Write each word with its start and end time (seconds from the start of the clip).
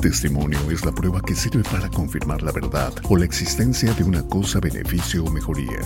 Testimonio 0.00 0.70
es 0.70 0.84
la 0.84 0.92
prueba 0.92 1.20
que 1.20 1.34
sirve 1.34 1.64
para 1.64 1.88
confirmar 1.88 2.40
la 2.44 2.52
verdad 2.52 2.92
o 3.10 3.16
la 3.16 3.24
existencia 3.24 3.92
de 3.94 4.04
una 4.04 4.22
cosa, 4.22 4.60
beneficio 4.60 5.24
o 5.24 5.30
mejoría. 5.30 5.80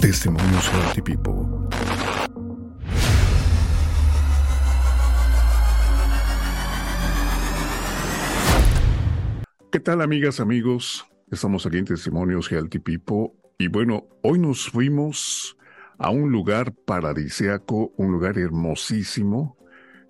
Testimonios 0.00 0.66
Healthy 0.72 1.02
People. 1.02 1.68
¿Qué 9.70 9.78
tal 9.78 10.00
amigas, 10.00 10.40
amigos? 10.40 11.06
Estamos 11.30 11.66
aquí 11.66 11.76
en 11.76 11.84
Testimonios 11.84 12.50
Healthy 12.50 12.78
People 12.78 13.32
y 13.58 13.68
bueno, 13.68 14.08
hoy 14.22 14.38
nos 14.38 14.70
fuimos 14.70 15.58
a 15.98 16.08
un 16.08 16.32
lugar 16.32 16.72
paradisiaco, 16.86 17.92
un 17.98 18.10
lugar 18.10 18.38
hermosísimo, 18.38 19.58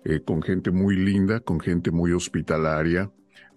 eh, 0.05 0.23
con 0.23 0.41
gente 0.41 0.71
muy 0.71 0.95
linda, 0.95 1.41
con 1.41 1.59
gente 1.59 1.91
muy 1.91 2.13
hospitalaria, 2.13 3.11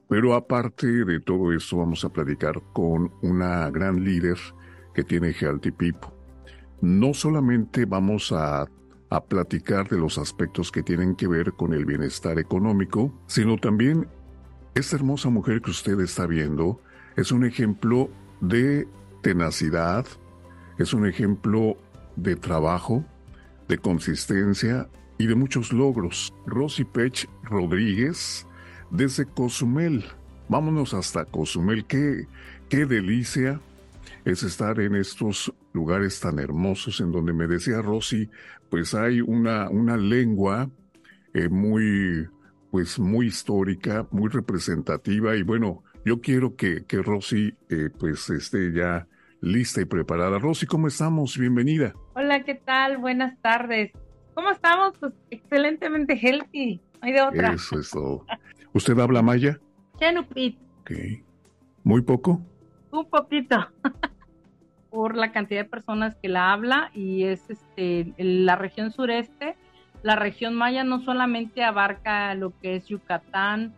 pero 0.08 0.34
aparte 0.34 0.86
de 0.86 1.20
todo 1.20 1.52
esto, 1.52 1.78
vamos 1.78 2.04
a 2.04 2.10
platicar 2.10 2.60
con 2.72 3.12
una 3.22 3.70
gran 3.70 4.04
líder 4.04 4.38
que 4.94 5.04
tiene 5.04 5.32
Healthy 5.32 5.70
People. 5.72 6.10
No 6.80 7.14
solamente 7.14 7.84
vamos 7.84 8.32
a, 8.32 8.66
a 9.10 9.24
platicar 9.24 9.88
de 9.88 9.98
los 9.98 10.18
aspectos 10.18 10.70
que 10.70 10.82
tienen 10.82 11.16
que 11.16 11.26
ver 11.26 11.52
con 11.52 11.72
el 11.72 11.84
bienestar 11.84 12.38
económico, 12.38 13.12
sino 13.26 13.56
también 13.56 14.06
esta 14.74 14.96
hermosa 14.96 15.30
mujer 15.30 15.62
que 15.62 15.70
usted 15.70 15.98
está 16.00 16.26
viendo 16.26 16.80
es 17.16 17.30
un 17.30 17.44
ejemplo 17.44 18.10
de 18.40 18.88
tenacidad, 19.22 20.06
es 20.78 20.92
un 20.92 21.06
ejemplo 21.06 21.76
de 22.16 22.36
trabajo, 22.36 23.04
de 23.68 23.78
consistencia 23.78 24.88
y 25.16 25.26
de 25.26 25.34
muchos 25.34 25.72
logros. 25.72 26.34
Rosy 26.46 26.84
Pech 26.84 27.28
Rodríguez 27.44 28.46
desde 28.94 29.26
Cozumel. 29.26 30.04
Vámonos 30.48 30.94
hasta 30.94 31.24
Cozumel. 31.24 31.84
Qué, 31.84 32.26
qué 32.68 32.86
delicia 32.86 33.60
es 34.24 34.42
estar 34.42 34.80
en 34.80 34.94
estos 34.94 35.52
lugares 35.72 36.20
tan 36.20 36.38
hermosos 36.38 37.00
en 37.00 37.12
donde 37.12 37.32
me 37.32 37.46
decía 37.46 37.82
Rosy, 37.82 38.30
pues 38.70 38.94
hay 38.94 39.20
una, 39.20 39.68
una 39.68 39.96
lengua 39.96 40.70
eh, 41.34 41.48
muy, 41.48 42.26
pues 42.70 42.98
muy 42.98 43.26
histórica, 43.26 44.06
muy 44.10 44.30
representativa 44.30 45.36
y 45.36 45.42
bueno, 45.42 45.82
yo 46.04 46.20
quiero 46.20 46.54
que, 46.56 46.84
que 46.84 47.02
Rosy 47.02 47.54
eh, 47.68 47.90
pues 47.98 48.30
esté 48.30 48.72
ya 48.72 49.06
lista 49.40 49.80
y 49.80 49.84
preparada. 49.84 50.38
Rosy, 50.38 50.66
¿cómo 50.66 50.88
estamos? 50.88 51.36
Bienvenida. 51.36 51.94
Hola, 52.14 52.44
¿qué 52.44 52.54
tal? 52.54 52.98
Buenas 52.98 53.38
tardes. 53.40 53.92
¿Cómo 54.34 54.50
estamos? 54.50 54.96
Pues 54.98 55.12
excelentemente 55.30 56.14
healthy. 56.16 56.80
hay 57.00 57.12
de 57.12 57.22
otra. 57.22 57.52
Eso 57.52 57.78
es 57.78 57.90
todo. 57.90 58.24
¿Usted 58.74 58.98
habla 58.98 59.22
maya? 59.22 59.60
Chenupit. 60.00 60.58
Ok. 60.80 60.90
¿Muy 61.84 62.02
poco? 62.02 62.42
Un 62.90 63.08
poquito. 63.08 63.56
Por 64.90 65.16
la 65.16 65.30
cantidad 65.30 65.62
de 65.62 65.68
personas 65.68 66.16
que 66.16 66.28
la 66.28 66.52
habla 66.52 66.90
y 66.92 67.22
es 67.22 67.48
este 67.48 68.12
la 68.18 68.56
región 68.56 68.90
sureste. 68.90 69.56
La 70.02 70.16
región 70.16 70.54
maya 70.54 70.82
no 70.82 71.00
solamente 71.00 71.62
abarca 71.62 72.34
lo 72.34 72.52
que 72.58 72.74
es 72.74 72.86
Yucatán, 72.86 73.72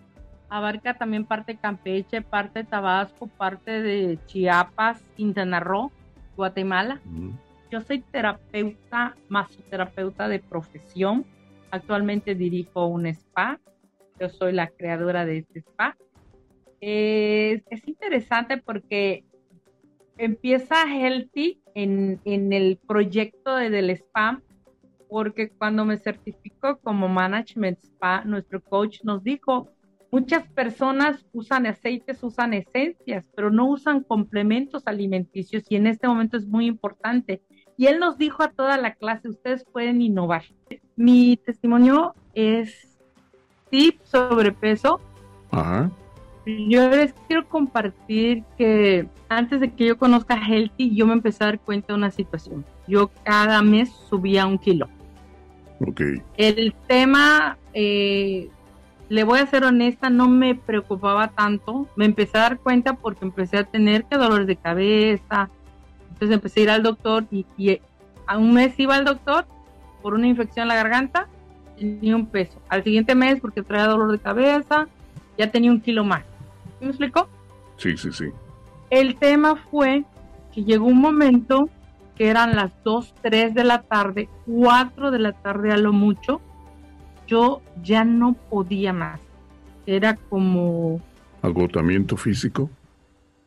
abarca 0.49 0.95
también 0.95 1.27
parte 1.27 1.53
de 1.53 1.59
Campeche, 1.59 2.23
parte 2.23 2.61
de 2.61 2.65
Tabasco, 2.65 3.27
parte 3.27 3.83
de 3.83 4.19
Chiapas, 4.27 5.03
Quintana 5.15 5.61
Roo, 5.61 5.93
Guatemala. 6.37 7.01
Yo 7.71 7.83
soy 7.83 8.01
terapeuta, 8.01 9.15
masoterapeuta 9.29 10.27
de 10.27 10.39
profesión. 10.39 11.27
Actualmente 11.71 12.35
dirijo 12.35 12.87
un 12.87 13.07
spa 13.07 13.61
yo 14.21 14.29
soy 14.29 14.53
la 14.53 14.69
creadora 14.69 15.25
de 15.25 15.39
este 15.39 15.61
spa. 15.61 15.97
es 16.81 17.89
interesante 17.89 18.59
porque 18.59 19.25
empieza 20.19 20.87
Healthy 20.87 21.61
en, 21.75 22.21
en 22.25 22.53
el 22.53 22.79
proyecto 22.87 23.57
de, 23.57 23.71
del 23.71 23.91
spa, 23.91 24.43
porque 25.09 25.51
cuando 25.51 25.85
me 25.85 25.99
certificó 25.99 26.79
como 26.79 27.09
Management 27.09 27.79
Spa, 27.85 28.25
nuestro 28.25 28.61
coach 28.61 29.01
nos 29.05 29.23
dijo, 29.23 29.69
muchas 30.11 30.49
personas 30.49 31.25
usan 31.33 31.67
aceites, 31.67 32.23
usan 32.23 32.55
esencias, 32.55 33.25
pero 33.35 33.51
no 33.51 33.69
usan 33.69 34.03
complementos 34.03 34.83
alimenticios 34.87 35.65
y 35.69 35.77
en 35.77 35.87
este 35.87 36.09
momento 36.09 36.37
es 36.37 36.47
muy 36.47 36.67
importante. 36.67 37.43
Y 37.77 37.87
él 37.87 37.99
nos 37.99 38.17
dijo 38.17 38.43
a 38.43 38.51
toda 38.51 38.79
la 38.79 38.95
clase, 38.95 39.29
ustedes 39.29 39.65
pueden 39.71 40.01
innovar. 40.01 40.45
Mi 40.97 41.37
testimonio 41.37 42.15
es 42.33 42.96
sí, 43.77 44.01
sobrepeso. 44.05 45.01
Ajá. 45.51 45.91
Yo 46.47 46.89
les 46.89 47.13
quiero 47.27 47.49
compartir 47.49 48.45
que 48.57 49.09
antes 49.29 49.61
de 49.61 49.73
que 49.73 49.87
yo 49.87 49.99
conozca 49.99 50.37
Healthy, 50.37 50.95
yo 50.95 51.07
me 51.07 51.15
empecé 51.15 51.43
a 51.43 51.49
dar 51.49 51.61
cuenta 51.61 51.89
de 51.89 51.95
una 51.95 52.11
situación. 52.11 52.65
Yo 52.87 53.11
cada 53.25 53.63
mes 53.63 53.91
subía 54.09 54.47
un 54.47 54.59
kilo. 54.59 54.89
Ok. 55.81 56.01
El 56.37 56.73
tema, 56.87 57.59
eh, 57.75 58.49
le 59.09 59.25
voy 59.25 59.41
a 59.41 59.47
ser 59.47 59.65
honesta, 59.65 60.09
no 60.09 60.29
me 60.29 60.55
preocupaba 60.55 61.29
tanto. 61.29 61.89
Me 61.97 62.05
empecé 62.05 62.39
a 62.39 62.43
dar 62.43 62.59
cuenta 62.61 62.95
porque 62.95 63.25
empecé 63.25 63.59
a 63.59 63.65
tener 63.65 64.05
que 64.05 64.17
dolores 64.17 64.47
de 64.47 64.57
cabeza. 64.57 65.51
Entonces 66.13 66.35
empecé 66.35 66.61
a 66.61 66.63
ir 66.63 66.71
al 66.71 66.83
doctor 66.85 67.27
y, 67.33 67.45
y 67.59 67.81
a 68.27 68.39
un 68.39 68.55
mes 68.55 68.79
iba 68.79 68.95
al 68.95 69.05
doctor 69.05 69.47
por 70.01 70.15
una 70.15 70.29
infección 70.29 70.63
en 70.63 70.69
la 70.69 70.77
garganta 70.77 71.29
ni 71.79 72.13
un 72.13 72.27
peso. 72.27 72.61
Al 72.69 72.85
siguiente 72.85 73.15
mes, 73.15 73.41
porque 73.41 73.63
traía 73.63 73.87
dolor 73.87 74.13
de 74.13 74.19
cabeza, 74.19 74.89
ya 75.37 75.51
tenía 75.51 75.71
un 75.71 75.81
kilo 75.81 76.05
más. 76.05 76.25
¿Me 76.81 76.89
explicó? 76.89 77.29
Sí, 77.77 77.97
sí, 77.97 78.13
sí. 78.13 78.27
El 78.91 79.17
tema 79.17 79.57
fue 79.71 80.05
que 80.53 80.65
llegó 80.65 80.87
un 80.87 81.01
momento 81.01 81.69
que 82.17 82.29
eran 82.29 82.57
las 82.57 82.73
2, 82.83 83.15
3 83.23 83.55
de 83.55 83.65
la 83.65 83.83
tarde, 83.83 84.29
4 84.47 85.11
de 85.11 85.19
la 85.19 85.33
tarde 85.33 85.73
a 85.73 85.77
lo 85.77 85.93
mucho, 85.93 86.41
yo 87.27 87.61
ya 87.83 88.05
no 88.05 88.33
podía 88.33 88.93
más. 88.93 89.21
Era 89.87 90.17
como... 90.17 91.01
Agotamiento 91.43 92.17
físico. 92.17 92.71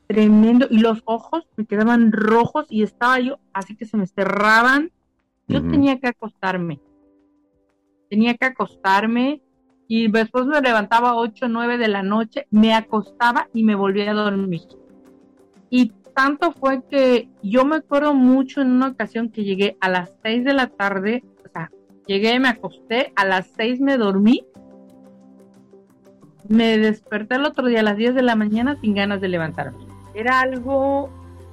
Tremendo. 0.07 0.68
Y 0.69 0.79
los 0.79 1.01
ojos 1.06 1.47
me 1.56 1.66
quedaban 1.66 2.12
rojos 2.12 2.66
y 2.69 2.84
estaba 2.84 3.19
yo 3.19 3.39
así 3.53 3.75
que 3.75 3.85
se 3.85 3.97
me 3.97 4.07
cerraban. 4.07 4.91
Yo 5.47 5.63
tenía 5.63 6.00
que 6.00 6.07
acostarme 6.07 6.79
tenía 8.09 8.36
que 8.36 8.46
acostarme 8.46 9.42
y 9.88 10.09
después 10.12 10.46
me 10.46 10.62
levantaba 10.62 11.09
a 11.09 11.16
8 11.16 11.46
o 11.46 11.50
9 11.50 11.78
de 11.78 11.88
la 11.88 12.03
noche, 12.03 12.47
me 12.52 12.74
acostaba 12.74 13.47
y 13.53 13.64
me 13.64 13.75
volvía 13.75 14.12
a 14.12 14.14
dormir. 14.14 14.62
Y 15.70 15.92
tanto 16.16 16.52
fue 16.52 16.84
que 16.88 17.30
yo 17.42 17.66
me 17.66 17.78
acuerdo 17.78 18.14
mucho 18.14 18.62
en 18.62 18.72
una 18.72 18.90
ocasión 18.90 19.30
que 19.30 19.44
llegué 19.44 19.78
a 19.80 19.90
las 19.90 20.12
6 20.24 20.44
de 20.44 20.53
la 20.53 20.68
tarde, 20.68 21.24
o 21.46 21.50
sea, 21.52 21.72
llegué, 22.06 22.40
me 22.40 22.50
acosté, 22.50 23.14
a 23.16 23.25
las 23.25 23.48
6 23.56 23.80
me 23.80 23.98
dormí, 23.98 24.46
me 26.48 26.78
desperté 26.78 27.36
el 27.36 27.46
otro 27.46 27.68
día 27.68 27.80
a 27.80 27.84
las 27.84 27.98
10 27.98 28.16
de 28.16 28.22
la 28.22 28.36
mañana 28.36 28.75
sin 28.81 28.96
ganas 28.96 29.22
de 29.22 29.28
levantarme. 29.28 29.78
Era 30.14 30.42
algo 30.42 31.09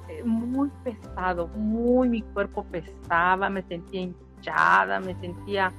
eh, 0.09 0.23
muy 0.23 0.69
pesado, 0.83 1.47
muy 1.55 2.09
mi 2.09 2.21
cuerpo 2.21 2.65
pesaba, 2.65 3.49
me 3.49 3.61
sentía 3.63 4.01
hinchada, 4.01 4.99
me 4.99 5.15
sentía 5.19 5.71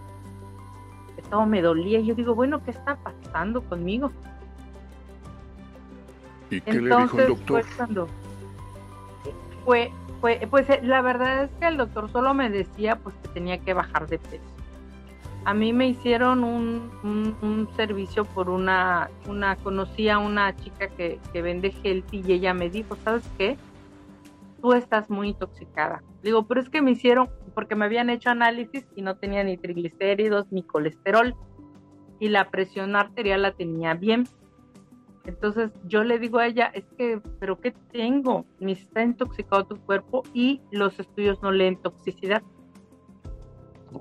todo 1.23 1.47
me 1.47 1.63
dolía. 1.63 2.01
Y 2.01 2.07
yo 2.07 2.15
digo, 2.15 2.35
bueno, 2.35 2.63
¿qué 2.65 2.71
está 2.71 2.97
pasando 2.97 3.63
conmigo? 3.63 4.11
¿Y 6.51 6.61
qué 6.61 6.81
le 6.81 6.97
dijo 6.97 7.19
el 7.21 7.29
doctor? 7.29 7.65
Fue, 9.65 9.93
fue, 10.21 10.47
pues 10.51 10.69
eh, 10.71 10.81
la 10.83 11.03
verdad 11.03 11.45
es 11.45 11.51
que 11.61 11.67
el 11.69 11.77
doctor 11.77 12.11
solo 12.11 12.33
me 12.33 12.49
decía 12.49 12.97
pues 12.97 13.15
que 13.23 13.29
tenía 13.29 13.59
que 13.59 13.75
bajar 13.75 14.09
de 14.09 14.19
peso. 14.19 14.45
A 15.45 15.55
mí 15.55 15.73
me 15.73 15.89
hicieron 15.89 16.45
un, 16.45 16.91
un, 17.43 17.69
servicio 17.77 18.25
por 18.25 18.51
una, 18.51 19.09
una, 19.27 19.57
conocí 19.57 20.09
a 20.09 20.19
una 20.19 20.55
chica 20.57 20.89
que, 20.89 21.21
que 21.33 21.43
vende 21.43 21.75
healthy 21.83 22.23
y 22.27 22.33
ella 22.33 22.53
me 22.53 22.69
dijo, 22.69 22.97
¿sabes 23.05 23.25
qué? 23.39 23.57
Tú 24.61 24.73
estás 24.73 25.09
muy 25.09 25.29
intoxicada. 25.29 26.03
Digo, 26.23 26.47
pero 26.47 26.61
es 26.61 26.69
que 26.69 26.83
me 26.83 26.91
hicieron 26.91 27.31
porque 27.55 27.75
me 27.75 27.85
habían 27.85 28.11
hecho 28.11 28.31
análisis 28.31 28.87
y 28.95 29.03
no 29.03 29.17
tenía 29.17 29.45
ni 29.45 29.57
triglicéridos 29.57 30.51
ni 30.51 30.63
colesterol 30.63 31.35
y 32.21 32.29
la 32.29 32.51
presión 32.51 32.97
arterial 32.97 33.43
la 33.43 33.53
tenía 33.53 33.95
bien. 33.95 34.25
Entonces 35.25 35.71
yo 35.85 36.05
le 36.05 36.19
digo 36.19 36.39
a 36.39 36.47
ella, 36.47 36.71
es 36.73 36.85
que, 36.97 37.21
pero 37.39 37.61
¿qué 37.61 37.73
tengo? 37.93 38.47
Me 38.61 38.73
está 38.73 39.03
intoxicado 39.03 39.67
tu 39.67 39.77
cuerpo 39.77 40.23
y 40.33 40.63
los 40.71 40.99
estudios 40.99 41.43
no 41.43 41.53
leen 41.53 41.77
toxicidad. 41.77 42.43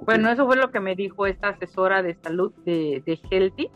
Bueno, 0.06 0.30
eso 0.30 0.46
fue 0.46 0.56
lo 0.56 0.72
que 0.72 0.80
me 0.80 0.96
dijo 0.96 1.26
esta 1.26 1.50
asesora 1.50 2.02
de 2.02 2.16
salud 2.16 2.54
de, 2.66 3.04
de 3.06 3.20
Healthy. 3.30 3.70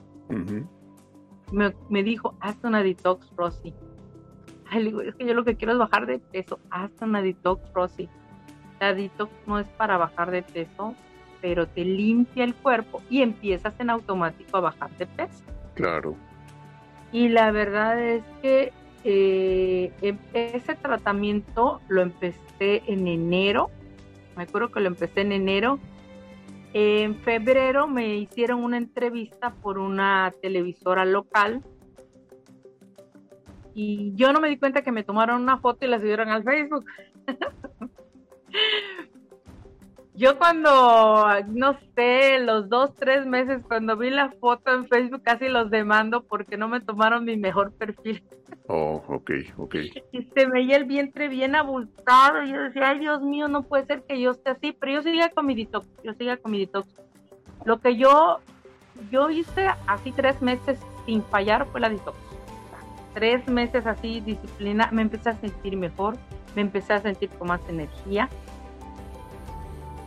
me, 1.52 1.74
me, 1.90 2.04
dijo, 2.04 2.36
haz 2.40 2.58
una 2.64 2.84
detox, 2.84 3.30
Rosy. 3.36 3.74
Ay, 4.70 4.84
le 4.84 4.86
digo, 4.90 5.02
es 5.02 5.16
que 5.16 5.26
yo 5.26 5.34
lo 5.34 5.44
que 5.44 5.56
quiero 5.56 5.74
es 5.74 5.80
bajar 5.80 6.06
de 6.06 6.20
peso. 6.20 6.60
Haz 6.70 6.92
una 7.02 7.22
detox, 7.22 7.72
Rosy. 7.74 8.10
La 8.82 8.96
detox 8.96 9.32
no 9.46 9.60
es 9.60 9.68
para 9.68 9.96
bajar 9.98 10.32
de 10.32 10.42
peso, 10.42 10.96
pero 11.40 11.68
te 11.68 11.86
limpia 11.86 12.44
el 12.44 12.56
cuerpo 12.56 13.04
y 13.12 13.22
empiezas 13.22 13.80
en 13.80 13.92
automático 13.92 14.58
a 14.58 14.62
bajar 14.62 14.90
de 14.98 15.06
peso. 15.06 15.44
Claro. 15.76 16.16
Y 17.12 17.30
la 17.30 17.52
verdad 17.52 18.02
es 18.02 18.24
que 18.42 18.74
eh, 19.04 19.94
em, 20.02 20.18
ese 20.34 20.74
tratamiento 20.74 21.80
lo 21.90 22.02
empecé 22.02 22.82
en 22.88 23.08
enero. 23.08 23.70
Me 24.36 24.44
acuerdo 24.44 24.72
que 24.72 24.80
lo 24.80 24.88
empecé 24.88 25.22
en 25.22 25.32
enero. 25.32 25.78
En 26.74 27.18
febrero 27.18 27.88
me 27.88 28.16
hicieron 28.16 28.64
una 28.64 28.78
entrevista 28.78 29.52
por 29.52 29.78
una 29.78 30.34
televisora 30.42 31.06
local 31.06 31.62
y 33.76 34.14
yo 34.16 34.34
no 34.34 34.40
me 34.40 34.50
di 34.50 34.58
cuenta 34.58 34.82
que 34.82 34.92
me 34.92 35.04
tomaron 35.04 35.40
una 35.40 35.58
foto 35.58 35.86
y 35.86 35.88
la 35.88 36.00
subieron 36.00 36.30
al 36.30 36.44
Facebook. 36.44 36.86
yo 40.14 40.38
cuando, 40.38 41.26
no 41.48 41.78
sé, 41.96 42.40
los 42.40 42.70
dos, 42.70 42.96
tres 42.96 43.26
meses, 43.26 43.62
cuando 43.68 43.98
vi 43.98 44.10
la 44.10 44.30
foto 44.40 44.74
en 44.74 44.88
Facebook, 44.88 45.24
casi 45.24 45.48
los 45.48 45.70
demando 45.70 46.24
porque 46.24 46.58
no 46.58 46.68
me 46.68 46.82
tomaron 46.82 47.26
mi 47.26 47.38
mejor 47.38 47.72
perfil. 47.74 48.24
Oh, 48.68 49.04
ok, 49.08 49.32
ok. 49.58 49.76
Y 50.12 50.24
se 50.24 50.46
veía 50.46 50.78
el 50.78 50.86
vientre 50.86 51.28
bien 51.28 51.56
abultado. 51.56 52.44
Y 52.44 52.52
yo 52.52 52.62
decía, 52.62 52.90
ay, 52.90 53.00
Dios 53.00 53.22
mío, 53.22 53.48
no 53.48 53.64
puede 53.64 53.86
ser 53.86 54.04
que 54.04 54.20
yo 54.20 54.32
esté 54.32 54.52
así. 54.52 54.76
Pero 54.80 54.94
yo 54.94 55.02
seguía 55.02 55.30
con 55.30 55.46
mi 55.46 55.56
detox, 55.56 55.88
yo 56.04 56.14
seguía 56.14 56.38
con 56.38 56.52
mi 56.52 56.60
detox. 56.60 56.88
Lo 57.66 57.80
que 57.80 57.98
yo, 57.98 58.40
yo 59.12 59.30
hice 59.30 59.68
así 59.88 60.12
tres 60.12 60.42
meses 60.42 60.80
sin 61.06 61.24
fallar 61.24 61.68
fue 61.72 61.82
la 61.82 61.90
detox 61.90 62.18
tres 63.14 63.48
meses 63.48 63.86
así, 63.86 64.22
disciplina, 64.22 64.90
me 64.92 65.02
empecé 65.02 65.30
a 65.30 65.40
sentir 65.40 65.78
mejor, 65.78 66.18
me 66.56 66.62
empecé 66.62 66.94
a 66.94 67.02
sentir 67.02 67.30
con 67.30 67.48
más 67.48 67.62
energía. 67.70 68.30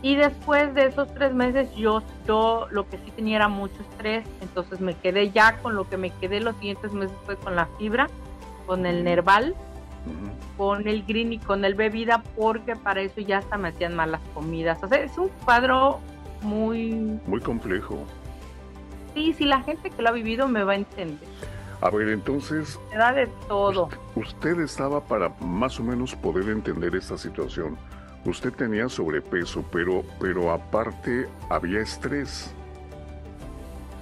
Y 0.01 0.15
después 0.15 0.73
de 0.75 0.85
esos 0.85 1.11
tres 1.15 1.33
meses 1.33 1.73
yo, 1.75 2.03
yo 2.27 2.67
lo 2.69 2.87
que 2.87 2.97
sí 2.97 3.11
tenía 3.15 3.37
era 3.37 3.47
mucho 3.47 3.81
estrés, 3.81 4.23
entonces 4.41 4.79
me 4.79 4.95
quedé 4.95 5.31
ya 5.31 5.57
con 5.57 5.75
lo 5.75 5.89
que 5.89 5.97
me 5.97 6.11
quedé 6.11 6.41
los 6.41 6.55
siguientes 6.57 6.93
meses 6.93 7.17
fue 7.25 7.35
con 7.37 7.55
la 7.55 7.65
fibra, 7.79 8.07
con 8.67 8.85
el 8.85 9.03
nerval, 9.03 9.55
con 10.57 10.87
el 10.87 11.03
green 11.05 11.33
y 11.33 11.39
con 11.39 11.65
el 11.65 11.73
bebida, 11.73 12.21
porque 12.35 12.75
para 12.75 13.01
eso 13.01 13.21
ya 13.21 13.39
hasta 13.39 13.57
me 13.57 13.69
hacían 13.69 13.95
malas 13.95 14.21
comidas. 14.33 14.77
O 14.83 14.87
sea, 14.87 14.99
es 14.99 15.17
un 15.17 15.29
cuadro 15.43 15.99
muy... 16.41 17.19
Muy 17.25 17.41
complejo. 17.41 17.97
Sí, 19.13 19.33
si 19.33 19.45
la 19.45 19.61
gente 19.63 19.89
que 19.89 20.01
lo 20.01 20.09
ha 20.09 20.11
vivido 20.11 20.47
me 20.47 20.63
va 20.63 20.73
a 20.73 20.75
entender. 20.75 21.27
A 21.81 21.89
ver, 21.89 22.09
entonces... 22.09 22.79
Era 22.91 23.13
de 23.13 23.27
todo. 23.47 23.89
Usted, 24.15 24.59
estaba 24.59 25.03
para 25.03 25.29
más 25.41 25.79
o 25.79 25.83
menos 25.83 26.15
poder 26.15 26.49
entender 26.49 26.95
esta 26.95 27.17
situación. 27.17 27.77
Usted 28.25 28.51
tenía 28.53 28.89
sobrepeso, 28.89 29.63
pero, 29.71 30.03
pero 30.19 30.51
aparte 30.51 31.27
había 31.49 31.81
estrés. 31.81 32.53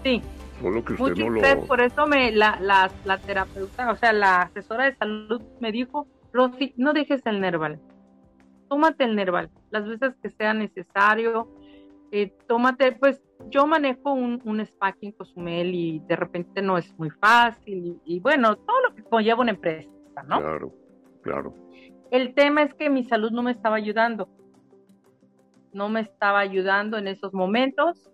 Sí. 0.04 0.22
Solo 0.62 0.86
que 0.86 0.94
usted 0.94 1.16
no 1.18 1.36
estrés, 1.36 1.66
Por 1.66 1.82
eso 1.82 2.08
me, 2.08 2.32
la, 2.32 2.58
la, 2.62 2.90
la, 3.04 3.18
terapeuta, 3.18 3.92
o 3.92 3.96
sea, 3.98 4.14
la 4.14 4.44
asesora 4.44 4.86
de 4.86 4.96
salud 4.96 5.42
me 5.60 5.72
dijo, 5.72 6.08
Rosy, 6.32 6.74
no 6.78 6.94
dejes 6.94 7.22
el 7.26 7.42
Nerval. 7.42 7.80
Tómate 8.70 9.04
el 9.04 9.16
Nerval 9.16 9.50
las 9.74 9.88
veces 9.88 10.14
que 10.22 10.30
sea 10.30 10.54
necesario. 10.54 11.50
Eh, 12.16 12.32
tómate, 12.48 12.92
pues 12.92 13.20
yo 13.50 13.66
manejo 13.66 14.14
un, 14.14 14.40
un 14.46 14.60
spa 14.60 14.96
en 15.02 15.14
Cozumel 15.14 15.74
y 15.74 15.98
de 16.08 16.16
repente 16.16 16.62
no 16.62 16.78
es 16.78 16.96
muy 17.00 17.10
fácil 17.10 18.00
y, 18.06 18.20
bueno, 18.20 18.56
todo 18.56 18.82
lo 18.88 18.94
que 18.94 19.02
conlleva 19.02 19.42
una 19.42 19.50
empresa, 19.50 19.90
¿no? 20.28 20.40
Claro, 20.40 20.72
claro. 21.24 21.56
El 22.12 22.36
tema 22.36 22.62
es 22.62 22.76
que 22.76 22.92
mi 22.92 23.04
salud 23.04 23.32
no 23.32 23.42
me 23.42 23.50
estaba 23.50 23.78
ayudando, 23.78 24.30
no 25.74 25.90
me 25.90 26.02
estaba 26.02 26.38
ayudando 26.38 27.00
en 27.00 27.08
esos 27.08 27.34
momentos 27.34 28.12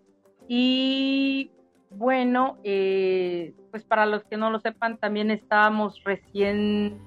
y 0.47 1.51
bueno, 1.89 2.57
eh, 2.63 3.53
pues 3.69 3.83
para 3.83 4.05
los 4.05 4.23
que 4.23 4.37
no 4.37 4.49
lo 4.49 4.61
sepan, 4.61 4.97
también 4.97 5.29
estábamos 5.29 6.01
recién 6.05 7.01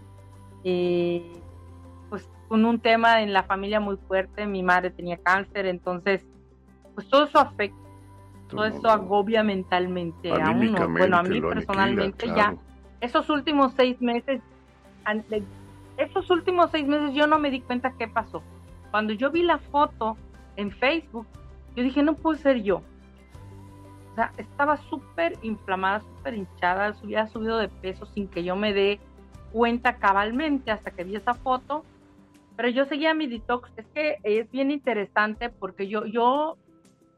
eh, 0.63 1.33
pues 2.11 2.31
con 2.49 2.67
un 2.67 2.81
tema 2.81 3.23
en 3.23 3.33
la 3.33 3.45
familia 3.45 3.81
muy 3.81 3.97
fuerte, 3.97 4.47
mi 4.47 4.63
madre 4.63 4.91
tenía 4.91 5.17
cáncer, 5.17 5.65
entonces 5.65 6.29
pues 6.95 7.09
todo 7.09 7.25
eso 7.25 7.39
afecta 7.39 7.83
todo 8.53 8.65
eso 8.67 8.89
agobia 8.89 9.43
mentalmente 9.43 10.31
a 10.31 10.51
uno. 10.51 10.89
Bueno, 10.89 11.17
a 11.17 11.23
mí 11.23 11.41
personalmente 11.41 12.27
ya, 12.27 12.55
esos 13.01 13.29
últimos 13.31 13.73
seis 13.75 14.01
meses, 14.01 14.41
esos 15.97 16.31
últimos 16.31 16.71
seis 16.71 16.87
meses 16.87 17.15
yo 17.15 17.27
no 17.27 17.39
me 17.39 17.51
di 17.51 17.61
cuenta 17.61 17.93
qué 17.99 18.09
pasó. 18.09 18.43
Cuando 18.91 19.15
yo 19.15 19.31
vi 19.31 19.43
la 19.43 19.59
foto 19.59 20.17
en 20.57 20.71
Facebook, 20.71 21.27
yo 21.75 21.83
dije, 21.83 22.03
no 22.03 22.15
puede 22.15 22.39
ser 22.39 22.63
yo. 22.63 22.83
O 24.13 24.15
sea, 24.15 24.33
estaba 24.37 24.77
súper 24.77 25.39
inflamada, 25.41 26.01
súper 26.01 26.35
hinchada, 26.35 26.95
había 27.03 27.27
subido 27.29 27.57
de 27.57 27.69
peso 27.69 28.05
sin 28.05 28.29
que 28.29 28.45
yo 28.45 28.55
me 28.55 28.75
dé 28.75 29.01
cuenta 29.51 29.97
cabalmente 29.97 30.71
hasta 30.71 30.91
que 30.91 31.05
vi 31.05 31.17
esa 31.17 31.33
foto. 31.33 31.85
Pero 32.55 32.69
yo 32.69 32.85
seguía 32.85 33.15
mi 33.15 33.27
detox. 33.27 33.71
Es 33.79 33.87
que 33.95 34.19
es 34.23 34.51
bien 34.51 34.71
interesante 34.71 35.49
porque 35.49 35.89
yo, 35.89 36.05
yo 36.05 36.59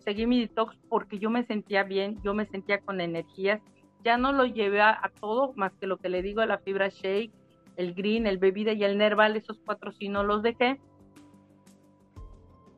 seguí 0.04 0.26
mi 0.26 0.40
detox 0.40 0.76
porque 0.88 1.18
yo 1.18 1.30
me 1.30 1.44
sentía 1.44 1.82
bien, 1.82 2.20
yo 2.22 2.34
me 2.34 2.46
sentía 2.46 2.80
con 2.80 3.00
energías. 3.00 3.60
Ya 4.04 4.18
no 4.18 4.32
lo 4.32 4.44
llevé 4.44 4.82
a, 4.82 5.10
todo, 5.18 5.52
más 5.56 5.72
que 5.80 5.86
lo 5.86 5.96
que 5.96 6.10
le 6.10 6.22
digo, 6.22 6.44
la 6.44 6.58
fibra 6.58 6.88
shake, 6.88 7.32
el 7.76 7.94
green, 7.94 8.26
el 8.26 8.38
bebida 8.38 8.72
y 8.72 8.84
el 8.84 8.98
nerval, 8.98 9.36
esos 9.36 9.58
cuatro 9.64 9.92
sí 9.92 10.08
no 10.08 10.22
los 10.22 10.42
dejé. 10.42 10.78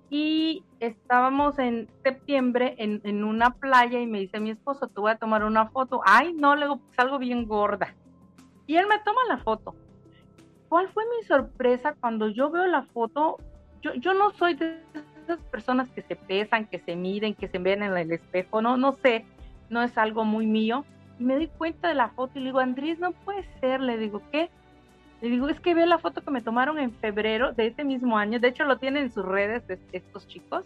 Y 0.09 0.63
estábamos 0.79 1.59
en 1.59 1.89
septiembre 2.05 2.77
en, 2.79 3.01
en, 3.03 3.25
una 3.25 3.51
playa 3.51 4.01
y 4.01 4.07
me 4.07 4.21
dice 4.21 4.39
mi 4.39 4.51
esposo, 4.51 4.87
te 4.87 5.01
voy 5.01 5.11
a 5.11 5.17
tomar 5.17 5.43
una 5.43 5.69
foto. 5.71 6.01
Ay, 6.05 6.33
no, 6.33 6.55
luego 6.55 6.81
salgo 6.95 7.19
bien 7.19 7.47
gorda. 7.47 7.93
Y 8.69 8.77
él 8.77 8.87
me 8.87 9.01
toma 9.01 9.21
la 9.29 9.39
foto. 9.39 9.75
¿Cuál 10.69 10.89
fue 10.91 11.05
mi 11.07 11.27
sorpresa 11.27 11.97
cuando 11.99 12.29
yo 12.29 12.51
veo 12.51 12.67
la 12.67 12.83
foto? 12.85 13.39
Yo, 13.83 13.95
yo 13.95 14.15
no 14.15 14.31
soy 14.33 14.55
de 14.55 14.81
esas 15.27 15.45
personas 15.45 15.89
que 15.91 16.03
se 16.03 16.17
pesan, 16.17 16.67
que 16.67 16.79
se 16.79 16.97
miden, 16.97 17.35
que 17.35 17.49
se 17.49 17.59
ven 17.59 17.83
en 17.83 17.97
el 17.97 18.13
espejo, 18.13 18.63
no, 18.63 18.77
no 18.77 18.93
sé, 18.93 19.25
no 19.69 19.83
es 19.83 19.97
algo 19.99 20.25
muy 20.25 20.47
mío. 20.47 20.85
Y 21.19 21.25
me 21.25 21.35
doy 21.35 21.49
cuenta 21.49 21.89
de 21.89 21.95
la 21.95 22.09
foto 22.11 22.39
y 22.39 22.41
le 22.41 22.47
digo, 22.47 22.61
Andrés, 22.61 22.99
no 22.99 23.13
puede 23.13 23.45
ser. 23.61 23.81
Le 23.81 23.99
digo, 23.99 24.23
¿qué? 24.31 24.51
Le 25.21 25.31
digo, 25.31 25.49
es 25.49 25.61
que 25.61 25.75
ve 25.75 25.87
la 25.87 25.99
foto 25.99 26.23
que 26.23 26.31
me 26.31 26.43
tomaron 26.43 26.79
en 26.79 26.93
febrero 26.93 27.53
de 27.53 27.67
ese 27.67 27.85
mismo 27.85 28.19
año. 28.19 28.39
De 28.39 28.49
hecho, 28.49 28.65
lo 28.65 28.79
tienen 28.79 29.05
en 29.05 29.13
sus 29.13 29.25
redes 29.25 29.65
estos 29.93 30.27
chicos. 30.29 30.65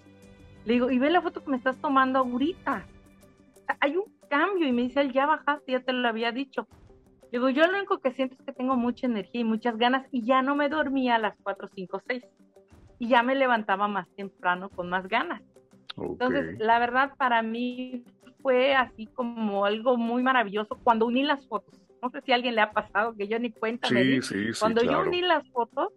Le 0.64 0.74
digo, 0.74 0.90
y 0.90 0.98
ve 0.98 1.10
la 1.10 1.22
foto 1.22 1.42
que 1.42 1.50
me 1.50 1.56
estás 1.56 1.76
tomando 1.78 2.18
ahorita. 2.18 2.84
Hay 3.80 3.96
un 3.96 4.12
cambio. 4.28 4.66
Y 4.66 4.72
me 4.72 4.82
dice, 4.82 5.00
él 5.00 5.12
ya 5.12 5.26
bajaste, 5.26 5.72
ya 5.72 5.80
te 5.80 5.92
lo 5.92 6.06
había 6.08 6.32
dicho. 6.32 6.66
Le 7.30 7.38
digo, 7.38 7.48
yo 7.48 7.66
lo 7.66 7.78
único 7.78 7.98
que 7.98 8.12
siento 8.12 8.34
es 8.34 8.42
que 8.42 8.52
tengo 8.52 8.76
mucha 8.76 9.06
energía 9.06 9.42
y 9.42 9.44
muchas 9.44 9.76
ganas 9.76 10.06
y 10.10 10.24
ya 10.24 10.42
no 10.42 10.56
me 10.56 10.68
dormía 10.68 11.14
a 11.14 11.18
las 11.18 11.36
4, 11.44 11.68
5, 11.68 12.02
6 12.06 12.24
y 13.00 13.08
ya 13.08 13.22
me 13.24 13.34
levantaba 13.34 13.88
más 13.88 14.06
temprano 14.14 14.68
con 14.68 14.88
más 14.90 15.08
ganas. 15.08 15.42
Entonces, 15.96 16.58
la 16.60 16.78
verdad 16.78 17.12
para 17.16 17.42
mí 17.42 18.04
fue 18.42 18.74
así 18.74 19.06
como 19.06 19.64
algo 19.64 19.96
muy 19.96 20.22
maravilloso 20.22 20.78
cuando 20.84 21.06
uní 21.06 21.24
las 21.24 21.44
fotos. 21.48 21.74
No 22.02 22.10
sé 22.10 22.20
si 22.20 22.32
a 22.32 22.34
alguien 22.34 22.54
le 22.54 22.60
ha 22.60 22.72
pasado, 22.72 23.16
que 23.16 23.26
yo 23.26 23.38
ni 23.38 23.50
cuenta 23.50 23.88
sí, 23.88 24.22
Sí, 24.22 24.52
sí, 24.52 24.60
cuando 24.60 24.82
yo 24.82 25.00
uní 25.00 25.22
las 25.22 25.48
fotos 25.48 25.88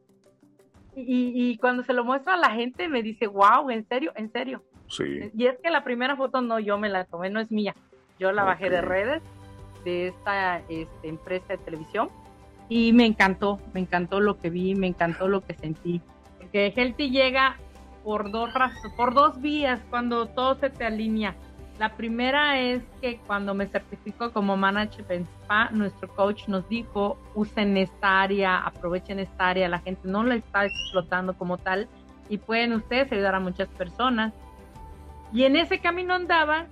y, 0.95 1.33
y, 1.36 1.57
cuando 1.57 1.83
se 1.83 1.91
lo 1.93 2.05
muestra 2.05 2.36
a 2.36 2.38
la 2.38 2.51
gente 2.51 2.88
me 2.88 3.03
dice, 3.03 3.27
wow, 3.27 3.69
en 3.69 3.86
serio, 3.88 4.13
en 4.15 4.31
serio. 4.31 4.63
Sí. 4.88 5.31
Y 5.36 5.45
es 5.48 5.57
que 5.62 5.72
la 5.72 5.83
primera 5.83 6.15
foto 6.15 6.41
no 6.41 6.60
yo 6.60 6.77
me 6.77 6.88
la 6.88 7.03
tomé, 7.03 7.29
no 7.29 7.41
es 7.41 7.51
mía. 7.51 7.75
Yo 8.17 8.31
la 8.31 8.43
bajé 8.43 8.69
de 8.69 8.81
redes 8.81 9.22
de 9.83 10.07
esta 10.07 10.60
este, 10.69 11.07
empresa 11.07 11.48
de 11.50 11.57
televisión 11.57 12.10
y 12.69 12.93
me 12.93 13.05
encantó, 13.05 13.60
me 13.74 13.81
encantó 13.81 14.22
lo 14.22 14.39
que 14.39 14.50
vi, 14.50 14.75
me 14.75 14.88
encantó 14.88 15.27
lo 15.27 15.41
que 15.41 15.53
sentí 15.55 16.01
que 16.53 16.72
Healthy 16.74 17.10
llega 17.10 17.57
por 18.03 18.31
dos, 18.31 18.51
por 18.95 19.13
dos 19.13 19.41
vías 19.41 19.81
cuando 19.89 20.27
todo 20.27 20.55
se 20.55 20.69
te 20.69 20.86
alinea. 20.86 21.36
La 21.79 21.95
primera 21.98 22.60
es 22.60 22.83
que 23.01 23.17
cuando 23.25 23.55
me 23.55 23.65
certifico 23.65 24.31
como 24.31 24.55
manager 24.55 25.05
en 25.10 25.24
spa, 25.24 25.69
nuestro 25.72 26.07
coach 26.10 26.48
nos 26.48 26.69
dijo, 26.69 27.17
usen 27.33 27.75
esta 27.77 28.22
área, 28.22 28.60
aprovechen 28.60 29.19
esta 29.19 29.50
área, 29.50 29.67
la 29.67 29.79
gente 29.79 30.07
no 30.07 30.24
la 30.24 30.36
está 30.36 30.65
explotando 30.65 31.36
como 31.36 31.57
tal 31.57 31.89
y 32.29 32.38
pueden 32.38 32.74
ustedes 32.74 33.12
ayudar 33.12 33.33
a 33.33 33.39
muchas 33.39 33.67
personas. 33.69 34.31
Y 35.33 35.45
en 35.45 35.55
ese 35.55 35.79
camino 35.79 36.13
andaba 36.13 36.67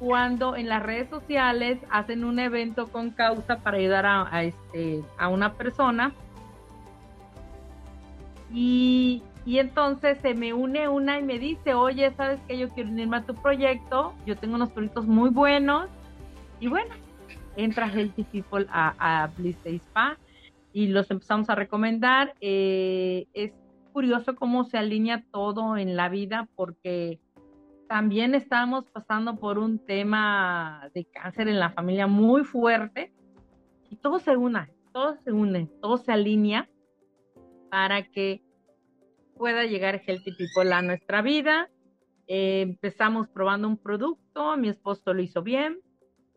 cuando 0.00 0.56
en 0.56 0.68
las 0.68 0.82
redes 0.82 1.08
sociales 1.08 1.78
hacen 1.88 2.24
un 2.24 2.40
evento 2.40 2.90
con 2.90 3.10
causa 3.10 3.58
para 3.60 3.76
ayudar 3.76 4.04
a, 4.06 4.42
este, 4.42 5.04
a 5.16 5.28
una 5.28 5.52
persona 5.52 6.12
y, 8.52 9.22
entonces 9.46 10.18
se 10.22 10.34
me 10.34 10.52
une 10.52 10.88
una 10.88 11.18
y 11.18 11.22
me 11.22 11.38
dice, 11.38 11.74
oye, 11.74 12.12
¿sabes 12.16 12.40
que 12.48 12.58
Yo 12.58 12.70
quiero 12.70 12.90
unirme 12.90 13.18
a 13.18 13.26
tu 13.26 13.34
proyecto, 13.34 14.14
yo 14.26 14.36
tengo 14.36 14.54
unos 14.54 14.70
proyectos 14.70 15.06
muy 15.06 15.30
buenos. 15.30 15.88
Y 16.60 16.68
bueno, 16.68 16.94
entra 17.56 17.88
Healthy 17.88 18.24
People 18.24 18.66
a, 18.70 18.94
a 18.98 19.26
Bliss 19.36 19.58
Spa 19.64 20.16
y 20.72 20.88
los 20.88 21.10
empezamos 21.10 21.48
a 21.50 21.54
recomendar. 21.54 22.34
Eh, 22.40 23.26
es 23.32 23.52
curioso 23.92 24.34
cómo 24.34 24.64
se 24.64 24.76
alinea 24.76 25.24
todo 25.30 25.76
en 25.76 25.96
la 25.96 26.08
vida 26.08 26.48
porque 26.56 27.20
también 27.88 28.34
estamos 28.34 28.86
pasando 28.86 29.36
por 29.36 29.58
un 29.58 29.78
tema 29.78 30.90
de 30.94 31.04
cáncer 31.04 31.48
en 31.48 31.60
la 31.60 31.70
familia 31.70 32.06
muy 32.06 32.44
fuerte 32.44 33.12
y 33.88 33.96
todo 33.96 34.18
se 34.18 34.36
une, 34.36 34.68
todo 34.92 35.16
se 35.22 35.30
une, 35.30 35.68
todo 35.80 35.98
se 35.98 36.12
alinea 36.12 36.68
para 37.74 38.04
que 38.04 38.40
pueda 39.36 39.64
llegar 39.64 40.00
Healthy 40.06 40.30
People 40.36 40.72
a 40.72 40.80
nuestra 40.80 41.22
vida. 41.22 41.68
Eh, 42.28 42.60
empezamos 42.60 43.26
probando 43.26 43.66
un 43.66 43.78
producto, 43.78 44.56
mi 44.56 44.68
esposo 44.68 45.12
lo 45.12 45.20
hizo 45.20 45.42
bien. 45.42 45.80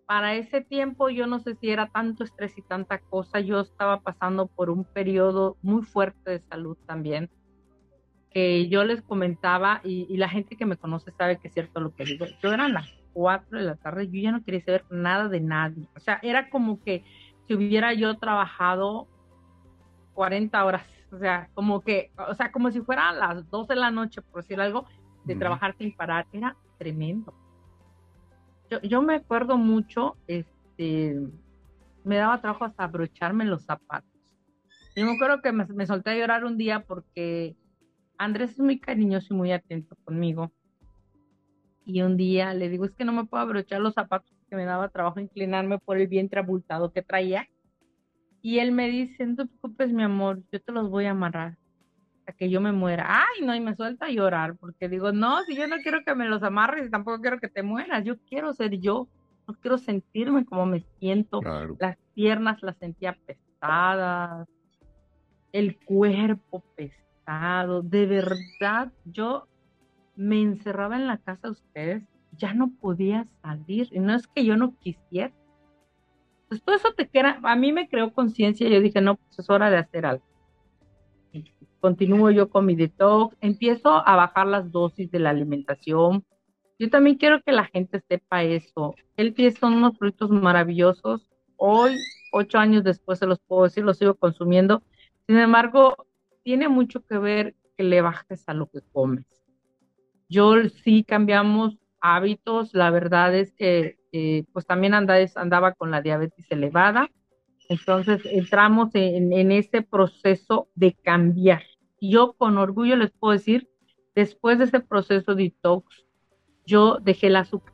Para 0.07 0.33
ese 0.33 0.61
tiempo 0.61 1.11
yo 1.11 1.27
no 1.27 1.37
sé 1.37 1.53
si 1.53 1.69
era 1.69 1.89
tanto 1.89 2.23
estrés 2.23 2.57
y 2.57 2.63
tanta 2.63 2.97
cosa, 2.97 3.39
yo 3.39 3.59
estaba 3.59 4.01
pasando 4.01 4.47
por 4.47 4.71
un 4.71 4.83
periodo 4.83 5.57
muy 5.61 5.83
fuerte 5.83 6.31
de 6.31 6.39
salud 6.39 6.75
también, 6.87 7.29
que 8.31 8.67
yo 8.67 8.83
les 8.83 9.03
comentaba 9.03 9.81
y, 9.83 10.17
la 10.17 10.29
gente 10.29 10.55
que 10.55 10.65
me 10.65 10.77
conoce 10.77 11.11
sabe 11.11 11.37
que 11.37 11.49
es 11.49 11.53
cierto 11.53 11.79
lo 11.81 11.93
que 11.93 12.05
digo. 12.05 12.25
Yo 12.41 12.51
eran 12.51 12.73
las 12.73 12.89
4 13.13 13.59
de 13.59 13.63
la 13.63 13.75
tarde, 13.75 14.07
yo 14.07 14.19
ya 14.19 14.31
no 14.31 14.43
quería 14.43 14.65
saber 14.65 14.85
nada 14.89 15.29
de 15.29 15.41
nadie. 15.41 15.87
O 15.95 15.99
sea, 15.99 16.19
era 16.23 16.49
como 16.49 16.83
que 16.83 17.03
si 17.47 17.53
hubiera 17.53 17.93
yo 17.93 18.17
trabajado 18.17 19.07
40 20.15 20.65
horas 20.65 20.96
o 21.11 21.17
sea, 21.17 21.49
como 21.53 21.81
que, 21.81 22.11
o 22.17 22.33
sea, 22.33 22.51
como 22.51 22.71
si 22.71 22.81
fuera 22.81 23.09
a 23.09 23.13
las 23.13 23.49
12 23.49 23.73
de 23.73 23.79
la 23.79 23.91
noche, 23.91 24.21
por 24.21 24.41
decir 24.41 24.59
algo, 24.59 24.85
de 25.25 25.35
trabajar 25.35 25.75
sin 25.77 25.95
parar, 25.95 26.27
era 26.31 26.55
tremendo. 26.77 27.33
Yo, 28.69 28.81
yo 28.81 29.01
me 29.01 29.15
acuerdo 29.15 29.57
mucho, 29.57 30.17
este, 30.27 31.19
me 32.03 32.17
daba 32.17 32.41
trabajo 32.41 32.65
hasta 32.65 32.83
abrocharme 32.83 33.45
los 33.45 33.63
zapatos. 33.63 34.09
Yo 34.95 35.05
me 35.05 35.13
acuerdo 35.13 35.41
que 35.41 35.51
me, 35.51 35.65
me 35.65 35.85
solté 35.85 36.11
a 36.11 36.15
llorar 36.15 36.43
un 36.43 36.57
día 36.57 36.83
porque 36.85 37.55
Andrés 38.17 38.51
es 38.51 38.59
muy 38.59 38.79
cariñoso 38.79 39.33
y 39.33 39.37
muy 39.37 39.51
atento 39.51 39.95
conmigo. 40.03 40.51
Y 41.85 42.01
un 42.01 42.17
día 42.17 42.53
le 42.53 42.67
digo, 42.69 42.85
es 42.85 42.93
que 42.95 43.05
no 43.05 43.13
me 43.13 43.25
puedo 43.25 43.43
abrochar 43.43 43.79
los 43.79 43.93
zapatos 43.93 44.33
porque 44.39 44.55
me 44.55 44.65
daba 44.65 44.89
trabajo 44.89 45.19
inclinarme 45.19 45.77
por 45.79 45.97
el 45.97 46.07
vientre 46.07 46.39
abultado 46.39 46.91
que 46.91 47.01
traía. 47.01 47.47
Y 48.47 48.59
él 48.59 48.71
me 48.71 48.87
dice, 48.87 49.25
no 49.25 49.35
te 49.35 49.45
preocupes, 49.45 49.91
mi 49.91 50.03
amor, 50.03 50.41
yo 50.53 50.61
te 50.61 50.71
los 50.71 50.89
voy 50.89 51.03
a 51.03 51.11
amarrar 51.11 51.57
a 52.25 52.31
que 52.31 52.49
yo 52.49 52.61
me 52.61 52.71
muera. 52.71 53.05
Ay, 53.09 53.45
no, 53.45 53.53
y 53.53 53.59
me 53.59 53.75
suelta 53.75 54.05
a 54.05 54.09
llorar, 54.09 54.55
porque 54.55 54.87
digo, 54.87 55.11
no, 55.11 55.43
si 55.43 55.53
yo 55.53 55.67
no 55.67 55.75
quiero 55.83 56.05
que 56.05 56.15
me 56.15 56.29
los 56.29 56.41
amarres, 56.43 56.89
tampoco 56.89 57.19
quiero 57.19 57.41
que 57.41 57.49
te 57.49 57.61
mueras, 57.61 58.05
yo 58.05 58.15
quiero 58.29 58.53
ser 58.53 58.79
yo, 58.79 59.09
no 59.49 59.53
quiero 59.55 59.77
sentirme 59.77 60.45
como 60.45 60.65
me 60.65 60.79
siento. 60.97 61.41
Las 61.77 61.97
piernas 62.13 62.63
las 62.63 62.77
sentía 62.77 63.17
pesadas, 63.25 64.47
el 65.51 65.77
cuerpo 65.79 66.63
pesado, 66.77 67.81
de 67.81 68.05
verdad, 68.05 68.93
yo 69.03 69.45
me 70.15 70.41
encerraba 70.41 70.95
en 70.95 71.07
la 71.07 71.17
casa 71.17 71.47
de 71.47 71.51
ustedes, 71.51 72.03
ya 72.37 72.53
no 72.53 72.71
podía 72.79 73.27
salir, 73.41 73.89
y 73.91 73.99
no 73.99 74.15
es 74.15 74.25
que 74.25 74.45
yo 74.45 74.55
no 74.55 74.73
quisiera, 74.77 75.33
pues 76.47 76.61
todo 76.63 76.75
eso 76.75 76.93
te 76.93 77.07
queda, 77.07 77.39
a 77.43 77.55
mí 77.55 77.71
me 77.73 77.89
creó 77.89 78.13
conciencia, 78.13 78.69
yo 78.69 78.79
dije, 78.79 79.01
no, 79.01 79.15
pues 79.15 79.39
es 79.39 79.49
hora 79.49 79.69
de 79.69 79.77
hacer 79.77 80.05
algo. 80.05 80.23
Continúo 81.79 82.31
yo 82.31 82.49
con 82.49 82.65
mi 82.65 82.75
detox, 82.75 83.35
empiezo 83.41 84.07
a 84.07 84.15
bajar 84.15 84.47
las 84.47 84.71
dosis 84.71 85.11
de 85.11 85.19
la 85.19 85.29
alimentación. 85.29 86.25
Yo 86.79 86.89
también 86.89 87.17
quiero 87.17 87.41
que 87.41 87.51
la 87.51 87.65
gente 87.65 88.01
sepa 88.07 88.43
eso. 88.43 88.95
El 89.15 89.33
pie 89.33 89.51
son 89.51 89.73
unos 89.73 89.97
productos 89.97 90.29
maravillosos. 90.29 91.29
Hoy, 91.55 91.95
ocho 92.31 92.57
años 92.57 92.83
después, 92.83 93.19
se 93.19 93.25
los 93.25 93.39
puedo 93.39 93.63
decir, 93.63 93.83
los 93.83 93.97
sigo 93.97 94.15
consumiendo. 94.15 94.81
Sin 95.27 95.37
embargo, 95.37 96.07
tiene 96.43 96.67
mucho 96.67 97.01
que 97.05 97.17
ver 97.17 97.55
que 97.77 97.83
le 97.83 98.01
bajes 98.01 98.43
a 98.47 98.53
lo 98.53 98.67
que 98.67 98.81
comes. 98.91 99.25
Yo 100.29 100.55
sí 100.83 101.03
cambiamos 101.03 101.77
hábitos, 102.15 102.73
la 102.73 102.89
verdad 102.89 103.35
es 103.35 103.51
que 103.53 103.97
eh, 104.11 104.45
pues 104.53 104.65
también 104.65 104.93
andaba 104.93 105.73
con 105.73 105.91
la 105.91 106.01
diabetes 106.01 106.45
elevada, 106.49 107.09
entonces 107.69 108.21
entramos 108.25 108.89
en, 108.93 109.33
en 109.33 109.51
ese 109.51 109.81
proceso 109.81 110.67
de 110.75 110.93
cambiar. 110.93 111.63
Yo 111.99 112.33
con 112.33 112.57
orgullo 112.57 112.95
les 112.95 113.11
puedo 113.11 113.33
decir, 113.33 113.69
después 114.15 114.57
de 114.57 114.65
ese 114.65 114.79
proceso 114.79 115.35
de 115.35 115.43
detox, 115.43 116.05
yo 116.65 116.97
dejé 117.01 117.27
el 117.27 117.35
azúcar. 117.35 117.73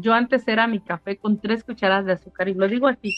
Yo 0.00 0.12
antes 0.14 0.46
era 0.48 0.66
mi 0.66 0.80
café 0.80 1.16
con 1.18 1.40
tres 1.40 1.64
cucharadas 1.64 2.06
de 2.06 2.12
azúcar 2.12 2.48
y 2.48 2.54
lo 2.54 2.66
digo 2.68 2.88
así. 2.88 3.14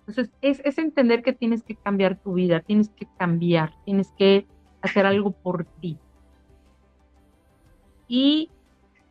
Entonces 0.00 0.30
es, 0.40 0.60
es 0.64 0.78
entender 0.78 1.22
que 1.22 1.32
tienes 1.32 1.62
que 1.62 1.76
cambiar 1.76 2.20
tu 2.20 2.34
vida, 2.34 2.60
tienes 2.60 2.90
que 2.90 3.06
cambiar, 3.18 3.72
tienes 3.84 4.12
que 4.18 4.46
hacer 4.80 5.06
algo 5.06 5.30
por 5.32 5.64
ti. 5.80 5.98
Y 8.08 8.50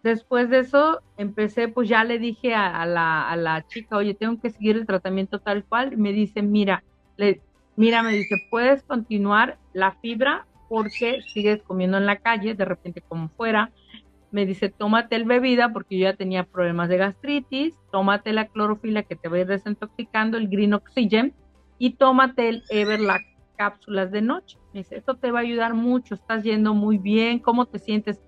Después 0.03 0.49
de 0.49 0.59
eso, 0.59 1.01
empecé, 1.17 1.67
pues 1.67 1.87
ya 1.87 2.03
le 2.03 2.17
dije 2.17 2.55
a, 2.55 2.85
la, 2.85 3.29
a, 3.29 3.35
la, 3.35 3.67
chica, 3.67 3.97
oye, 3.97 4.15
tengo 4.15 4.39
que 4.41 4.49
seguir 4.49 4.75
el 4.75 4.87
tratamiento 4.87 5.39
tal 5.39 5.63
cual. 5.63 5.93
Y 5.93 5.97
me 5.97 6.11
dice, 6.11 6.41
mira, 6.41 6.83
le, 7.17 7.41
mira, 7.75 8.01
me 8.01 8.13
dice, 8.13 8.35
puedes 8.49 8.83
continuar 8.83 9.59
la 9.73 9.91
fibra 10.01 10.47
porque 10.69 11.21
sigues 11.33 11.61
comiendo 11.63 11.97
en 11.97 12.07
la 12.07 12.15
calle, 12.15 12.55
de 12.55 12.65
repente 12.65 13.01
como 13.01 13.29
fuera. 13.29 13.71
Me 14.31 14.45
dice, 14.45 14.69
tómate 14.69 15.17
el 15.17 15.25
bebida 15.25 15.71
porque 15.73 15.97
yo 15.97 16.03
ya 16.03 16.15
tenía 16.15 16.45
problemas 16.45 16.89
de 16.89 16.97
gastritis, 16.97 17.75
tómate 17.91 18.33
la 18.33 18.47
clorofila 18.47 19.03
que 19.03 19.15
te 19.15 19.27
va 19.27 19.37
a 19.37 19.39
ir 19.41 19.47
desintoxicando, 19.47 20.37
el 20.37 20.47
Green 20.47 20.73
Oxygen, 20.73 21.33
y 21.77 21.95
tómate 21.95 22.49
el 22.49 22.63
Everlac 22.69 23.21
cápsulas 23.57 24.11
de 24.11 24.23
noche. 24.23 24.57
Me 24.73 24.79
dice, 24.79 24.95
esto 24.95 25.17
te 25.17 25.29
va 25.29 25.39
a 25.39 25.41
ayudar 25.43 25.75
mucho, 25.75 26.15
estás 26.15 26.43
yendo 26.43 26.73
muy 26.73 26.97
bien, 26.97 27.37
¿cómo 27.37 27.67
te 27.67 27.77
sientes? 27.77 28.19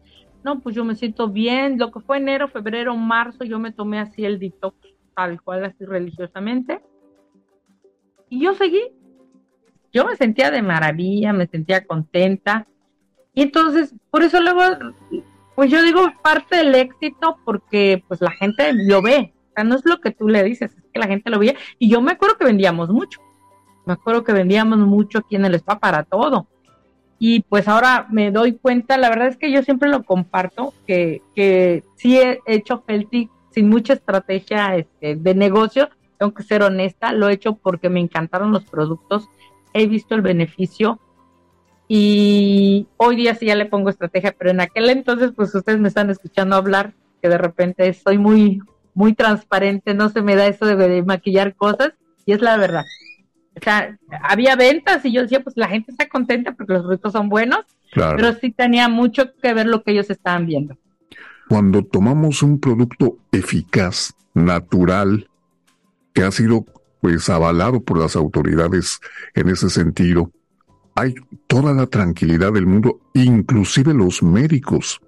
No, 0.44 0.60
pues 0.60 0.76
yo 0.76 0.84
me 0.84 0.96
siento 0.96 1.30
bien, 1.30 1.78
lo 1.78 1.92
que 1.92 2.02
fue 2.02 2.18
enero, 2.18 2.48
febrero, 2.48 2.96
marzo, 2.96 3.44
yo 3.44 3.60
me 3.60 3.72
tomé 3.72 4.00
así 4.00 4.26
el 4.26 4.40
detox 4.40 4.76
tal 5.16 5.42
cual, 5.42 5.66
así 5.66 5.86
religiosamente. 5.86 6.82
Y 8.30 8.42
yo 8.42 8.54
seguí. 8.54 8.82
Yo 9.94 10.06
me 10.06 10.16
sentía 10.16 10.50
de 10.50 10.62
maravilla, 10.62 11.34
me 11.34 11.48
sentía 11.48 11.86
contenta. 11.86 12.68
Y 13.34 13.44
entonces, 13.44 13.94
por 14.10 14.24
eso 14.24 14.42
luego, 14.42 14.62
pues 15.56 15.70
yo 15.70 15.82
digo 15.84 16.02
parte 16.24 16.58
del 16.58 16.74
éxito 16.74 17.38
porque 17.46 18.04
pues 18.08 18.20
la 18.22 18.32
gente 18.32 18.74
lo 18.74 19.02
ve. 19.02 19.34
O 19.50 19.54
sea, 19.54 19.64
no 19.64 19.76
es 19.76 19.86
lo 19.86 20.02
que 20.02 20.12
tú 20.12 20.28
le 20.28 20.44
dices, 20.44 20.76
es 20.76 20.84
que 20.92 21.00
la 21.00 21.08
gente 21.08 21.30
lo 21.30 21.38
veía. 21.38 21.56
Y 21.78 21.90
yo 21.90 22.02
me 22.02 22.14
acuerdo 22.14 22.38
que 22.38 22.46
vendíamos 22.46 22.90
mucho. 22.90 23.22
Me 23.86 23.94
acuerdo 23.94 24.24
que 24.24 24.34
vendíamos 24.34 24.80
mucho 24.80 25.20
aquí 25.20 25.36
en 25.36 25.46
el 25.46 25.56
spa 25.56 25.80
para 25.80 26.04
todo 26.04 26.48
y 27.20 27.42
pues 27.42 27.68
ahora 27.68 28.08
me 28.12 28.32
doy 28.32 28.54
cuenta, 28.54 28.98
la 28.98 29.10
verdad 29.10 29.28
es 29.28 29.38
que 29.38 29.52
yo 29.52 29.64
siempre 29.64 29.90
lo 29.90 30.04
comparto, 30.04 30.74
que, 30.86 31.22
que 31.36 31.84
sí 31.96 32.20
he 32.20 32.40
hecho 32.46 32.84
Feltic 32.86 33.30
sin 33.52 33.70
mucha 33.70 33.94
estrategia 33.94 34.76
este, 34.76 35.16
de 35.16 35.36
negocio, 35.36 35.90
tengo 36.18 36.34
que 36.34 36.44
ser 36.44 36.64
honesta, 36.64 37.14
lo 37.14 37.30
he 37.30 37.34
hecho 37.34 37.56
porque 37.56 37.90
me 37.90 38.00
encantaron 38.00 38.52
los 38.52 38.66
productos, 38.66 39.30
he 39.74 39.88
visto 39.88 40.16
el 40.16 40.22
beneficio 40.22 41.00
y 41.88 42.88
hoy 42.98 43.16
día 43.16 43.36
sí 43.36 43.46
ya 43.46 43.56
le 43.56 43.66
pongo 43.66 43.90
estrategia, 43.90 44.36
pero 44.38 44.52
en 44.52 44.62
aquel 44.62 44.90
entonces 44.90 45.32
pues 45.36 45.54
ustedes 45.54 45.80
me 45.80 45.88
están 45.88 46.10
escuchando 46.10 46.56
hablar 46.56 46.94
que 47.22 47.30
de 47.30 47.38
repente 47.38 47.94
soy 47.94 48.18
muy 48.18 48.62
muy 48.94 49.14
transparente, 49.14 49.94
no 49.94 50.10
se 50.10 50.22
me 50.22 50.36
da 50.36 50.48
eso 50.48 50.66
de 50.66 51.04
maquillar 51.04 51.56
cosas 51.56 51.94
y 52.26 52.34
es 52.34 52.42
la 52.42 52.58
verdad. 52.58 52.86
O 53.56 53.64
sea, 53.64 53.98
había 54.22 54.56
ventas 54.56 55.06
y 55.06 55.12
yo 55.12 55.22
decía, 55.22 55.42
pues 55.42 55.56
la 55.58 55.68
gente 55.68 55.92
está 55.92 56.10
contenta 56.10 56.54
porque 56.54 56.74
los 56.74 56.82
productos 56.84 57.14
son 57.14 57.30
buenos, 57.30 57.60
pero 57.94 58.34
sí 58.34 58.52
tenía 58.52 58.90
mucho 58.90 59.34
que 59.42 59.54
ver 59.54 59.68
lo 59.68 59.84
que 59.84 59.92
ellos 59.92 60.10
estaban 60.10 60.46
viendo. 60.46 60.78
Cuando 61.48 61.84
tomamos 61.84 62.42
un 62.42 62.60
producto 62.60 63.18
eficaz, 63.32 64.14
natural, 64.34 65.30
que 66.14 66.24
ha 66.24 66.32
sido 66.32 66.66
pues 67.02 67.30
avalado 67.30 67.82
por 67.82 68.00
las 68.00 68.16
autoridades 68.16 69.00
en 69.36 69.50
ese 69.50 69.70
sentido, 69.70 70.32
hay 70.96 71.16
toda 71.48 71.74
la 71.74 71.88
tranquilidad 71.88 72.54
del 72.54 72.66
mundo, 72.66 73.02
inclusive 73.14 73.94
los 73.94 74.24
médicos 74.24 75.02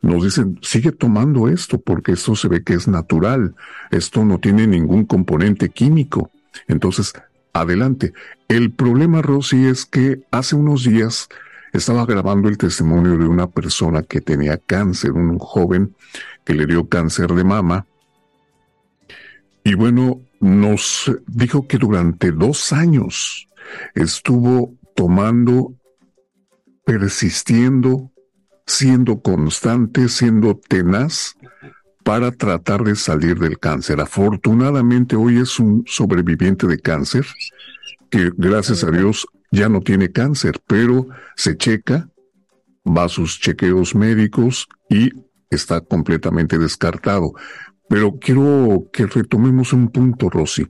nos 0.00 0.24
dicen, 0.24 0.58
sigue 0.62 0.92
tomando 0.92 1.48
esto 1.48 1.78
porque 1.78 2.12
esto 2.12 2.34
se 2.36 2.48
ve 2.48 2.62
que 2.62 2.74
es 2.74 2.88
natural, 2.88 3.54
esto 3.90 4.24
no 4.24 4.38
tiene 4.38 4.66
ningún 4.66 5.04
componente 5.04 5.68
químico. 5.68 6.30
Entonces, 6.68 7.12
adelante. 7.52 8.12
El 8.48 8.72
problema, 8.72 9.22
Rosy, 9.22 9.66
es 9.66 9.86
que 9.86 10.22
hace 10.30 10.56
unos 10.56 10.84
días 10.84 11.28
estaba 11.72 12.06
grabando 12.06 12.48
el 12.48 12.58
testimonio 12.58 13.18
de 13.18 13.26
una 13.26 13.48
persona 13.48 14.02
que 14.02 14.20
tenía 14.20 14.58
cáncer, 14.58 15.12
un 15.12 15.38
joven 15.38 15.94
que 16.44 16.54
le 16.54 16.66
dio 16.66 16.88
cáncer 16.88 17.32
de 17.32 17.44
mama. 17.44 17.86
Y 19.64 19.74
bueno, 19.74 20.20
nos 20.40 21.12
dijo 21.26 21.66
que 21.66 21.78
durante 21.78 22.30
dos 22.30 22.72
años 22.72 23.48
estuvo 23.94 24.74
tomando, 24.94 25.74
persistiendo, 26.84 28.12
siendo 28.66 29.20
constante, 29.20 30.08
siendo 30.08 30.56
tenaz 30.56 31.36
para 32.06 32.30
tratar 32.30 32.84
de 32.84 32.94
salir 32.94 33.36
del 33.36 33.58
cáncer. 33.58 34.00
Afortunadamente 34.00 35.16
hoy 35.16 35.40
es 35.40 35.58
un 35.58 35.82
sobreviviente 35.88 36.68
de 36.68 36.78
cáncer 36.78 37.26
que 38.10 38.30
gracias 38.36 38.84
a 38.84 38.92
Dios 38.92 39.26
ya 39.50 39.68
no 39.68 39.80
tiene 39.80 40.12
cáncer, 40.12 40.60
pero 40.68 41.08
se 41.34 41.56
checa, 41.56 42.08
va 42.86 43.06
a 43.06 43.08
sus 43.08 43.40
chequeos 43.40 43.96
médicos 43.96 44.68
y 44.88 45.10
está 45.50 45.80
completamente 45.80 46.58
descartado. 46.58 47.32
Pero 47.88 48.16
quiero 48.20 48.84
que 48.92 49.06
retomemos 49.06 49.72
un 49.72 49.88
punto, 49.88 50.30
Rosy. 50.30 50.64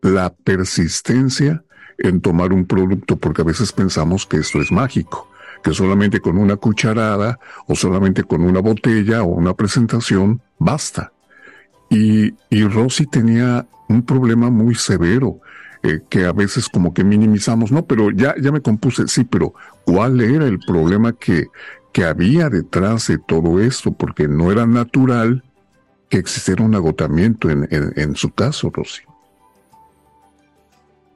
la 0.00 0.32
persistencia 0.32 1.64
en 1.98 2.20
tomar 2.20 2.52
un 2.52 2.66
producto, 2.66 3.16
porque 3.16 3.42
a 3.42 3.44
veces 3.44 3.72
pensamos 3.72 4.26
que 4.26 4.36
esto 4.36 4.60
es 4.60 4.70
mágico, 4.70 5.28
que 5.62 5.72
solamente 5.72 6.20
con 6.20 6.38
una 6.38 6.56
cucharada 6.56 7.38
o 7.66 7.74
solamente 7.74 8.24
con 8.24 8.42
una 8.42 8.60
botella 8.60 9.22
o 9.22 9.28
una 9.28 9.54
presentación 9.54 10.40
basta. 10.58 11.12
Y, 11.90 12.34
y 12.50 12.64
Rosy 12.64 13.06
tenía 13.06 13.66
un 13.88 14.02
problema 14.02 14.50
muy 14.50 14.74
severo, 14.74 15.40
eh, 15.82 16.00
que 16.08 16.24
a 16.24 16.32
veces 16.32 16.68
como 16.68 16.92
que 16.92 17.04
minimizamos, 17.04 17.72
no, 17.72 17.84
pero 17.86 18.10
ya, 18.10 18.34
ya 18.40 18.52
me 18.52 18.60
compuse, 18.60 19.08
sí, 19.08 19.24
pero 19.24 19.54
¿cuál 19.84 20.20
era 20.20 20.46
el 20.46 20.58
problema 20.58 21.12
que, 21.12 21.46
que 21.92 22.04
había 22.04 22.50
detrás 22.50 23.06
de 23.08 23.18
todo 23.18 23.60
esto? 23.60 23.92
Porque 23.92 24.28
no 24.28 24.52
era 24.52 24.66
natural 24.66 25.44
que 26.08 26.18
existiera 26.18 26.64
un 26.64 26.74
agotamiento 26.74 27.50
en, 27.50 27.68
en, 27.70 28.16
su 28.16 28.30
caso, 28.30 28.70
Rosy. 28.72 29.02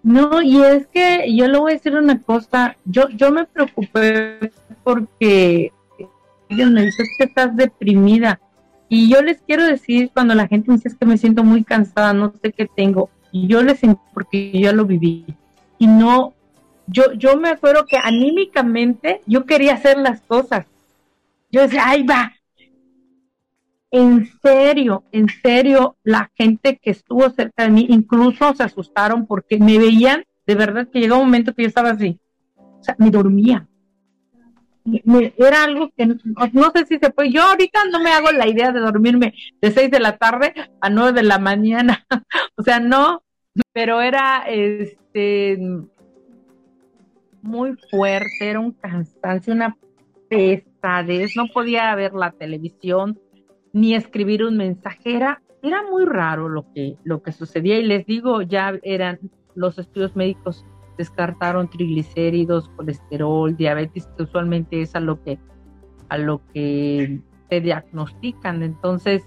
No, 0.03 0.43
y 0.43 0.61
es 0.61 0.87
que 0.89 1.33
yo 1.35 1.47
le 1.47 1.59
voy 1.59 1.73
a 1.73 1.75
decir 1.75 1.95
una 1.95 2.21
cosa, 2.21 2.77
yo, 2.85 3.09
yo 3.11 3.31
me 3.31 3.45
preocupé 3.45 4.53
porque 4.83 5.73
Dios 6.49 6.71
me 6.71 6.85
dice 6.85 7.05
que 7.19 7.25
estás 7.25 7.57
deprimida. 7.57 8.41
Y 8.89 9.09
yo 9.09 9.23
les 9.23 9.41
quiero 9.41 9.65
decir, 9.65 10.11
cuando 10.13 10.35
la 10.35 10.49
gente 10.49 10.71
me 10.71 10.77
dice 10.77 10.95
que 10.99 11.07
me 11.07 11.17
siento 11.17 11.45
muy 11.45 11.65
cansada, 11.65 12.13
no 12.13 12.35
sé 12.43 12.53
qué 12.53 12.67
tengo, 12.67 13.11
yo 13.33 13.63
les 13.63 13.81
porque 14.13 14.51
yo 14.53 14.73
lo 14.73 14.85
viví. 14.85 15.25
Y 15.79 15.87
no, 15.87 16.35
yo, 16.87 17.13
yo 17.15 17.37
me 17.37 17.49
acuerdo 17.49 17.87
que 17.87 17.97
anímicamente 17.97 19.23
yo 19.27 19.47
quería 19.47 19.75
hacer 19.75 19.99
las 19.99 20.21
cosas. 20.21 20.67
Yo 21.51 21.63
decía, 21.63 21.89
ahí 21.89 22.03
va. 22.03 22.33
En 23.93 24.27
serio, 24.41 25.05
en 25.13 25.29
serio, 25.29 25.97
la 26.03 26.31
gente 26.35 26.79
que 26.83 26.91
estuvo 26.91 27.29
cerca 27.31 27.65
de 27.65 27.71
mí 27.71 27.87
incluso 27.91 28.55
se 28.55 28.65
asustaron 28.65 29.27
porque 29.27 29.59
me 29.59 29.79
veían, 29.79 30.25
de 30.47 30.55
verdad 30.55 30.89
que 30.91 30.99
llegó 30.99 31.19
un 31.19 31.27
momento 31.27 31.55
que 31.55 31.63
yo 31.63 31.69
estaba 31.69 31.91
así. 31.91 32.19
O 32.57 32.83
sea, 32.83 32.97
me 32.99 33.11
dormía 33.11 33.69
era 34.85 35.65
algo 35.65 35.91
que 35.97 36.07
no, 36.07 36.71
sé 36.75 36.87
si 36.87 36.99
se 36.99 37.11
puede. 37.11 37.31
Yo 37.31 37.43
ahorita 37.43 37.85
no 37.91 38.01
me 38.01 38.11
hago 38.11 38.33
la 38.33 38.49
idea 38.49 38.73
de 38.73 38.81
dormirme 38.81 39.35
de 39.61 39.71
6 39.71 39.91
de 39.91 40.01
la 40.01 40.17
tarde 40.17 40.55
a 40.81 40.91
9 40.91 41.13
de 41.13 41.23
la 41.23 41.39
mañana. 41.39 42.05
o 42.57 42.63
sea, 42.63 42.81
no, 42.81 43.23
pero 43.73 44.01
era 44.01 44.45
este 44.49 45.59
muy 47.43 47.77
fuerte, 47.91 48.49
era 48.51 48.61
un 48.61 48.73
cansancio, 48.73 49.53
una 49.53 49.77
pesadez. 50.29 51.37
No 51.37 51.47
podía 51.53 51.95
ver 51.95 52.15
la 52.15 52.33
televisión 52.33 53.19
ni 53.73 53.95
escribir 53.95 54.45
un 54.45 54.57
mensaje. 54.57 55.17
Era, 55.17 55.43
era 55.63 55.83
muy 55.91 56.05
raro 56.05 56.49
lo 56.49 56.71
que, 56.73 56.97
lo 57.05 57.23
que 57.23 57.33
sucedía. 57.33 57.79
Y 57.79 57.85
les 57.85 58.07
digo, 58.07 58.43
ya 58.43 58.79
eran 58.83 59.19
los 59.55 59.79
estudios 59.79 60.17
médicos 60.17 60.65
descartaron 60.99 61.69
triglicéridos, 61.69 62.69
colesterol, 62.77 63.57
diabetes, 63.57 64.09
que 64.17 64.25
usualmente 64.25 64.83
es 64.83 64.95
a 64.95 65.01
lo 65.01 65.23
que, 65.23 65.39
a 66.09 66.19
lo 66.19 66.41
que 66.53 67.21
te 67.49 67.61
diagnostican. 67.61 68.63
Entonces, 68.63 69.23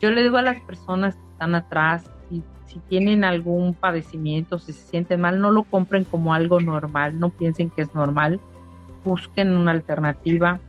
yo 0.00 0.10
le 0.10 0.22
digo 0.22 0.36
a 0.36 0.42
las 0.42 0.60
personas 0.60 1.16
que 1.16 1.28
están 1.32 1.54
atrás, 1.54 2.10
si, 2.28 2.42
si 2.66 2.78
tienen 2.80 3.24
algún 3.24 3.74
padecimiento, 3.74 4.58
si 4.58 4.72
se 4.72 4.86
sienten 4.90 5.20
mal, 5.20 5.40
no 5.40 5.50
lo 5.50 5.64
compren 5.64 6.04
como 6.04 6.34
algo 6.34 6.60
normal, 6.60 7.18
no 7.18 7.30
piensen 7.30 7.70
que 7.70 7.82
es 7.82 7.94
normal, 7.94 8.40
busquen 9.04 9.56
una 9.56 9.70
alternativa 9.70 10.60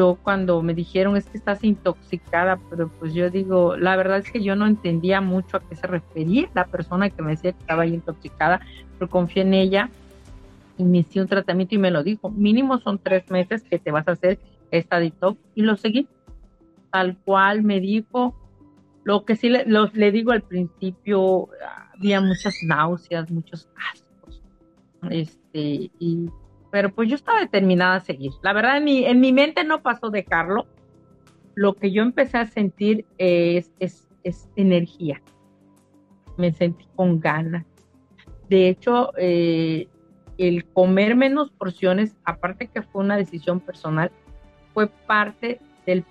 yo 0.00 0.18
cuando 0.22 0.62
me 0.62 0.72
dijeron 0.72 1.14
es 1.18 1.26
que 1.26 1.36
estás 1.36 1.62
intoxicada, 1.62 2.58
pero 2.70 2.88
pues 2.88 3.12
yo 3.12 3.28
digo, 3.28 3.76
la 3.76 3.96
verdad 3.96 4.16
es 4.16 4.32
que 4.32 4.42
yo 4.42 4.56
no 4.56 4.66
entendía 4.66 5.20
mucho 5.20 5.58
a 5.58 5.60
qué 5.60 5.76
se 5.76 5.86
refería 5.86 6.48
la 6.54 6.64
persona 6.64 7.10
que 7.10 7.20
me 7.20 7.32
decía 7.32 7.52
que 7.52 7.58
estaba 7.58 7.84
intoxicada, 7.84 8.62
pero 8.98 9.10
confié 9.10 9.42
en 9.42 9.52
ella, 9.52 9.90
inicié 10.78 11.20
un 11.20 11.28
tratamiento 11.28 11.74
y 11.74 11.78
me 11.78 11.90
lo 11.90 12.02
dijo, 12.02 12.30
mínimo 12.30 12.78
son 12.78 12.98
tres 12.98 13.30
meses 13.30 13.62
que 13.62 13.78
te 13.78 13.90
vas 13.90 14.08
a 14.08 14.12
hacer 14.12 14.38
esta 14.70 14.98
detox 14.98 15.38
y 15.54 15.62
lo 15.62 15.76
seguí, 15.76 16.08
tal 16.90 17.18
cual 17.18 17.62
me 17.62 17.78
dijo, 17.78 18.34
lo 19.04 19.26
que 19.26 19.36
sí 19.36 19.50
le, 19.50 19.66
le 19.66 20.12
digo 20.12 20.32
al 20.32 20.40
principio, 20.40 21.48
había 21.94 22.22
muchas 22.22 22.54
náuseas, 22.62 23.30
muchos 23.30 23.68
ascos, 23.92 24.42
este, 25.10 25.90
y 25.98 26.30
pero 26.70 26.90
pues 26.90 27.08
yo 27.08 27.16
estaba 27.16 27.40
determinada 27.40 27.96
a 27.96 28.00
seguir. 28.00 28.32
La 28.42 28.52
verdad, 28.52 28.76
en 28.76 28.84
mi, 28.84 29.04
en 29.04 29.20
mi 29.20 29.32
mente 29.32 29.64
no 29.64 29.82
pasó 29.82 30.10
dejarlo. 30.10 30.66
Lo 31.54 31.74
que 31.74 31.90
yo 31.90 32.02
empecé 32.02 32.38
a 32.38 32.46
sentir 32.46 33.04
es, 33.18 33.72
es, 33.80 34.06
energía. 34.54 35.20
Me 36.36 36.52
sentí 36.52 36.86
con 36.94 37.18
ganas. 37.20 37.66
De 38.48 38.68
hecho, 38.68 39.10
eh, 39.16 39.88
el 40.38 40.64
comer 40.66 41.16
menos 41.16 41.50
porciones, 41.50 42.16
aparte 42.24 42.68
que 42.68 42.82
fue 42.82 43.02
una 43.02 43.16
decisión 43.16 43.60
personal, 43.60 44.12
fue 44.72 44.86
parte 44.86 45.60
del, 45.86 46.04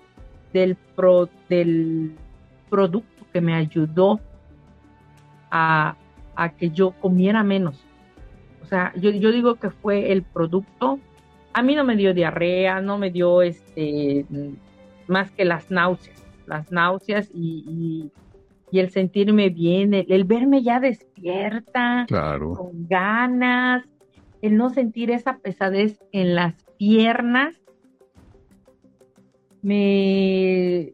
del, 0.52 0.76
del 1.48 2.16
producto 2.68 3.26
que 3.32 3.40
me 3.40 3.54
ayudó 3.54 4.20
a, 5.50 5.96
a 6.36 6.48
que 6.50 6.70
yo 6.70 6.92
comiera 7.00 7.42
menos 7.42 7.82
o 8.62 8.66
sea, 8.66 8.92
yo, 8.96 9.10
digo 9.10 9.56
que 9.56 9.70
fue 9.70 10.12
el 10.12 10.22
producto. 10.22 10.98
A 11.52 11.62
mí 11.62 11.74
no 11.74 11.84
me 11.84 11.96
dio 11.96 12.14
diarrea, 12.14 12.80
no 12.80 12.98
me 12.98 13.10
dio 13.10 13.42
este 13.42 14.24
más 15.06 15.30
que 15.32 15.44
las 15.44 15.70
náuseas, 15.70 16.24
las 16.46 16.70
náuseas 16.70 17.28
y, 17.34 18.10
el 18.72 18.90
sentirme 18.90 19.48
bien, 19.48 19.92
el, 19.94 20.24
verme 20.24 20.62
ya 20.62 20.78
despierta, 20.78 22.06
con 22.08 22.86
ganas, 22.88 23.84
el 24.42 24.56
no 24.56 24.70
sentir 24.70 25.10
esa 25.10 25.38
pesadez 25.38 26.00
en 26.12 26.36
las 26.36 26.54
piernas, 26.78 27.60
me, 29.60 30.92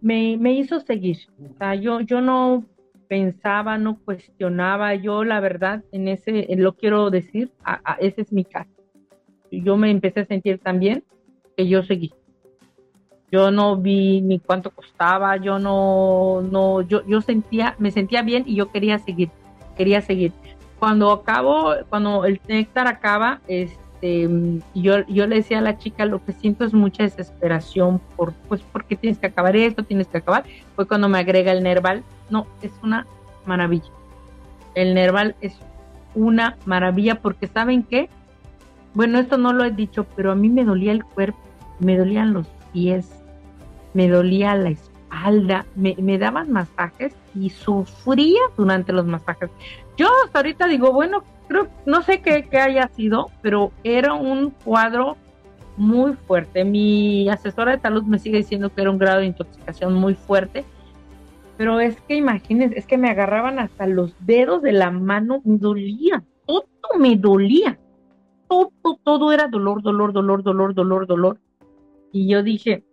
me, 0.00 0.36
me 0.38 0.52
hizo 0.52 0.78
seguir. 0.78 1.18
O 1.50 1.58
sea, 1.58 1.74
yo, 1.74 2.00
yo 2.00 2.20
no 2.20 2.64
pensaba, 3.14 3.78
no 3.78 4.00
cuestionaba. 4.04 4.96
Yo, 4.96 5.22
la 5.22 5.38
verdad, 5.38 5.84
en 5.92 6.08
ese, 6.08 6.48
lo 6.56 6.72
quiero 6.72 7.10
decir, 7.10 7.52
ese 8.00 8.22
es 8.22 8.32
mi 8.32 8.44
caso. 8.44 8.72
Yo 9.52 9.76
me 9.76 9.92
empecé 9.92 10.20
a 10.20 10.26
sentir 10.26 10.58
tan 10.58 10.80
bien 10.80 11.04
que 11.56 11.68
yo 11.68 11.84
seguí. 11.84 12.12
Yo 13.30 13.52
no 13.52 13.76
vi 13.76 14.20
ni 14.20 14.40
cuánto 14.40 14.70
costaba, 14.70 15.36
yo 15.36 15.60
no, 15.60 16.42
no, 16.42 16.80
yo, 16.82 17.06
yo 17.06 17.20
sentía, 17.20 17.76
me 17.78 17.92
sentía 17.92 18.22
bien 18.22 18.42
y 18.46 18.56
yo 18.56 18.72
quería 18.72 18.98
seguir, 18.98 19.30
quería 19.76 20.00
seguir. 20.00 20.32
Cuando 20.80 21.12
acabo, 21.12 21.72
cuando 21.88 22.24
el 22.24 22.40
néctar 22.48 22.88
acaba, 22.88 23.42
este, 23.46 23.78
yo, 24.02 25.06
yo 25.06 25.26
le 25.26 25.36
decía 25.36 25.58
a 25.58 25.62
la 25.62 25.78
chica, 25.78 26.04
lo 26.04 26.22
que 26.24 26.32
siento 26.32 26.64
es 26.64 26.74
mucha 26.74 27.04
desesperación 27.04 28.00
por, 28.16 28.32
pues, 28.48 28.60
porque 28.72 28.96
tienes 28.96 29.18
que 29.18 29.26
acabar 29.26 29.56
esto, 29.56 29.82
tienes 29.82 30.08
que 30.08 30.18
acabar. 30.18 30.44
Fue 30.76 30.86
cuando 30.86 31.08
me 31.08 31.18
agrega 31.18 31.52
el 31.52 31.62
Nerval, 31.62 32.02
no, 32.28 32.46
es 32.60 32.72
una 32.82 33.06
maravilla. 33.46 33.90
El 34.74 34.94
Nerval 34.94 35.36
es 35.40 35.56
una 36.14 36.56
maravilla 36.64 37.20
porque 37.20 37.46
¿saben 37.46 37.82
qué? 37.82 38.08
Bueno, 38.94 39.18
esto 39.18 39.38
no 39.38 39.52
lo 39.52 39.64
he 39.64 39.70
dicho, 39.70 40.06
pero 40.16 40.32
a 40.32 40.34
mí 40.34 40.48
me 40.48 40.64
dolía 40.64 40.92
el 40.92 41.04
cuerpo, 41.04 41.38
me 41.80 41.96
dolían 41.96 42.32
los 42.32 42.46
pies, 42.72 43.10
me 43.92 44.08
dolía 44.08 44.54
la 44.54 44.70
espalda, 44.70 45.66
me, 45.74 46.18
daban 46.18 46.52
masajes 46.52 47.14
y 47.34 47.50
sufría 47.50 48.40
durante 48.56 48.92
los 48.92 49.06
masajes. 49.06 49.50
Yo 49.96 50.08
hasta 50.24 50.40
ahorita 50.40 50.66
digo, 50.66 50.92
bueno, 50.92 51.24
creo, 51.48 51.68
no 51.86 52.02
sé 52.02 52.20
qué, 52.20 52.46
haya 52.58 52.88
sido, 52.88 53.30
pero 53.42 53.72
era 53.84 54.14
un 54.14 54.50
cuadro 54.50 55.16
muy 55.76 56.14
fuerte. 56.14 56.64
Mi 56.64 57.28
asesora 57.28 57.72
de 57.72 57.80
salud 57.80 58.04
me 58.04 58.18
sigue 58.18 58.38
diciendo 58.38 58.72
que 58.72 58.82
era 58.82 58.90
un 58.90 58.98
grado 58.98 59.20
de 59.20 59.26
intoxicación 59.26 59.94
muy 59.94 60.14
fuerte 60.14 60.64
pero 61.56 61.80
es 61.80 62.00
que 62.02 62.16
imagínense, 62.16 62.78
es 62.78 62.86
que 62.86 62.98
me 62.98 63.10
agarraban 63.10 63.58
hasta 63.58 63.86
los 63.86 64.14
dedos 64.20 64.62
de 64.62 64.72
la 64.72 64.90
mano, 64.90 65.40
me 65.44 65.58
dolía, 65.58 66.24
todo 66.46 66.66
me 66.98 67.16
dolía. 67.16 67.78
Todo, 68.48 68.72
todo 69.02 69.32
era 69.32 69.48
dolor, 69.48 69.82
dolor, 69.82 70.12
dolor, 70.12 70.42
dolor, 70.42 70.74
dolor, 70.74 71.06
dolor. 71.06 71.40
Y 72.12 72.28
yo 72.28 72.42
dije, 72.42 72.84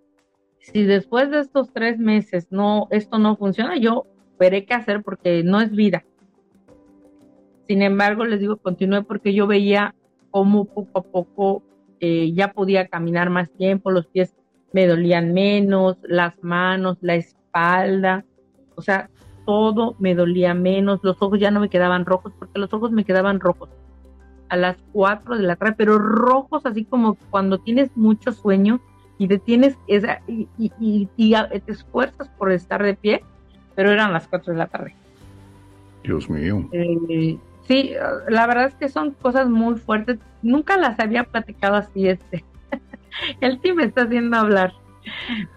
si 0.59 0.83
después 0.83 1.29
de 1.29 1.39
estos 1.39 1.71
tres 1.73 1.99
meses 1.99 2.47
no, 2.51 2.87
esto 2.91 3.19
no 3.19 3.35
funciona, 3.35 3.77
yo 3.77 4.05
veré 4.39 4.65
qué 4.65 4.73
hacer 4.73 5.03
porque 5.03 5.43
no 5.43 5.59
es 5.59 5.71
vida. 5.71 6.05
Sin 7.71 7.83
embargo, 7.83 8.25
les 8.25 8.41
digo, 8.41 8.57
continué 8.57 9.01
porque 9.01 9.33
yo 9.33 9.47
veía 9.47 9.95
cómo 10.29 10.65
poco 10.65 10.99
a 10.99 11.03
poco 11.03 11.63
eh, 12.01 12.33
ya 12.33 12.51
podía 12.51 12.89
caminar 12.89 13.29
más 13.29 13.49
tiempo, 13.49 13.91
los 13.91 14.07
pies 14.07 14.35
me 14.73 14.87
dolían 14.87 15.31
menos, 15.31 15.95
las 16.03 16.33
manos, 16.43 16.97
la 16.99 17.15
espalda, 17.15 18.25
o 18.75 18.81
sea, 18.81 19.09
todo 19.45 19.95
me 19.99 20.15
dolía 20.15 20.53
menos, 20.53 20.99
los 21.01 21.21
ojos 21.21 21.39
ya 21.39 21.49
no 21.49 21.61
me 21.61 21.69
quedaban 21.69 22.05
rojos, 22.05 22.33
porque 22.37 22.59
los 22.59 22.73
ojos 22.73 22.91
me 22.91 23.05
quedaban 23.05 23.39
rojos 23.39 23.69
a 24.49 24.57
las 24.57 24.75
4 24.91 25.37
de 25.37 25.43
la 25.43 25.55
tarde, 25.55 25.75
pero 25.77 25.97
rojos 25.97 26.65
así 26.65 26.83
como 26.83 27.15
cuando 27.29 27.59
tienes 27.59 27.95
mucho 27.95 28.33
sueño 28.33 28.81
y 29.17 29.29
te 29.29 29.39
tienes 29.39 29.77
esa, 29.87 30.19
y, 30.27 31.07
te 31.15 31.71
esfuerzas 31.71 32.27
por 32.37 32.51
estar 32.51 32.83
de 32.83 32.95
pie, 32.95 33.23
pero 33.75 33.91
eran 33.91 34.11
las 34.11 34.27
4 34.27 34.51
de 34.51 34.59
la 34.59 34.67
tarde. 34.67 34.93
Dios 36.03 36.29
mío. 36.29 36.67
Eh, 36.73 37.37
sí, 37.67 37.93
la 38.27 38.47
verdad 38.47 38.65
es 38.65 38.75
que 38.75 38.89
son 38.89 39.11
cosas 39.11 39.49
muy 39.49 39.75
fuertes. 39.75 40.19
Nunca 40.41 40.77
las 40.77 40.99
había 40.99 41.23
platicado 41.23 41.75
así 41.75 42.07
este. 42.07 42.43
El 43.41 43.59
team 43.59 43.77
me 43.77 43.85
está 43.85 44.03
haciendo 44.03 44.37
hablar. 44.37 44.73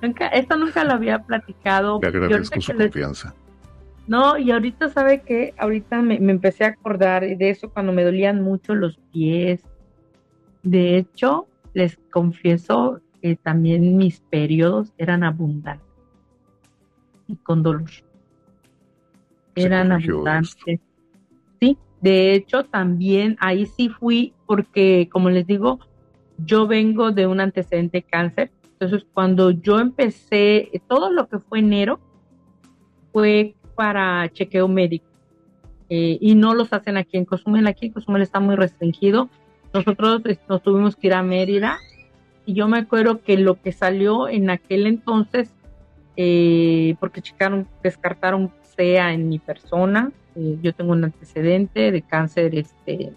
Nunca, 0.02 0.28
esto 0.28 0.56
nunca 0.56 0.84
lo 0.84 0.92
había 0.92 1.20
platicado. 1.20 2.00
Le 2.00 2.08
agradezco 2.08 2.60
su 2.60 2.76
confianza. 2.76 3.34
No, 4.06 4.36
y 4.36 4.50
ahorita 4.50 4.90
sabe 4.90 5.22
que 5.22 5.54
ahorita 5.56 6.02
me, 6.02 6.20
me, 6.20 6.32
empecé 6.32 6.64
a 6.64 6.68
acordar 6.68 7.22
de 7.22 7.50
eso 7.50 7.70
cuando 7.70 7.92
me 7.92 8.04
dolían 8.04 8.42
mucho 8.42 8.74
los 8.74 8.98
pies. 9.12 9.62
De 10.62 10.98
hecho, 10.98 11.46
les 11.72 11.98
confieso 12.10 13.00
que 13.22 13.36
también 13.36 13.96
mis 13.96 14.20
periodos 14.20 14.92
eran 14.98 15.24
abundantes 15.24 15.84
y 17.26 17.36
con 17.36 17.62
dolor. 17.62 17.90
Eran 19.54 19.92
abundantes. 19.92 20.56
Sí, 20.64 20.80
de 22.04 22.34
hecho 22.34 22.64
también 22.64 23.38
ahí 23.40 23.64
sí 23.64 23.88
fui 23.88 24.34
porque, 24.44 25.08
como 25.10 25.30
les 25.30 25.46
digo, 25.46 25.80
yo 26.36 26.66
vengo 26.66 27.12
de 27.12 27.26
un 27.26 27.40
antecedente 27.40 27.98
de 27.98 28.02
cáncer. 28.02 28.50
Entonces, 28.72 29.06
cuando 29.14 29.50
yo 29.50 29.80
empecé, 29.80 30.70
todo 30.86 31.10
lo 31.10 31.28
que 31.28 31.38
fue 31.38 31.60
enero 31.60 31.98
fue 33.10 33.54
para 33.74 34.28
chequeo 34.30 34.68
médico. 34.68 35.06
Eh, 35.88 36.18
y 36.20 36.34
no 36.34 36.54
los 36.54 36.74
hacen 36.74 36.98
aquí 36.98 37.16
en 37.16 37.24
Cozumel. 37.24 37.66
Aquí 37.66 37.88
Cozumel 37.88 38.20
está 38.20 38.38
muy 38.38 38.54
restringido. 38.54 39.30
Nosotros 39.72 40.20
nos 40.46 40.62
tuvimos 40.62 40.96
que 40.96 41.06
ir 41.06 41.14
a 41.14 41.22
Mérida 41.22 41.78
y 42.44 42.52
yo 42.52 42.68
me 42.68 42.80
acuerdo 42.80 43.22
que 43.22 43.38
lo 43.38 43.62
que 43.62 43.72
salió 43.72 44.28
en 44.28 44.50
aquel 44.50 44.86
entonces, 44.86 45.54
eh, 46.18 46.96
porque 47.00 47.22
checaron, 47.22 47.66
descartaron 47.82 48.52
sea 48.76 49.14
en 49.14 49.30
mi 49.30 49.38
persona, 49.38 50.12
eh, 50.36 50.58
yo 50.62 50.74
tengo 50.74 50.92
un 50.92 51.04
antecedente 51.04 51.90
de 51.90 52.02
cáncer 52.02 52.54
este, 52.54 53.12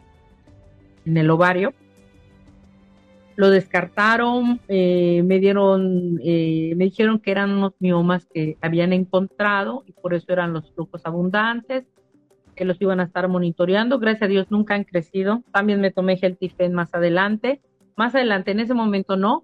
en 1.05 1.17
el 1.17 1.29
ovario, 1.29 1.73
lo 3.35 3.49
descartaron, 3.51 4.59
eh, 4.67 5.21
me 5.23 5.39
dieron, 5.39 6.15
me 6.15 6.85
dijeron 6.85 7.19
que 7.19 7.29
eran 7.29 7.51
unos 7.51 7.73
miomas 7.79 8.25
que 8.25 8.57
habían 8.61 8.93
encontrado 8.93 9.83
y 9.85 9.91
por 9.91 10.15
eso 10.15 10.25
eran 10.33 10.53
los 10.53 10.71
flujos 10.71 11.05
abundantes, 11.05 11.85
que 12.55 12.65
los 12.65 12.81
iban 12.81 12.99
a 12.99 13.03
estar 13.03 13.27
monitoreando. 13.27 13.99
Gracias 13.99 14.23
a 14.23 14.27
Dios 14.27 14.47
nunca 14.49 14.73
han 14.73 14.83
crecido. 14.83 15.43
También 15.51 15.79
me 15.81 15.91
tomé 15.91 16.17
Geltifen 16.17 16.73
más 16.73 16.95
adelante 16.95 17.61
más 17.97 18.13
adelante, 18.15 18.51
en 18.51 18.61
ese 18.61 18.73
momento 18.73 19.17
no. 19.17 19.43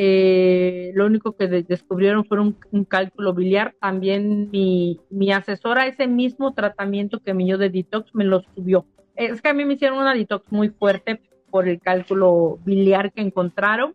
Eh, 0.00 0.92
lo 0.94 1.06
único 1.06 1.32
que 1.32 1.48
descubrieron 1.48 2.24
fue 2.24 2.38
un, 2.38 2.84
cálculo 2.84 3.34
biliar. 3.34 3.74
También 3.80 4.48
mi, 4.52 5.00
mi 5.10 5.32
asesora, 5.32 5.88
ese 5.88 6.06
mismo 6.06 6.54
tratamiento 6.54 7.18
que 7.18 7.34
me 7.34 7.42
dio 7.42 7.58
de 7.58 7.68
detox, 7.68 8.14
me 8.14 8.22
lo 8.22 8.42
subió. 8.54 8.86
Es 9.16 9.42
que 9.42 9.48
a 9.48 9.54
mí 9.54 9.64
me 9.64 9.74
hicieron 9.74 9.98
una 9.98 10.14
detox 10.14 10.52
muy 10.52 10.68
fuerte 10.68 11.20
por 11.50 11.66
el 11.66 11.80
cálculo 11.80 12.60
biliar 12.64 13.12
que 13.12 13.22
encontraron. 13.22 13.94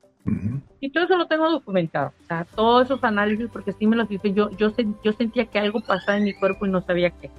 Y 0.82 0.90
todo 0.92 1.06
eso 1.06 1.16
lo 1.18 1.28
tengo 1.28 1.50
documentado. 1.50 2.12
O 2.22 2.26
sea, 2.28 2.46
todos 2.54 2.86
esos 2.86 3.04
análisis, 3.06 3.48
porque 3.48 3.72
sí 3.72 3.88
me 3.88 3.96
los 3.96 4.12
hice. 4.12 4.34
Yo, 4.34 4.50
yo, 4.52 4.74
yo 5.04 5.14
sentía 5.14 5.46
que 5.46 5.60
algo 5.60 5.80
pasaba 5.80 6.18
en 6.18 6.26
mi 6.26 6.34
cuerpo 6.34 6.66
y 6.66 6.70
no 6.70 6.82
sabía 6.82 7.12
qué. 7.12 7.32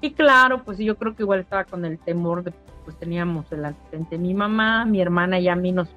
Y 0.00 0.10
claro, 0.12 0.64
pues 0.64 0.78
yo 0.78 0.96
creo 0.96 1.14
que 1.14 1.22
igual 1.22 1.40
estaba 1.40 1.64
con 1.64 1.84
el 1.84 1.98
temor 2.00 2.42
de, 2.42 2.52
pues 2.84 2.96
teníamos 2.98 3.50
el 3.52 3.64
antecedente. 3.64 4.18
Mi 4.18 4.34
mamá, 4.34 4.84
mi 4.84 5.00
hermana 5.00 5.38
y 5.38 5.46
a 5.46 5.54
mí 5.54 5.70
nos 5.70 5.88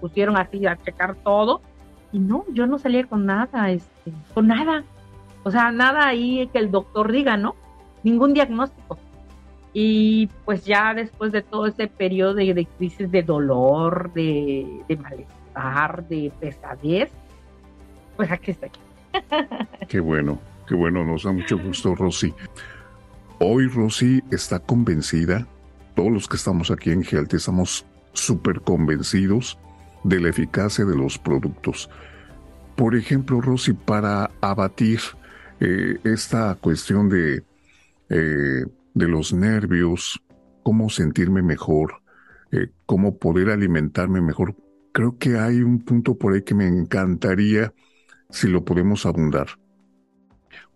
pusieron 0.00 0.36
así 0.36 0.66
a 0.66 0.76
checar 0.76 1.16
todo 1.16 1.62
y 2.12 2.18
no, 2.18 2.44
yo 2.52 2.66
no 2.66 2.78
salía 2.78 3.04
con 3.04 3.26
nada, 3.26 3.70
este, 3.70 4.12
con 4.34 4.48
nada. 4.48 4.84
O 5.42 5.50
sea, 5.50 5.70
nada 5.70 6.08
ahí 6.08 6.48
que 6.52 6.58
el 6.58 6.70
doctor 6.70 7.12
diga, 7.12 7.36
¿no? 7.36 7.54
Ningún 8.02 8.34
diagnóstico. 8.34 8.98
Y 9.72 10.28
pues 10.44 10.64
ya 10.64 10.92
después 10.94 11.30
de 11.30 11.42
todo 11.42 11.66
ese 11.66 11.86
periodo 11.86 12.34
de, 12.34 12.66
crisis 12.76 13.10
de 13.10 13.22
dolor, 13.22 14.12
de, 14.12 14.84
malestar, 14.98 16.06
de 16.08 16.32
pesadez, 16.40 17.10
pues 18.16 18.30
aquí 18.30 18.50
estoy. 18.50 18.70
Qué 19.88 20.00
bueno, 20.00 20.38
qué 20.68 20.76
bueno, 20.76 21.04
nos 21.04 21.24
da 21.24 21.32
mucho 21.32 21.58
gusto, 21.58 21.96
Rosy. 21.96 22.32
Hoy 23.40 23.66
Rosy 23.66 24.22
está 24.30 24.60
convencida, 24.60 25.48
todos 25.96 26.12
los 26.12 26.28
que 26.28 26.36
estamos 26.36 26.70
aquí 26.70 26.90
en 26.92 27.02
GELTE 27.02 27.38
estamos 27.38 27.84
súper 28.12 28.60
convencidos 28.60 29.58
de 30.04 30.20
la 30.20 30.28
eficacia 30.28 30.84
de 30.84 30.96
los 30.96 31.18
productos. 31.18 31.90
Por 32.76 32.96
ejemplo, 32.96 33.40
Rosy, 33.40 33.72
para 33.72 34.30
abatir 34.40 35.00
eh, 35.60 35.98
esta 36.04 36.54
cuestión 36.54 37.08
de, 37.08 37.44
eh, 38.08 38.64
de 38.94 39.08
los 39.08 39.32
nervios, 39.32 40.22
cómo 40.62 40.88
sentirme 40.88 41.42
mejor, 41.42 42.02
eh, 42.52 42.68
cómo 42.86 43.18
poder 43.18 43.50
alimentarme 43.50 44.20
mejor, 44.20 44.56
creo 44.92 45.18
que 45.18 45.38
hay 45.38 45.62
un 45.62 45.84
punto 45.84 46.16
por 46.16 46.32
ahí 46.32 46.42
que 46.42 46.54
me 46.54 46.66
encantaría 46.66 47.72
si 48.30 48.48
lo 48.48 48.64
podemos 48.64 49.06
abundar. 49.06 49.48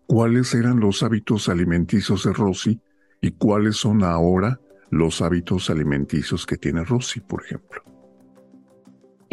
¿Cuáles 0.05 0.53
eran 0.53 0.79
los 0.79 1.01
hábitos 1.01 1.49
alimenticios 1.49 2.23
de 2.25 2.33
Rosy 2.33 2.79
y 3.21 3.31
cuáles 3.31 3.77
son 3.77 4.03
ahora 4.03 4.59
los 4.91 5.21
hábitos 5.21 5.69
alimenticios 5.69 6.45
que 6.45 6.57
tiene 6.57 6.83
Rosy, 6.83 7.21
por 7.21 7.43
ejemplo? 7.43 7.94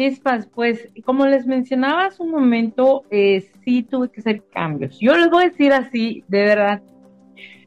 Chispas, 0.03 0.47
pues 0.53 0.89
como 1.05 1.25
les 1.25 1.47
mencionaba 1.47 2.07
hace 2.07 2.21
un 2.21 2.31
momento, 2.31 3.03
eh, 3.09 3.49
sí 3.63 3.83
tuve 3.83 4.11
que 4.11 4.19
hacer 4.19 4.43
cambios. 4.51 4.99
Yo 4.99 5.15
les 5.15 5.29
voy 5.29 5.45
a 5.45 5.49
decir 5.49 5.71
así, 5.71 6.25
de 6.27 6.43
verdad. 6.43 6.81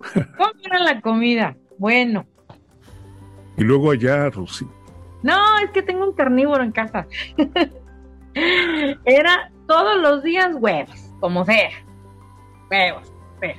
¿Cómo 0.37 0.53
era 0.63 0.81
la 0.81 1.01
comida? 1.01 1.57
Bueno. 1.79 2.27
Y 3.57 3.65
luego 3.65 3.91
allá, 3.91 4.29
Rosy. 4.29 4.67
No, 5.23 5.39
es 5.65 5.71
que 5.71 5.81
tengo 5.81 6.05
un 6.05 6.13
carnívoro 6.13 6.63
en 6.63 6.73
casa. 6.73 7.07
era 9.07 9.51
todos 9.67 9.97
los 10.03 10.23
días 10.23 10.55
huevos, 10.61 11.11
como 11.21 11.43
sea. 11.47 11.71
Huevos, 12.71 13.11
sea. 13.41 13.57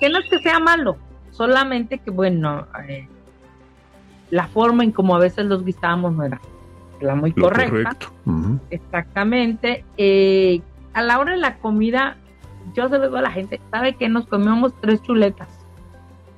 Que 0.00 0.08
no 0.08 0.18
es 0.18 0.30
que 0.30 0.38
sea 0.38 0.58
malo, 0.58 0.96
solamente 1.30 1.98
que, 1.98 2.10
bueno, 2.10 2.66
eh, 2.88 3.06
la 4.30 4.48
forma 4.48 4.82
en 4.82 4.92
como 4.92 5.14
a 5.14 5.18
veces 5.18 5.44
los 5.44 5.62
guisábamos 5.62 6.14
no 6.14 6.24
era 6.24 6.40
la 7.02 7.14
muy 7.14 7.32
correcta. 7.32 7.96
Exactamente. 8.70 9.84
Eh, 9.96 10.60
a 10.94 11.02
la 11.02 11.18
hora 11.18 11.32
de 11.32 11.38
la 11.38 11.58
comida, 11.58 12.16
yo 12.74 12.88
se 12.88 12.98
lo 12.98 13.04
digo 13.04 13.16
a 13.16 13.22
la 13.22 13.30
gente, 13.30 13.60
¿sabe 13.70 13.94
que 13.94 14.08
nos 14.08 14.26
comíamos 14.26 14.72
tres 14.80 15.02
chuletas? 15.02 15.48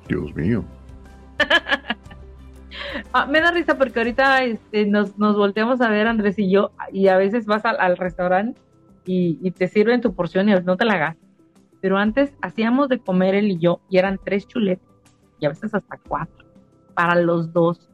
Dios 0.09 0.35
mío. 0.35 0.64
Ah, 3.12 3.27
me 3.27 3.40
da 3.40 3.50
risa 3.50 3.77
porque 3.77 3.98
ahorita 3.98 4.44
este, 4.44 4.87
nos, 4.87 5.18
nos 5.18 5.37
volteamos 5.37 5.81
a 5.81 5.88
ver 5.88 6.07
Andrés 6.07 6.38
y 6.38 6.50
yo 6.50 6.72
y 6.92 7.09
a 7.09 7.16
veces 7.16 7.46
vas 7.46 7.64
al, 7.64 7.96
restaurante 7.96 8.61
y, 9.05 9.50
te 9.53 9.68
sirven 9.68 10.00
tu 10.00 10.14
porción 10.14 10.48
y 10.48 10.53
no 10.53 10.77
te 10.77 10.85
la 10.85 10.94
hagas. 10.94 11.16
Pero 11.81 11.98
antes 11.98 12.35
hacíamos 12.40 12.88
de 12.88 12.98
comer 12.98 13.35
él 13.35 13.50
y 13.50 13.59
yo 13.59 13.81
y 13.88 13.98
eran 13.98 14.18
tres 14.24 14.46
chuletas 14.46 14.88
y 15.38 15.46
a 15.46 15.50
veces 15.50 15.74
hasta 15.74 15.98
cuatro 16.09 16.44
para 16.94 17.14
los 17.16 17.53
dos 17.53 17.88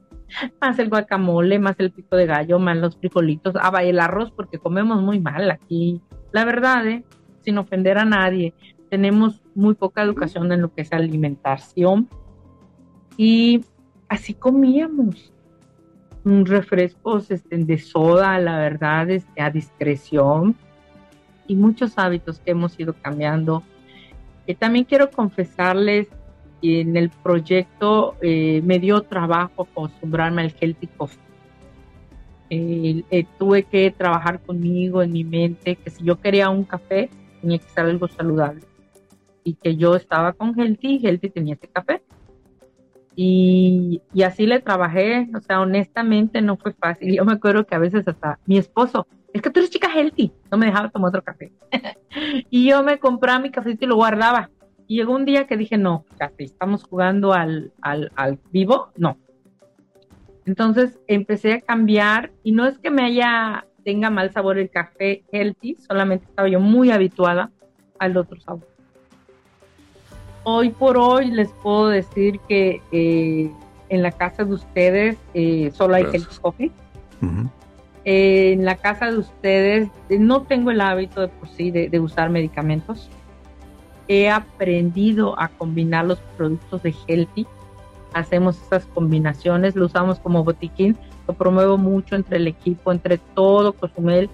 más 0.60 0.78
el 0.78 0.88
guacamole, 0.88 1.58
más 1.58 1.76
el 1.78 1.90
pico 1.90 2.16
de 2.16 2.26
gallo, 2.26 2.58
más 2.58 2.76
los 2.76 2.96
frijolitos, 2.96 3.54
ah, 3.60 3.82
el 3.82 4.00
arroz, 4.00 4.30
porque 4.32 4.58
comemos 4.58 5.02
muy 5.02 5.20
mal 5.20 5.50
aquí. 5.50 6.00
La 6.32 6.44
verdad, 6.44 6.86
¿eh? 6.86 7.04
sin 7.42 7.58
ofender 7.58 7.98
a 7.98 8.04
nadie, 8.04 8.54
tenemos 8.88 9.42
muy 9.54 9.74
poca 9.74 10.02
educación 10.02 10.52
en 10.52 10.62
lo 10.62 10.72
que 10.72 10.82
es 10.82 10.92
alimentación. 10.92 12.08
Y 13.16 13.64
así 14.08 14.34
comíamos. 14.34 15.32
Refrescos 16.24 17.30
este, 17.30 17.56
de 17.56 17.78
soda, 17.78 18.38
la 18.38 18.58
verdad, 18.58 19.08
este, 19.10 19.40
a 19.40 19.50
discreción. 19.50 20.56
Y 21.46 21.56
muchos 21.56 21.98
hábitos 21.98 22.40
que 22.40 22.50
hemos 22.50 22.78
ido 22.78 22.94
cambiando. 22.94 23.62
Y 24.46 24.54
también 24.54 24.84
quiero 24.84 25.10
confesarles 25.10 26.08
y 26.60 26.80
en 26.80 26.96
el 26.96 27.10
proyecto 27.10 28.16
eh, 28.20 28.60
me 28.64 28.78
dio 28.78 29.02
trabajo 29.02 29.68
acostumbrarme 29.70 30.42
al 30.42 30.54
healthy 30.60 30.86
coffee. 30.88 31.18
Eh, 32.52 33.26
tuve 33.38 33.62
que 33.62 33.90
trabajar 33.92 34.40
conmigo 34.40 35.02
en 35.02 35.12
mi 35.12 35.22
mente 35.22 35.76
que 35.76 35.90
si 35.90 36.02
yo 36.02 36.20
quería 36.20 36.50
un 36.50 36.64
café 36.64 37.08
tenía 37.40 37.58
que 37.58 37.68
ser 37.68 37.84
algo 37.84 38.08
saludable 38.08 38.62
y 39.44 39.54
que 39.54 39.76
yo 39.76 39.94
estaba 39.94 40.32
con 40.32 40.58
Healthy 40.58 40.96
y 40.96 41.06
Healthy 41.06 41.30
tenía 41.30 41.54
ese 41.54 41.68
café. 41.68 42.02
Y, 43.16 44.02
y, 44.14 44.22
así 44.22 44.46
le 44.46 44.60
trabajé, 44.60 45.28
o 45.34 45.40
sea, 45.40 45.60
honestamente 45.60 46.40
no 46.40 46.56
fue 46.56 46.72
fácil. 46.72 47.14
Yo 47.14 47.24
me 47.24 47.32
acuerdo 47.32 47.66
que 47.66 47.74
a 47.74 47.78
veces 47.78 48.06
hasta 48.06 48.38
mi 48.46 48.56
esposo, 48.56 49.06
es 49.32 49.42
que 49.42 49.50
tú 49.50 49.60
eres 49.60 49.70
chica 49.70 49.88
healthy, 49.94 50.32
no 50.50 50.58
me 50.58 50.66
dejaba 50.66 50.90
tomar 50.90 51.08
otro 51.10 51.22
café. 51.22 51.52
y 52.50 52.68
yo 52.68 52.82
me 52.82 52.98
compraba 52.98 53.40
mi 53.40 53.50
cafecito 53.50 53.84
y 53.84 53.88
lo 53.88 53.96
guardaba 53.96 54.50
y 54.90 54.96
llegó 54.96 55.14
un 55.14 55.24
día 55.24 55.46
que 55.46 55.56
dije, 55.56 55.78
no, 55.78 56.04
casi 56.18 56.42
estamos 56.42 56.82
jugando 56.82 57.32
al, 57.32 57.72
al, 57.80 58.10
al 58.16 58.40
vivo, 58.50 58.88
no. 58.96 59.18
Entonces 60.46 60.98
empecé 61.06 61.52
a 61.52 61.60
cambiar 61.60 62.32
y 62.42 62.50
no 62.50 62.66
es 62.66 62.76
que 62.78 62.90
me 62.90 63.04
haya, 63.04 63.66
tenga 63.84 64.10
mal 64.10 64.32
sabor 64.32 64.58
el 64.58 64.68
café 64.68 65.22
healthy, 65.30 65.76
solamente 65.76 66.24
estaba 66.24 66.48
yo 66.48 66.58
muy 66.58 66.90
habituada 66.90 67.52
al 68.00 68.16
otro 68.16 68.40
sabor. 68.40 68.66
Hoy 70.42 70.70
por 70.70 70.98
hoy 70.98 71.30
les 71.30 71.52
puedo 71.52 71.88
decir 71.88 72.40
que 72.48 72.82
eh, 72.90 73.48
en 73.90 74.02
la 74.02 74.10
casa 74.10 74.44
de 74.44 74.54
ustedes 74.54 75.18
eh, 75.34 75.70
solo 75.72 75.94
hay 75.94 76.02
Healthy 76.02 76.36
Coffee. 76.40 76.72
en 78.02 78.64
la 78.64 78.74
casa 78.74 79.12
de 79.12 79.18
ustedes 79.18 79.88
no 80.08 80.42
tengo 80.42 80.72
el 80.72 80.80
hábito 80.80 81.20
de 81.20 81.28
por 81.28 81.48
sí 81.48 81.70
de, 81.70 82.00
usar 82.00 82.28
medicamentos. 82.28 83.08
He 84.12 84.28
aprendido 84.28 85.38
a 85.38 85.46
combinar 85.46 86.04
los 86.04 86.18
productos 86.36 86.82
de 86.82 86.92
Healthy. 87.06 87.46
Hacemos 88.12 88.60
esas 88.60 88.84
combinaciones, 88.86 89.76
lo 89.76 89.86
usamos 89.86 90.18
como 90.18 90.42
botiquín. 90.42 90.98
Lo 91.28 91.34
promuevo 91.34 91.78
mucho 91.78 92.16
entre 92.16 92.38
el 92.38 92.48
equipo, 92.48 92.90
entre 92.90 93.18
todo 93.18 93.72
Cozumel. 93.72 94.28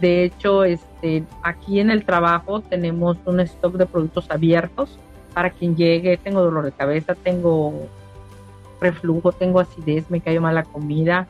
De 0.00 0.24
hecho, 0.24 0.64
este, 0.64 1.22
aquí 1.44 1.78
en 1.78 1.92
el 1.92 2.04
trabajo 2.04 2.60
tenemos 2.60 3.18
un 3.24 3.38
stock 3.38 3.76
de 3.76 3.86
productos 3.86 4.28
abiertos 4.32 4.98
para 5.32 5.50
quien 5.50 5.76
llegue. 5.76 6.16
Tengo 6.16 6.42
dolor 6.42 6.64
de 6.64 6.72
cabeza, 6.72 7.14
tengo 7.14 7.86
reflujo, 8.80 9.30
tengo 9.30 9.60
acidez, 9.60 10.10
me 10.10 10.20
cayó 10.20 10.40
mal 10.40 10.56
la 10.56 10.64
comida 10.64 11.28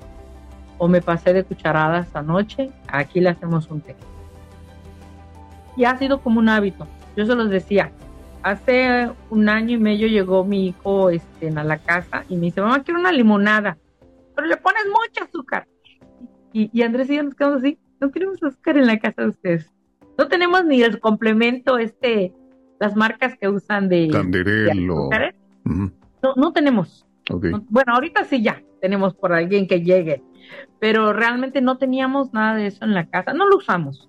o 0.79 0.89
me 0.89 1.03
pasé 1.03 1.35
de 1.35 1.45
cucharadas 1.45 2.17
anoche, 2.17 2.71
aquí 2.89 3.21
le 3.21 3.29
hacemos 3.29 3.71
un 3.71 3.83
té. 3.83 3.95
Y 5.77 5.85
ha 5.85 5.99
sido 5.99 6.23
como 6.23 6.41
un 6.41 6.49
hábito. 6.49 6.87
Yo 7.17 7.27
se 7.27 7.35
los 7.35 7.51
decía, 7.51 7.93
hace 8.43 9.11
un 9.31 9.49
año 9.49 9.77
y 9.77 9.79
medio 9.79 10.07
llegó 10.07 10.45
mi 10.45 10.69
hijo 10.69 11.11
este, 11.11 11.49
a 11.49 11.65
la 11.65 11.79
casa 11.79 12.25
y 12.29 12.37
me 12.37 12.47
dice, 12.47 12.61
mamá, 12.61 12.83
quiero 12.83 13.01
una 13.01 13.13
limonada, 13.13 13.79
pero 14.35 14.47
le 14.47 14.57
pones 14.57 14.85
mucho 14.87 15.25
azúcar. 15.25 15.67
Y, 16.53 16.71
y 16.73 16.83
Andrés 16.83 17.11
y 17.11 17.17
yo 17.17 17.23
nos 17.23 17.35
quedamos 17.35 17.59
así, 17.59 17.79
no 18.01 18.11
queremos 18.11 18.43
azúcar 18.43 18.77
en 18.77 18.87
la 18.87 18.99
casa 18.99 19.23
de 19.23 19.29
ustedes. 19.29 19.71
No 20.19 20.29
tenemos 20.29 20.65
ni 20.65 20.83
el 20.83 21.01
complemento, 21.01 21.79
este, 21.79 22.35
las 22.79 22.97
marcas 22.97 23.37
que 23.39 23.49
usan 23.49 23.89
de... 23.89 24.09
Canderelo. 24.11 25.09
no, 25.65 26.35
no 26.37 26.53
tenemos. 26.53 27.07
Bueno, 27.69 27.95
ahorita 27.95 28.25
sí 28.25 28.43
ya 28.43 28.63
tenemos 28.81 29.15
por 29.15 29.33
alguien 29.33 29.69
que 29.69 29.83
llegue, 29.83 30.23
pero 30.81 31.13
realmente 31.13 31.61
no 31.61 31.79
teníamos 31.79 32.33
nada 32.33 32.57
de 32.57 32.67
eso 32.67 32.85
en 32.85 32.95
la 32.95 33.07
casa, 33.07 33.33
no 33.33 33.47
lo 33.49 33.59
usamos. 33.59 34.09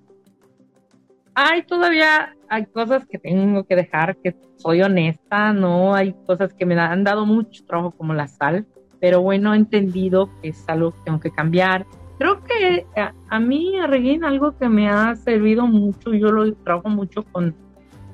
Hay 1.36 1.64
todavía, 1.64 2.36
hay 2.52 2.66
cosas 2.66 3.06
que 3.06 3.18
tengo 3.18 3.64
que 3.64 3.78
dejar, 3.78 4.18
que 4.18 4.36
soy 4.58 4.82
honesta, 4.82 5.54
no, 5.54 5.96
hay 5.96 6.14
cosas 6.28 6.54
que 6.54 6.66
me 6.66 6.78
han 6.78 7.06
dado 7.06 7.26
mucho 7.26 7.64
trabajo 7.66 7.92
como 7.92 8.14
la 8.14 8.28
sal, 8.28 8.68
pero 9.00 9.22
bueno, 9.22 9.54
he 9.54 9.58
entendido 9.58 10.30
que 10.42 10.50
es 10.50 10.68
algo 10.68 10.92
que 10.92 10.98
tengo 11.06 11.20
que 11.22 11.32
cambiar. 11.32 11.86
Creo 12.20 12.44
que 12.44 12.86
a, 13.30 13.40
mí, 13.40 13.80
a 13.80 13.88
Regina, 13.88 14.28
algo 14.28 14.58
que 14.58 14.68
me 14.68 14.90
ha 14.90 15.16
servido 15.16 15.66
mucho, 15.66 16.14
yo 16.14 16.30
lo 16.34 16.54
trabajo 16.56 16.90
mucho 16.90 17.24
con, 17.24 17.56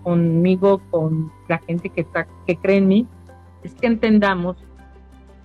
conmigo, 0.03 0.83
con 0.91 1.31
la 1.49 1.57
gente 1.57 1.89
que, 1.89 2.01
está, 2.01 2.27
que 2.45 2.57
cree 2.57 2.77
en 2.77 2.87
mí, 2.87 3.07
es 3.63 3.73
que 3.73 3.87
entendamos 3.87 4.55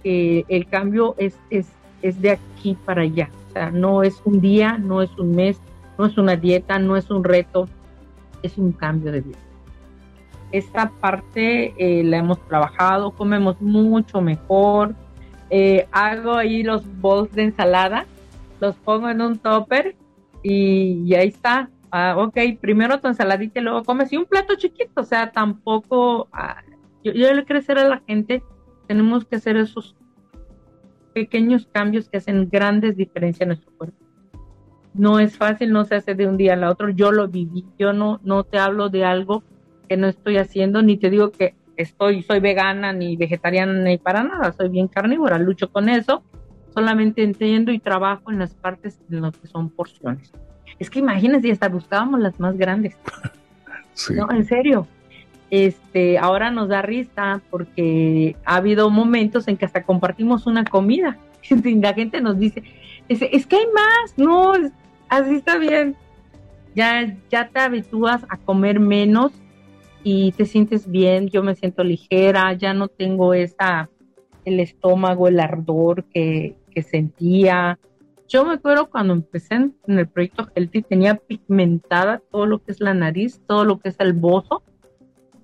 que 0.03 0.45
el 0.49 0.67
cambio 0.67 1.15
es, 1.17 1.41
es, 1.49 1.73
es 2.03 2.21
de 2.21 2.33
aquí 2.33 2.77
para 2.85 3.03
allá. 3.03 3.31
O 3.49 3.53
sea, 3.55 3.71
no 3.71 4.03
es 4.03 4.21
un 4.27 4.43
día, 4.43 4.77
no 4.77 5.01
es 5.01 5.11
un 5.17 5.35
mes, 5.35 5.59
no 5.97 6.05
es 6.05 6.19
una 6.19 6.37
dieta, 6.37 6.79
no 6.79 6.99
es 6.99 7.11
un 7.11 7.25
reto, 7.25 7.71
es 8.43 8.59
un 8.59 8.73
cambio 8.73 9.13
de 9.13 9.21
vida. 9.21 9.39
Esta 10.51 10.91
parte 10.91 11.75
eh, 11.79 12.05
la 12.05 12.19
hemos 12.19 12.39
trabajado, 12.47 13.13
comemos 13.13 13.61
mucho 13.61 14.21
mejor. 14.21 14.95
Eh, 15.49 15.87
hago 15.93 16.35
ahí 16.37 16.63
los 16.63 16.85
bowls 17.01 17.33
de 17.33 17.45
ensalada, 17.45 18.07
los 18.61 18.77
pongo 18.77 19.09
en 19.09 19.21
un 19.21 19.39
topper 19.39 19.97
y, 20.43 21.15
ahí 21.15 21.29
está. 21.29 21.71
Ah, 21.91 22.17
ok, 22.19 22.39
primero 22.61 23.01
tu 23.01 23.09
ensaladita 23.09 23.61
y 23.61 23.63
luego 23.63 23.85
comes 23.85 24.13
y 24.13 24.17
un 24.17 24.25
plato 24.25 24.55
chiquito, 24.57 25.03
o 25.03 25.05
sea, 25.05 25.31
tampoco, 25.31 26.29
ah, 26.33 26.63
yo, 27.05 27.13
yo 27.13 27.33
le 27.35 27.45
quiero 27.45 27.61
decir 27.61 27.79
a 27.79 27.87
la 27.87 28.03
gente 28.07 28.43
tenemos 28.87 29.27
que 29.27 29.37
hacer 29.37 29.59
esos 29.59 29.95
pequeños 31.13 31.69
cambios 31.71 32.09
que 32.09 32.17
hacen 32.17 32.49
grandes 32.51 32.97
diferencias 32.97 33.43
en 33.43 33.49
nuestro 33.49 33.73
cuerpo. 33.77 34.02
No 34.95 35.19
es 35.19 35.37
fácil, 35.37 35.73
no 35.73 35.85
se 35.85 35.97
hace 35.97 36.15
de 36.15 36.27
un 36.27 36.37
día 36.37 36.55
al 36.55 36.65
otro. 36.65 36.91
Yo 36.91 37.13
lo 37.13 37.29
viví, 37.29 37.65
yo 37.79 37.93
no, 37.93 38.21
no 38.23 38.45
te 38.45 38.59
hablo 38.59 38.89
de 38.89 39.05
algo 39.05 39.43
que 39.89 39.97
no 39.97 40.07
estoy 40.07 40.37
haciendo, 40.37 40.83
ni 40.83 40.97
te 40.97 41.11
digo 41.11 41.33
que 41.33 41.55
estoy, 41.77 42.23
soy 42.23 42.41
vegana, 42.41 42.93
ni 42.93 43.17
vegetariana, 43.17 43.73
ni 43.73 43.99
para 43.99 44.23
nada, 44.23 44.53
soy 44.53 44.69
bien 44.69 44.89
carnívora, 44.89 45.39
lucho 45.39 45.71
con 45.71 45.89
eso, 45.89 46.23
solamente 46.73 47.23
entiendo 47.23 47.73
y 47.73 47.79
trabajo 47.79 48.31
en 48.31 48.39
las 48.39 48.55
partes 48.55 49.01
en 49.11 49.23
las 49.23 49.37
que 49.37 49.47
son 49.47 49.71
porciones. 49.71 50.33
Es 50.79 50.91
que 50.91 50.99
imagínense, 50.99 51.51
hasta 51.51 51.69
buscábamos 51.69 52.21
las 52.21 52.39
más 52.41 52.57
grandes. 52.57 52.97
No, 54.09 54.31
en 54.31 54.47
serio 54.47 54.89
este, 55.53 56.17
ahora 56.17 56.51
nos 56.51 56.71
da 56.71 56.81
risa 56.81 57.43
porque 57.51 58.37
ha 58.47 58.57
habido 58.57 58.89
momentos 58.89 59.49
en 59.49 59.59
que 59.59 59.67
hasta 59.67 59.83
compartimos 59.83 60.47
una 60.47 60.65
comida. 60.65 61.19
La 61.51 61.93
gente 61.93 62.23
nos 62.23 62.39
dice, 62.39 62.63
es, 63.07 63.47
que 63.47 63.57
hay 63.57 63.67
más, 63.67 64.17
no, 64.17 64.55
así 65.13 65.35
está 65.37 65.59
bien. 65.59 65.97
Ya, 66.75 67.17
ya 67.31 67.49
te 67.49 67.61
habitúas 67.61 68.25
a 68.29 68.39
comer 68.39 68.81
menos 68.81 69.33
y 70.03 70.33
te 70.33 70.47
sientes 70.47 70.91
bien, 70.91 71.29
yo 71.29 71.43
me 71.43 71.55
siento 71.55 71.85
ligera, 71.85 72.53
ya 72.55 72.73
no 72.73 72.89
tengo 72.89 73.35
esa, 73.35 73.91
el 74.45 74.59
estómago, 74.59 75.29
el 75.29 75.39
ardor 75.39 76.05
que, 76.05 76.57
que 76.71 76.83
sentía. 76.83 77.79
Yo 78.27 78.45
me 78.47 78.55
acuerdo 78.55 78.89
cuando 78.89 79.13
empecé 79.13 79.57
en, 79.57 79.77
en 79.87 79.99
el 79.99 80.09
proyecto 80.09 80.49
Healthy, 80.55 80.83
tenía 80.83 81.17
pigmentada 81.17 82.23
todo 82.31 82.47
lo 82.47 82.61
que 82.61 82.73
es 82.73 82.81
la 82.81 82.95
nariz, 82.95 83.43
todo 83.47 83.67
lo 83.67 83.79
que 83.79 83.91
es 83.91 83.97
el 83.99 84.15
bozo 84.15 84.63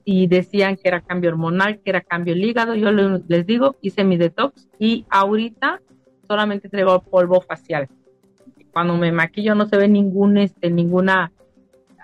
y 0.07 0.27
decían 0.29 0.77
que 0.77 0.89
era 0.89 1.03
cambio 1.03 1.29
hormonal, 1.29 1.81
que 1.81 1.91
era 1.91 2.01
cambio 2.01 2.33
el 2.33 2.43
hígado. 2.43 2.75
Yo 2.75 2.91
les 2.91 3.45
digo, 3.45 3.77
hice 3.83 4.05
mi 4.05 4.17
detox 4.17 4.67
y 4.79 5.05
ahorita 5.11 5.83
solamente 6.27 6.71
traigo 6.71 7.03
polvo 7.03 7.43
facial. 7.43 7.89
Cuando 8.73 8.97
me 8.97 9.13
maquillo 9.13 9.55
no 9.55 9.67
se 9.67 9.77
ve 9.77 9.89
ningún, 9.89 10.39
este, 10.39 10.71
ninguna, 10.71 11.33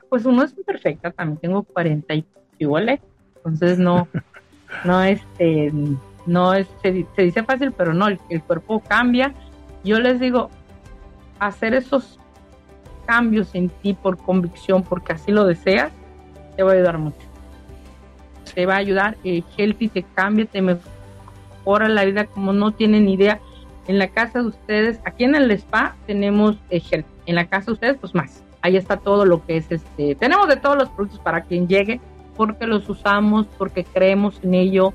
pues 0.08 0.24
uno 0.24 0.42
es 0.42 0.56
imperfecta, 0.56 1.10
también 1.10 1.38
tengo 1.38 1.62
40 1.62 2.14
y 2.14 2.24
igual, 2.58 3.00
entonces 3.36 3.78
no, 3.78 4.08
no 4.84 5.02
este, 5.02 5.72
no 6.26 6.54
es, 6.54 6.68
se, 6.82 7.06
dice 7.22 7.42
fácil, 7.42 7.72
pero 7.72 7.94
no, 7.94 8.08
el, 8.08 8.18
el 8.30 8.42
cuerpo 8.42 8.80
cambia. 8.80 9.34
Yo 9.84 10.00
les 10.00 10.18
digo, 10.18 10.50
hacer 11.38 11.74
esos 11.74 12.18
cambios 13.06 13.54
en 13.54 13.68
ti 13.68 13.92
por 13.92 14.16
convicción, 14.16 14.82
porque 14.82 15.12
así 15.12 15.30
lo 15.30 15.44
deseas, 15.44 15.92
te 16.56 16.62
va 16.62 16.70
a 16.70 16.74
ayudar 16.74 16.98
mucho 16.98 17.34
te 18.54 18.66
va 18.66 18.74
a 18.74 18.78
ayudar. 18.78 19.16
Eh, 19.24 19.42
Healthy 19.56 19.88
te 19.88 20.02
cambia, 20.02 20.46
te 20.46 20.62
mejora 20.62 21.88
la 21.88 22.04
vida 22.04 22.26
como 22.26 22.52
no 22.52 22.72
tienen 22.72 23.08
idea. 23.08 23.40
En 23.86 23.98
la 23.98 24.08
casa 24.08 24.40
de 24.40 24.48
ustedes, 24.48 25.00
aquí 25.04 25.24
en 25.24 25.34
el 25.34 25.50
spa 25.50 25.94
tenemos 26.06 26.56
eh, 26.70 26.80
Healthy. 26.80 27.08
En 27.26 27.34
la 27.34 27.46
casa 27.46 27.66
de 27.66 27.72
ustedes, 27.72 27.96
pues 28.00 28.14
más. 28.14 28.42
Ahí 28.62 28.76
está 28.76 28.96
todo 28.96 29.26
lo 29.26 29.44
que 29.44 29.58
es 29.58 29.70
este. 29.70 30.14
Tenemos 30.14 30.48
de 30.48 30.56
todos 30.56 30.76
los 30.76 30.88
productos 30.90 31.20
para 31.20 31.42
quien 31.42 31.68
llegue, 31.68 32.00
porque 32.36 32.66
los 32.66 32.88
usamos, 32.88 33.46
porque 33.58 33.84
creemos 33.84 34.40
en 34.42 34.54
ello, 34.54 34.94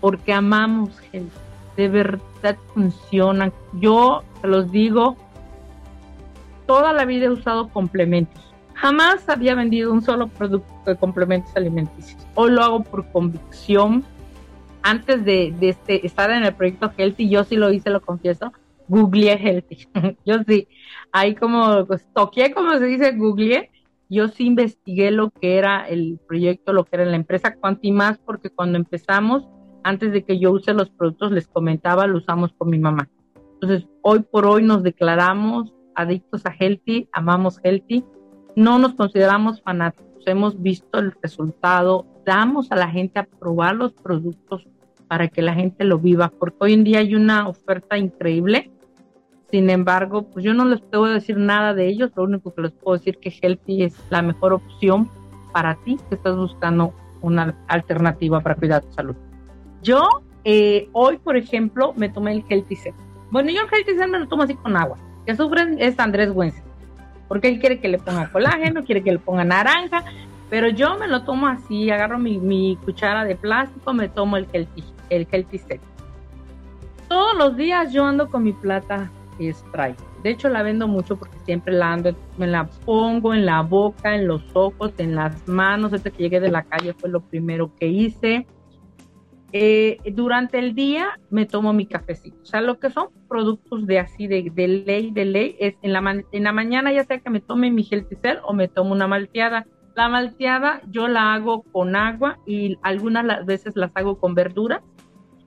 porque 0.00 0.32
amamos 0.32 0.90
Healthy. 1.12 1.30
De 1.76 1.88
verdad 1.88 2.56
funcionan. 2.72 3.52
Yo 3.74 4.22
te 4.40 4.48
los 4.48 4.70
digo, 4.70 5.16
toda 6.66 6.92
la 6.92 7.04
vida 7.04 7.26
he 7.26 7.30
usado 7.30 7.68
complementos 7.68 8.44
Jamás 8.74 9.28
había 9.28 9.54
vendido 9.54 9.92
un 9.92 10.02
solo 10.02 10.28
producto 10.28 10.72
de 10.84 10.96
complementos 10.96 11.50
alimenticios. 11.56 12.20
Hoy 12.34 12.50
lo 12.50 12.62
hago 12.62 12.82
por 12.82 13.06
convicción. 13.12 14.04
Antes 14.84 15.24
de, 15.24 15.52
este, 15.60 16.06
estar 16.06 16.30
en 16.30 16.44
el 16.44 16.54
proyecto 16.54 16.92
Healthy, 16.96 17.28
yo 17.28 17.42
sí 17.42 17.56
lo 17.56 17.72
hice, 17.72 17.90
lo 17.90 18.00
confieso, 18.00 18.52
googleé 18.86 19.32
Healthy. 19.32 19.88
yo 20.24 20.36
sí, 20.46 20.68
ahí 21.10 21.34
como 21.34 21.84
pues, 21.86 22.06
toqué, 22.14 22.52
como 22.52 22.78
se 22.78 22.84
dice, 22.84 23.12
googleé. 23.12 23.70
Yo 24.08 24.28
sí 24.28 24.46
investigué 24.46 25.10
lo 25.10 25.30
que 25.30 25.56
era 25.56 25.88
el 25.88 26.20
proyecto, 26.28 26.72
lo 26.72 26.84
que 26.84 26.96
era 26.96 27.06
la 27.06 27.16
empresa 27.16 27.56
más 27.92 28.18
porque 28.18 28.50
cuando 28.50 28.78
empezamos, 28.78 29.48
antes 29.82 30.12
de 30.12 30.22
que 30.22 30.38
yo 30.38 30.52
use 30.52 30.72
los 30.74 30.90
productos, 30.90 31.32
les 31.32 31.48
comentaba, 31.48 32.06
lo 32.06 32.18
usamos 32.18 32.52
con 32.52 32.68
mi 32.68 32.78
mamá. 32.78 33.08
Entonces, 33.54 33.88
hoy 34.02 34.20
por 34.20 34.46
hoy 34.46 34.62
nos 34.62 34.82
declaramos 34.82 35.72
adictos 35.96 36.44
a 36.46 36.54
Healthy, 36.56 37.08
amamos 37.12 37.58
Healthy 37.64 38.04
no 38.56 38.78
nos 38.78 38.94
consideramos 38.94 39.62
fanáticos, 39.62 40.26
hemos 40.26 40.60
visto 40.60 40.98
el 40.98 41.12
resultado, 41.22 42.06
damos 42.24 42.70
a 42.70 42.76
la 42.76 42.88
gente 42.88 43.18
a 43.18 43.24
probar 43.24 43.74
los 43.74 43.92
productos 43.92 44.66
para 45.14 45.28
que 45.28 45.42
la 45.42 45.54
gente 45.54 45.84
lo 45.84 46.00
viva, 46.00 46.32
porque 46.40 46.56
hoy 46.58 46.72
en 46.72 46.82
día 46.82 46.98
hay 46.98 47.14
una 47.14 47.46
oferta 47.46 47.96
increíble. 47.96 48.72
Sin 49.48 49.70
embargo, 49.70 50.24
pues 50.24 50.44
yo 50.44 50.54
no 50.54 50.64
les 50.64 50.80
puedo 50.80 51.04
decir 51.04 51.36
nada 51.36 51.72
de 51.72 51.86
ellos, 51.86 52.10
lo 52.16 52.24
único 52.24 52.52
que 52.52 52.62
les 52.62 52.72
puedo 52.72 52.98
decir 52.98 53.18
que 53.18 53.30
Healthy 53.30 53.84
es 53.84 53.94
la 54.10 54.22
mejor 54.22 54.54
opción 54.54 55.08
para 55.52 55.76
ti 55.84 55.98
que 56.08 56.16
estás 56.16 56.34
buscando 56.34 56.92
una 57.20 57.56
alternativa 57.68 58.40
para 58.40 58.56
cuidar 58.56 58.82
tu 58.82 58.92
salud. 58.92 59.14
Yo 59.84 60.02
eh, 60.42 60.88
hoy, 60.90 61.18
por 61.18 61.36
ejemplo, 61.36 61.94
me 61.96 62.08
tomé 62.08 62.32
el 62.32 62.44
Healthy 62.48 62.74
Set. 62.74 62.94
Bueno, 63.30 63.50
yo 63.52 63.60
el 63.60 63.68
Healthy 63.72 63.96
Set 63.96 64.08
me 64.08 64.18
lo 64.18 64.26
tomo 64.26 64.42
así 64.42 64.56
con 64.56 64.76
agua. 64.76 64.98
Que 65.24 65.36
sufren 65.36 65.76
es 65.78 65.96
Andrés 66.00 66.32
Güenz 66.32 66.60
porque 67.28 67.48
él 67.48 67.60
quiere 67.60 67.78
que 67.78 67.88
le 67.88 67.98
ponga 67.98 68.30
colágeno, 68.30 68.84
quiere 68.84 69.02
que 69.02 69.12
le 69.12 69.18
ponga 69.18 69.44
naranja, 69.44 70.04
Pero 70.50 70.68
yo 70.68 70.96
me 70.98 71.08
lo 71.08 71.24
tomo 71.24 71.48
así, 71.48 71.90
agarro 71.90 72.18
mi, 72.18 72.78
cuchara 72.84 73.24
de 73.24 73.34
plástico, 73.34 73.92
me 73.92 74.08
tomo 74.08 74.36
el 74.36 74.46
Healthy, 74.52 74.84
el 75.10 75.26
Healthy 75.30 75.58
Set. 75.58 75.80
Todos 77.08 77.36
los 77.36 77.56
días 77.56 77.92
yo 77.92 78.04
ando 78.04 78.28
con 78.28 78.42
mi 78.42 78.52
plata 78.52 79.10
Sprite. 79.52 80.02
De 80.22 80.30
hecho, 80.30 80.48
la 80.48 80.62
vendo 80.62 80.88
mucho 80.88 81.16
porque 81.16 81.36
siempre 81.44 81.74
la 81.74 81.92
ando, 81.92 82.16
me 82.38 82.46
la 82.46 82.66
pongo 82.86 83.34
en 83.34 83.44
la 83.44 83.60
boca, 83.60 84.14
en 84.14 84.26
los 84.26 84.42
ojos, 84.54 84.92
en 84.98 85.14
las 85.14 85.46
manos. 85.46 85.90
Desde 85.90 86.10
que 86.10 86.22
llegué 86.22 86.40
de 86.40 86.50
la 86.50 86.62
calle 86.62 86.94
fue 86.94 87.10
lo 87.10 87.20
primero 87.20 87.70
que 87.78 87.88
hice. 87.88 88.46
Eh, 89.52 89.98
durante 90.12 90.58
el 90.58 90.74
día 90.74 91.20
me 91.30 91.46
tomo 91.46 91.72
mi 91.72 91.86
cafecito. 91.86 92.38
O 92.42 92.46
sea, 92.46 92.60
lo 92.60 92.78
que 92.80 92.90
son 92.90 93.08
productos 93.28 93.86
de 93.86 94.00
así, 94.00 94.26
de, 94.26 94.50
ley, 94.84 95.10
de 95.12 95.24
ley, 95.24 95.56
es 95.60 95.76
en 95.82 95.92
la, 95.92 96.24
en 96.32 96.42
la 96.42 96.52
mañana 96.52 96.92
ya 96.92 97.04
sea 97.04 97.20
que 97.20 97.30
me 97.30 97.40
tome 97.40 97.70
mi 97.70 97.84
Cell 97.84 98.38
o 98.44 98.52
me 98.52 98.66
tomo 98.66 98.92
una 98.92 99.06
malteada. 99.06 99.66
La 99.94 100.08
malteada 100.08 100.80
yo 100.90 101.08
la 101.08 101.34
hago 101.34 101.62
con 101.62 101.94
agua 101.94 102.38
y 102.46 102.78
algunas 102.82 103.46
veces 103.46 103.76
las 103.76 103.92
hago 103.94 104.18
con 104.18 104.34
verduras, 104.34 104.82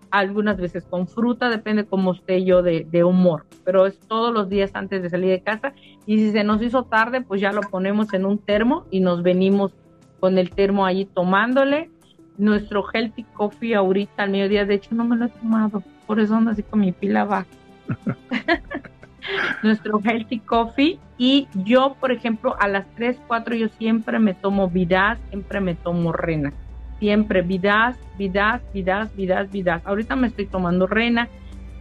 algunas 0.09 0.57
veces 0.57 0.85
con 0.85 1.07
fruta, 1.07 1.49
depende 1.49 1.85
cómo 1.85 2.13
esté 2.13 2.45
yo 2.45 2.61
de, 2.61 2.87
de 2.89 3.03
humor, 3.03 3.45
pero 3.65 3.85
es 3.85 3.99
todos 3.99 4.33
los 4.33 4.47
días 4.47 4.71
antes 4.73 5.01
de 5.01 5.09
salir 5.09 5.29
de 5.29 5.41
casa 5.41 5.73
y 6.05 6.17
si 6.17 6.31
se 6.31 6.45
nos 6.45 6.61
hizo 6.61 6.83
tarde, 6.83 7.21
pues 7.21 7.41
ya 7.41 7.51
lo 7.51 7.61
ponemos 7.61 8.13
en 8.13 8.25
un 8.25 8.37
termo 8.37 8.85
y 8.89 9.01
nos 9.01 9.21
venimos 9.21 9.73
con 10.19 10.37
el 10.37 10.49
termo 10.51 10.85
ahí 10.85 11.05
tomándole 11.05 11.89
nuestro 12.37 12.85
healthy 12.93 13.23
coffee 13.23 13.75
ahorita 13.75 14.23
al 14.23 14.29
mediodía. 14.29 14.65
De 14.65 14.75
hecho, 14.75 14.95
no 14.95 15.03
me 15.03 15.17
lo 15.17 15.25
he 15.25 15.29
tomado, 15.29 15.83
por 16.05 16.19
eso 16.19 16.35
ando 16.35 16.51
así 16.51 16.63
con 16.63 16.79
mi 16.79 16.91
pila 16.91 17.25
baja. 17.25 17.47
nuestro 19.63 19.99
healthy 20.03 20.39
coffee. 20.39 20.99
Y 21.17 21.47
yo, 21.65 21.95
por 21.99 22.11
ejemplo, 22.11 22.55
a 22.59 22.67
las 22.67 22.85
3, 22.95 23.19
4 23.27 23.55
yo 23.55 23.69
siempre 23.69 24.19
me 24.19 24.33
tomo 24.33 24.69
vidas, 24.69 25.19
siempre 25.29 25.61
me 25.61 25.75
tomo 25.75 26.11
rena. 26.11 26.53
Siempre 26.99 27.41
vidas, 27.41 27.97
vidas, 28.17 28.61
vidas, 28.73 29.15
vidas, 29.15 29.51
vidas. 29.51 29.81
Ahorita 29.85 30.15
me 30.15 30.27
estoy 30.27 30.45
tomando 30.45 30.87
rena. 30.87 31.29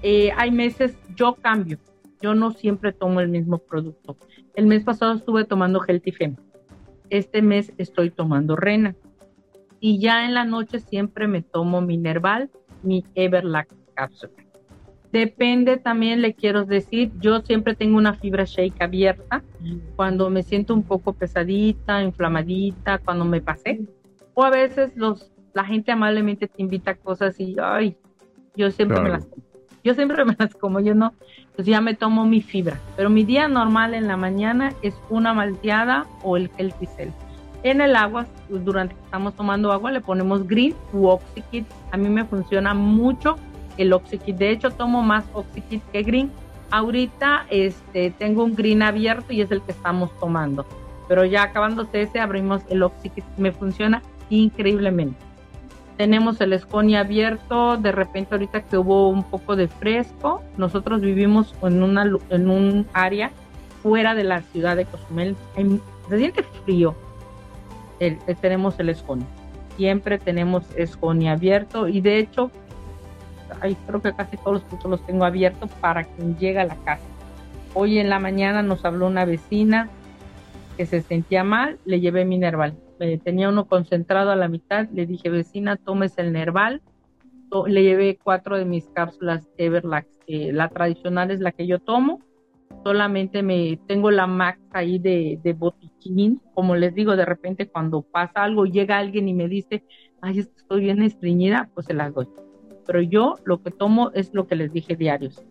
Eh, 0.03 0.31
hay 0.37 0.51
meses, 0.51 0.97
yo 1.15 1.35
cambio. 1.35 1.79
Yo 2.21 2.35
no 2.35 2.53
siempre 2.53 2.93
tomo 2.93 3.21
el 3.21 3.29
mismo 3.29 3.59
producto. 3.59 4.17
El 4.55 4.67
mes 4.67 4.85
pasado 4.85 5.15
estuve 5.15 5.45
tomando 5.45 5.83
Healthy 5.87 6.13
Fem. 6.13 6.37
Este 7.11 7.43
mes 7.43 7.73
estoy 7.79 8.11
tomando 8.11 8.57
rena 8.57 8.95
y 9.81 10.01
ya 10.01 10.25
en 10.25 10.35
la 10.35 10.45
noche 10.45 10.81
siempre 10.81 11.29
me 11.29 11.43
tomo 11.43 11.81
mi 11.81 11.97
Nerval, 11.97 12.51
mi 12.83 13.05
Everlac 13.15 13.69
cápsula. 13.95 14.33
Depende 15.13 15.77
también, 15.77 16.21
le 16.21 16.35
quiero 16.35 16.65
decir, 16.65 17.13
yo 17.21 17.41
siempre 17.41 17.75
tengo 17.75 17.97
una 17.97 18.15
fibra 18.15 18.45
shake 18.45 18.83
abierta 18.83 19.43
cuando 19.95 20.31
me 20.31 20.43
siento 20.43 20.75
un 20.75 20.83
poco 20.83 21.13
pesadita, 21.13 22.03
inflamadita, 22.03 22.99
cuando 22.99 23.25
me 23.25 23.41
pasé. 23.41 23.81
O 24.35 24.45
a 24.45 24.51
veces 24.51 24.93
los, 24.97 25.33
la 25.55 25.65
gente 25.65 25.93
amablemente 25.93 26.49
te 26.49 26.63
invita 26.63 26.93
a 26.93 26.95
cosas 26.97 27.39
y, 27.41 27.57
ay, 27.63 27.97
yo 28.57 28.71
siempre 28.71 29.01
me 29.01 29.11
las 29.11 29.27
como. 29.27 29.43
Yo 29.83 29.95
siempre 29.95 30.25
me 30.27 30.37
las 30.39 30.55
como, 30.55 30.81
yo 30.81 30.95
no, 30.95 31.15
pues 31.55 31.67
ya 31.67 31.81
me 31.81 31.95
tomo 31.95 32.27
mi 32.27 32.43
fibra. 32.43 32.79
Pero 32.97 33.09
mi 33.09 33.25
día 33.25 33.49
normal 33.49 33.95
en 33.95 34.09
la 34.09 34.17
mañana 34.17 34.75
es 34.83 34.95
una 35.09 35.33
malteada 35.33 36.07
o 36.23 36.37
el 36.37 36.51
Healthy 36.59 36.87
en 37.63 37.81
el 37.81 37.97
agua, 37.97 38.27
durante 38.49 38.95
que 38.95 39.01
estamos 39.03 39.35
tomando 39.35 39.73
agua, 39.73 39.91
le 39.91 40.01
ponemos 40.01 40.47
green 40.47 40.75
u 40.93 41.09
oxykit. 41.09 41.67
A 41.91 41.97
mí 41.97 42.09
me 42.09 42.25
funciona 42.25 42.75
mucho 42.75 43.37
el 43.79 43.93
oxykit. 43.93 44.37
De 44.37 44.51
hecho, 44.51 44.71
tomo 44.71 45.03
más 45.03 45.25
oxykit 45.33 45.83
que 45.93 46.03
green. 46.03 46.31
Ahorita 46.71 47.47
este, 47.51 48.11
tengo 48.11 48.45
un 48.45 48.55
green 48.55 48.83
abierto 48.83 49.33
y 49.33 49.41
es 49.41 49.51
el 49.51 49.63
que 49.63 49.73
estamos 49.73 50.11
tomando. 50.19 50.67
Pero 51.09 51.25
ya 51.25 51.45
acabándose 51.45 52.03
ese, 52.03 52.21
abrimos 52.21 52.63
el 52.69 52.83
oxykit. 52.83 53.25
Me 53.37 53.53
funciona 53.53 54.03
increíblemente. 54.31 55.19
Tenemos 55.97 56.41
el 56.41 56.53
Esconia 56.53 57.01
abierto. 57.01 57.77
De 57.77 57.93
repente, 57.93 58.35
ahorita 58.35 58.63
que 58.63 58.77
hubo 58.79 59.09
un 59.09 59.23
poco 59.23 59.57
de 59.57 59.69
fresco, 59.69 60.43
nosotros 60.57 61.01
vivimos 61.01 61.55
en, 61.63 61.83
una, 61.83 62.11
en 62.31 62.51
un 62.51 62.87
área 62.93 63.31
fuera 63.83 64.15
de 64.15 64.25
la 64.25 64.43
ciudad 64.43 64.77
de 64.77 64.85
Cozumel. 64.85 65.37
Se 66.09 66.19
siente 66.19 66.43
frío 66.65 66.95
tenemos 68.41 68.79
el 68.79 68.89
esconi. 68.89 69.25
Siempre 69.77 70.19
tenemos 70.19 70.65
esconi 70.77 71.29
abierto 71.29 71.89
y 71.89 72.01
de 72.01 72.19
hecho, 72.19 72.51
ahí 73.61 73.77
creo 73.87 74.01
que 74.01 74.13
casi 74.13 74.37
todos 74.37 74.55
los 74.55 74.63
puntos 74.65 74.91
los 74.91 75.07
tengo 75.07 75.25
abiertos 75.25 75.71
para 75.81 76.05
quien 76.05 76.37
llega 76.37 76.63
a 76.63 76.67
la 76.67 76.77
casa. 76.77 77.05
Hoy 77.75 77.99
en 77.99 78.09
la 78.09 78.19
mañana 78.19 78.63
nos 78.63 78.85
habló 78.85 79.07
una 79.07 79.25
vecina 79.25 79.91
que 80.77 80.87
se 80.87 81.03
sentía 81.03 81.45
mal, 81.45 81.79
le 81.85 82.01
llevé 82.01 82.25
mi 82.25 82.39
Nerval. 82.39 82.77
Eh, 83.01 83.19
tenía 83.23 83.49
uno 83.49 83.67
concentrado 83.67 84.31
a 84.31 84.37
la 84.37 84.49
mitad, 84.49 84.89
le 84.91 85.07
dije, 85.07 85.29
vecina, 85.29 85.77
tomes 85.77 86.17
el 86.19 86.33
Nerval. 86.33 86.83
Le 87.67 87.83
llevé 87.83 88.19
cuatro 88.23 88.59
de 88.59 88.65
mis 88.65 88.87
cápsulas 88.89 89.49
Everlax. 89.57 90.09
la 90.27 90.69
tradicional 90.69 91.31
es 91.31 91.41
la 91.41 91.53
que 91.53 91.67
yo 91.67 91.79
tomo 91.79 92.21
solamente 92.87 93.43
me 93.43 93.81
tengo 93.89 94.13
la 94.13 94.29
max 94.29 94.61
ahí 94.71 95.01
de, 95.01 95.41
de 95.43 95.53
botiquín, 95.55 96.41
como 96.55 96.77
les 96.77 96.95
digo, 96.95 97.17
de 97.17 97.25
repente 97.25 97.69
cuando 97.69 98.03
pasa 98.03 98.45
algo, 98.45 98.65
llega 98.65 98.99
alguien 98.99 99.29
y 99.29 99.35
me 99.35 99.49
dice, 99.49 99.83
ay, 100.21 100.39
estoy 100.39 100.83
bien 100.83 101.03
estreñida, 101.03 101.69
pues 101.75 101.87
se 101.87 101.95
las 101.95 102.15
doy. 102.15 102.29
Pero 102.87 103.03
yo 103.03 103.37
lo 103.45 103.63
que 103.63 103.71
tomo 103.71 104.11
es 104.15 104.33
lo 104.33 104.47
que 104.47 104.57
les 104.57 104.73
dije 104.73 104.97
diarios, 104.97 105.43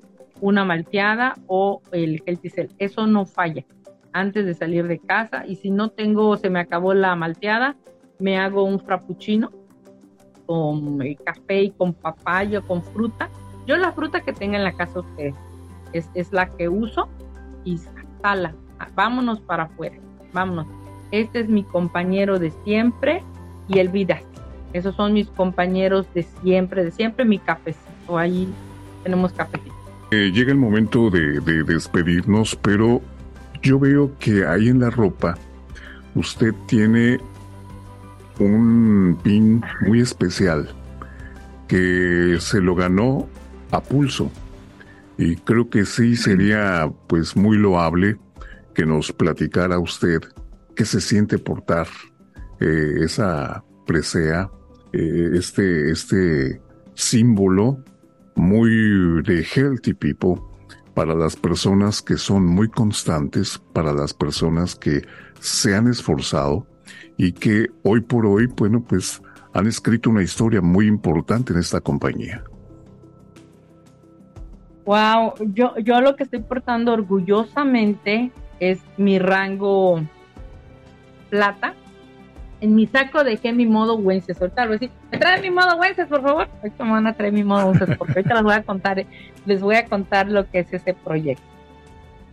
una 0.41 0.65
malteada 0.65 1.35
o 1.47 1.81
el 1.91 2.21
Cell. 2.23 2.69
eso 2.77 3.07
no 3.07 3.25
falla 3.25 3.65
antes 4.15 4.45
de 4.45 4.53
salir 4.53 4.87
de 4.87 4.97
casa 4.97 5.45
y 5.45 5.57
si 5.57 5.69
no 5.69 5.89
tengo, 5.89 6.37
se 6.37 6.49
me 6.49 6.61
acabó 6.61 6.93
la 6.93 7.17
malteada, 7.17 7.75
me 8.17 8.37
hago 8.37 8.63
un 8.63 8.79
frappuccino 8.79 9.51
con 10.45 10.99
café 11.25 11.63
y 11.63 11.71
con 11.71 11.93
papaya, 11.93 12.61
con 12.61 12.81
fruta. 12.81 13.29
Yo 13.67 13.75
la 13.75 13.91
fruta 13.91 14.21
que 14.21 14.31
tenga 14.31 14.57
en 14.57 14.63
la 14.63 14.71
casa 14.71 15.01
ustedes 15.01 15.35
es, 15.91 16.09
es 16.13 16.31
la 16.31 16.47
que 16.47 16.69
uso 16.69 17.09
y 17.65 17.77
sala, 18.21 18.55
vámonos 18.95 19.41
para 19.41 19.63
afuera, 19.63 19.97
vámonos. 20.31 20.67
Este 21.11 21.41
es 21.41 21.49
mi 21.49 21.63
compañero 21.63 22.39
de 22.39 22.51
siempre 22.63 23.21
y 23.67 23.79
el 23.79 23.89
vida. 23.89 24.21
Esos 24.75 24.93
son 24.97 25.13
mis 25.13 25.27
compañeros 25.27 26.05
de 26.13 26.23
siempre, 26.43 26.83
de 26.83 26.91
siempre, 26.91 27.23
mi 27.23 27.39
cafecito. 27.39 28.17
Ahí 28.17 28.45
tenemos 29.03 29.31
cafecito. 29.31 29.73
Eh, 30.11 30.33
llega 30.33 30.51
el 30.51 30.57
momento 30.57 31.09
de, 31.09 31.39
de 31.39 31.63
despedirnos, 31.63 32.57
pero 32.57 33.01
yo 33.63 33.79
veo 33.79 34.11
que 34.19 34.45
ahí 34.45 34.67
en 34.67 34.81
la 34.81 34.89
ropa 34.89 35.37
usted 36.13 36.53
tiene 36.67 37.21
un 38.37 39.17
pin 39.23 39.63
muy 39.87 40.01
especial 40.01 40.67
que 41.69 42.35
se 42.41 42.59
lo 42.59 42.75
ganó 42.75 43.29
a 43.71 43.79
pulso. 43.81 44.29
Y 45.17 45.37
creo 45.37 45.69
que 45.69 45.85
sí 45.85 46.17
sería 46.17 46.91
pues 47.07 47.37
muy 47.37 47.57
loable 47.57 48.17
que 48.73 48.85
nos 48.85 49.13
platicara 49.13 49.79
usted 49.79 50.21
qué 50.75 50.83
se 50.83 50.99
siente 50.99 51.37
portar 51.37 51.87
eh, 52.59 52.95
esa 52.99 53.63
presea, 53.85 54.49
eh, 54.95 55.31
este, 55.33 55.91
este 55.91 56.61
símbolo 56.93 57.83
muy 58.35 58.69
de 59.23 59.45
healthy 59.55 59.93
people 59.93 60.41
para 60.93 61.13
las 61.13 61.35
personas 61.35 62.01
que 62.01 62.17
son 62.17 62.45
muy 62.45 62.69
constantes, 62.69 63.61
para 63.73 63.91
las 63.93 64.13
personas 64.13 64.75
que 64.75 65.01
se 65.39 65.75
han 65.75 65.87
esforzado 65.87 66.65
y 67.17 67.33
que 67.33 67.67
hoy 67.83 68.01
por 68.01 68.25
hoy, 68.25 68.47
bueno, 68.47 68.83
pues 68.83 69.21
han 69.53 69.67
escrito 69.67 70.09
una 70.09 70.23
historia 70.23 70.61
muy 70.61 70.87
importante 70.87 71.53
en 71.53 71.59
esta 71.59 71.81
compañía. 71.81 72.43
Wow, 74.85 75.33
yo, 75.53 75.77
yo 75.79 75.99
lo 76.01 76.15
que 76.15 76.23
estoy 76.23 76.41
portando 76.41 76.93
orgullosamente 76.93 78.31
es 78.59 78.79
mi 78.97 79.19
rango 79.19 80.01
plata. 81.29 81.73
En 82.61 82.75
mi 82.75 82.87
saco 82.87 83.23
dejé 83.23 83.53
mi 83.53 83.65
modo 83.65 83.95
Wences. 83.95 84.41
A 84.41 84.67
decir, 84.67 84.91
¿me 85.11 85.17
trae 85.17 85.41
mi 85.41 85.49
modo 85.49 85.77
Wences, 85.77 86.07
por 86.07 86.21
favor? 86.21 86.47
Ahorita 86.61 86.83
me 86.83 86.91
van 86.91 87.07
a 87.07 87.13
traer 87.13 87.33
mi 87.33 87.43
modo 87.43 87.67
Wences 87.67 87.97
porque 87.97 88.13
ahorita 88.13 88.35
les 88.35 88.43
voy 88.43 88.53
a 88.53 88.63
contar, 88.63 89.05
les 89.45 89.61
voy 89.61 89.75
a 89.75 89.85
contar 89.85 90.29
lo 90.29 90.49
que 90.49 90.59
es 90.59 90.73
ese 90.73 90.93
proyecto. 90.93 91.43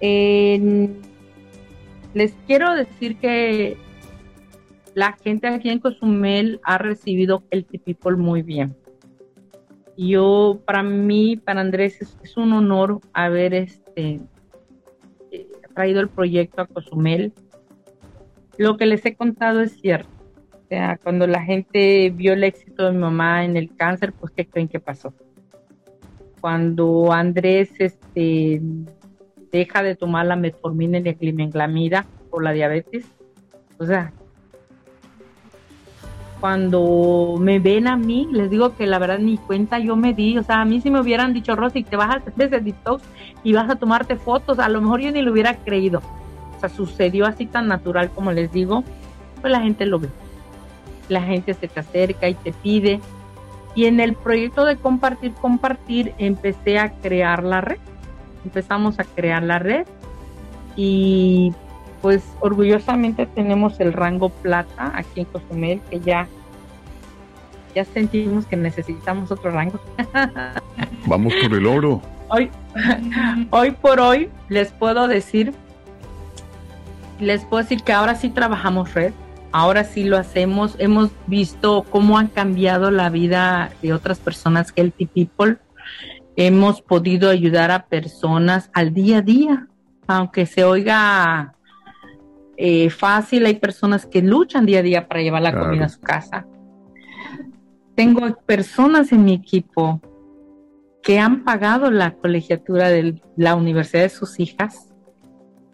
les 0.01 0.91
quiero 2.47 2.75
decir 2.75 3.17
que 3.17 3.77
la 4.95 5.17
gente 5.25 5.49
aquí 5.49 5.71
en 5.71 5.79
Cozumel 5.79 6.61
ha 6.65 6.79
recibido 6.79 7.43
el 7.51 7.65
People 7.65 8.17
muy 8.17 8.43
bien 8.43 8.77
yo, 9.97 10.61
para 10.65 10.83
mí, 10.83 11.37
para 11.37 11.61
Andrés, 11.61 12.01
es, 12.01 12.37
un 12.37 12.53
honor 12.53 13.01
haber 13.13 13.55
este, 13.55 14.21
eh, 15.31 15.49
traído 15.75 16.01
el 16.01 16.09
proyecto 16.09 16.63
a 16.63 16.67
Cozumel. 16.67 17.33
Lo 18.59 18.77
que 18.77 18.87
les 18.87 19.05
he 19.07 19.15
contado 19.15 19.61
es 19.61 19.73
cierto. 19.81 20.09
O 20.53 20.69
sea, 20.69 20.99
cuando 21.03 21.27
la 21.27 21.43
gente 21.43 22.11
vio 22.11 22.33
el 22.33 22.45
éxito 22.45 22.87
de 22.87 22.93
mi 22.93 22.99
mamá 22.99 23.45
en 23.45 23.57
el 23.57 23.75
cáncer, 23.75 24.13
pues, 24.13 24.33
¿qué 24.33 24.47
creen 24.47 24.69
que 24.69 24.81
pasó? 24.81 25.13
Cuando 26.41 27.13
Andrés 27.13 27.71
este, 27.79 28.61
deja 29.53 29.83
de 29.83 29.97
tomar 29.97 30.27
la 30.27 30.37
metformina 30.37 30.99
y 30.99 31.03
la 31.03 31.13
glimenglamida 31.13 32.07
por 32.31 32.43
la 32.43 32.53
diabetes, 32.53 33.07
o 33.79 33.85
sea, 33.85 34.13
cuando 36.43 37.37
me 37.39 37.61
ven 37.61 37.87
a 37.87 37.97
mí, 37.97 38.27
les 38.33 38.51
digo 38.51 38.75
que 38.75 38.87
la 38.87 38.99
verdad 38.99 39.21
ni 39.21 39.39
cuenta 39.39 39.79
yo 39.79 39.95
me 39.95 40.13
di, 40.13 40.39
o 40.39 40.43
sea, 40.43 40.63
a 40.63 40.65
mí 40.65 40.81
si 40.81 40.91
me 40.91 41.01
hubieran 41.01 41.33
dicho, 41.33 41.55
Rosy, 41.55 41.85
te 41.85 41.95
vas 41.95 42.11
a 42.11 42.19
hacer 42.19 42.33
ese 42.37 42.61
detox 42.61 43.05
y 43.45 43.53
vas 43.53 43.71
a 43.71 43.77
tomarte 43.77 44.17
fotos, 44.17 44.59
a 44.59 44.69
lo 44.69 44.81
mejor 44.81 45.01
yo 45.01 45.13
ni 45.13 45.23
lo 45.23 45.31
hubiera 45.31 45.55
creído. 45.55 46.03
Sea, 46.63 46.77
sucedió 46.77 47.27
así 47.27 47.47
tan 47.47 47.67
natural 47.67 48.11
como 48.11 48.33
les 48.33 48.53
digo, 48.53 48.85
pues 49.41 49.51
la 49.51 49.61
gente 49.61 49.85
lo 49.85 49.99
ve. 49.99 50.09
La 51.09 51.23
gente 51.23 51.55
se 51.55 51.69
te 51.69 51.81
acerca 51.81 52.29
y 52.29 52.35
te 52.35 52.53
pide. 52.53 53.01
Y 53.75 53.87
en 53.87 54.01
el 54.01 54.15
proyecto 54.15 54.65
de 54.65 54.77
compartir, 54.77 55.33
compartir, 55.33 56.15
empecé 56.19 56.79
a 56.79 56.93
crear 56.93 57.43
la 57.43 57.61
red. 57.63 57.79
Empezamos 58.45 58.99
a 59.01 59.05
crear 59.05 59.43
la 59.43 59.59
red 59.59 59.87
y 60.77 61.53
pues 62.01 62.25
orgullosamente 62.41 63.27
tenemos 63.27 63.79
el 63.81 63.93
rango 63.93 64.29
plata 64.29 64.93
aquí 64.95 65.21
en 65.21 65.27
Cozumel, 65.27 65.81
que 65.91 66.01
ya, 66.01 66.29
ya 67.75 67.85
sentimos 67.85 68.47
que 68.47 68.57
necesitamos 68.57 69.31
otro 69.31 69.51
rango. 69.51 69.81
Vamos 71.07 71.33
por 71.43 71.55
el 71.55 71.67
oro. 71.67 72.03
Hoy, 72.29 72.51
hoy 73.51 73.71
por 73.73 74.01
hoy 74.01 74.31
les 74.49 74.73
puedo 74.73 75.07
decir, 75.07 75.53
les 77.23 77.45
puedo 77.45 77.63
decir 77.63 77.83
que 77.83 77.93
ahora 77.93 78.15
sí 78.15 78.29
trabajamos 78.29 78.93
red, 78.95 79.13
ahora 79.53 79.85
sí 79.85 80.05
lo 80.05 80.19
hacemos, 80.19 80.75
hemos 80.79 81.11
visto 81.27 81.85
cómo 81.89 82.19
han 82.19 82.29
cambiado 82.29 82.91
la 82.91 83.11
vida 83.11 83.71
de 83.81 83.93
otras 83.93 84.19
personas, 84.19 84.73
healthy 84.75 85.07
people, 85.07 85.59
hemos 86.37 86.83
podido 86.83 87.31
ayudar 87.31 87.71
a 87.71 87.87
personas 87.87 88.71
al 88.73 88.93
día 88.93 89.19
a 89.19 89.23
día, 89.23 89.69
aunque 90.07 90.47
se 90.47 90.65
oiga 90.65 91.55
eh, 92.57 92.91
fácil, 92.91 93.47
hay 93.47 93.57
personas 93.57 94.07
que 94.07 94.23
luchan 94.23 94.67
día 94.67 94.81
a 94.81 94.83
día 94.83 95.09
para 95.09 95.23
llevar 95.23 95.43
la 95.43 95.59
comida 95.59 95.87
a 95.87 95.89
su 95.89 96.01
casa. 96.01 96.47
Tengo 97.95 98.35
personas 98.47 99.13
en 99.13 99.25
mi 99.25 99.35
equipo 99.35 100.01
que 101.03 101.19
han 101.19 101.45
pagado 101.45 101.91
la 101.91 102.15
colegiatura 102.15 102.89
de 102.89 103.21
la 103.37 103.55
universidad 103.55 104.03
de 104.03 104.09
sus 104.09 104.41
hijas 104.41 104.93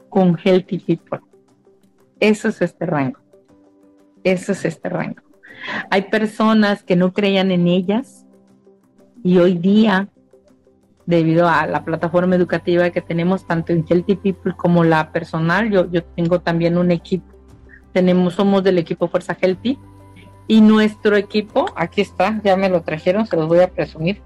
con 0.08 0.36
Healthy 0.36 0.78
People. 0.78 1.27
Eso 2.20 2.48
es 2.48 2.62
este 2.62 2.86
rango. 2.86 3.20
Eso 4.24 4.52
es 4.52 4.64
este 4.64 4.88
rango. 4.88 5.22
Hay 5.90 6.02
personas 6.02 6.82
que 6.82 6.96
no 6.96 7.12
creían 7.12 7.50
en 7.50 7.66
ellas 7.66 8.26
y 9.22 9.38
hoy 9.38 9.54
día 9.58 10.08
debido 11.06 11.48
a 11.48 11.66
la 11.66 11.84
plataforma 11.84 12.36
educativa 12.36 12.90
que 12.90 13.00
tenemos 13.00 13.46
tanto 13.46 13.72
en 13.72 13.84
Healthy 13.88 14.16
People 14.16 14.54
como 14.56 14.84
la 14.84 15.10
personal. 15.10 15.70
Yo, 15.70 15.90
yo 15.90 16.04
tengo 16.04 16.40
también 16.40 16.76
un 16.76 16.90
equipo, 16.90 17.34
tenemos, 17.92 18.34
somos 18.34 18.62
del 18.62 18.78
equipo 18.78 19.08
Fuerza 19.08 19.36
Healthy 19.40 19.78
y 20.46 20.60
nuestro 20.60 21.16
equipo, 21.16 21.66
aquí 21.76 22.00
está, 22.00 22.40
ya 22.42 22.56
me 22.56 22.68
lo 22.68 22.82
trajeron, 22.82 23.26
se 23.26 23.36
los 23.36 23.48
voy 23.48 23.60
a 23.60 23.70
presumir, 23.70 24.20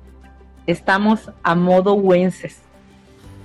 estamos 0.67 1.31
a 1.43 1.55
modo 1.55 1.95
Wences. 1.95 2.63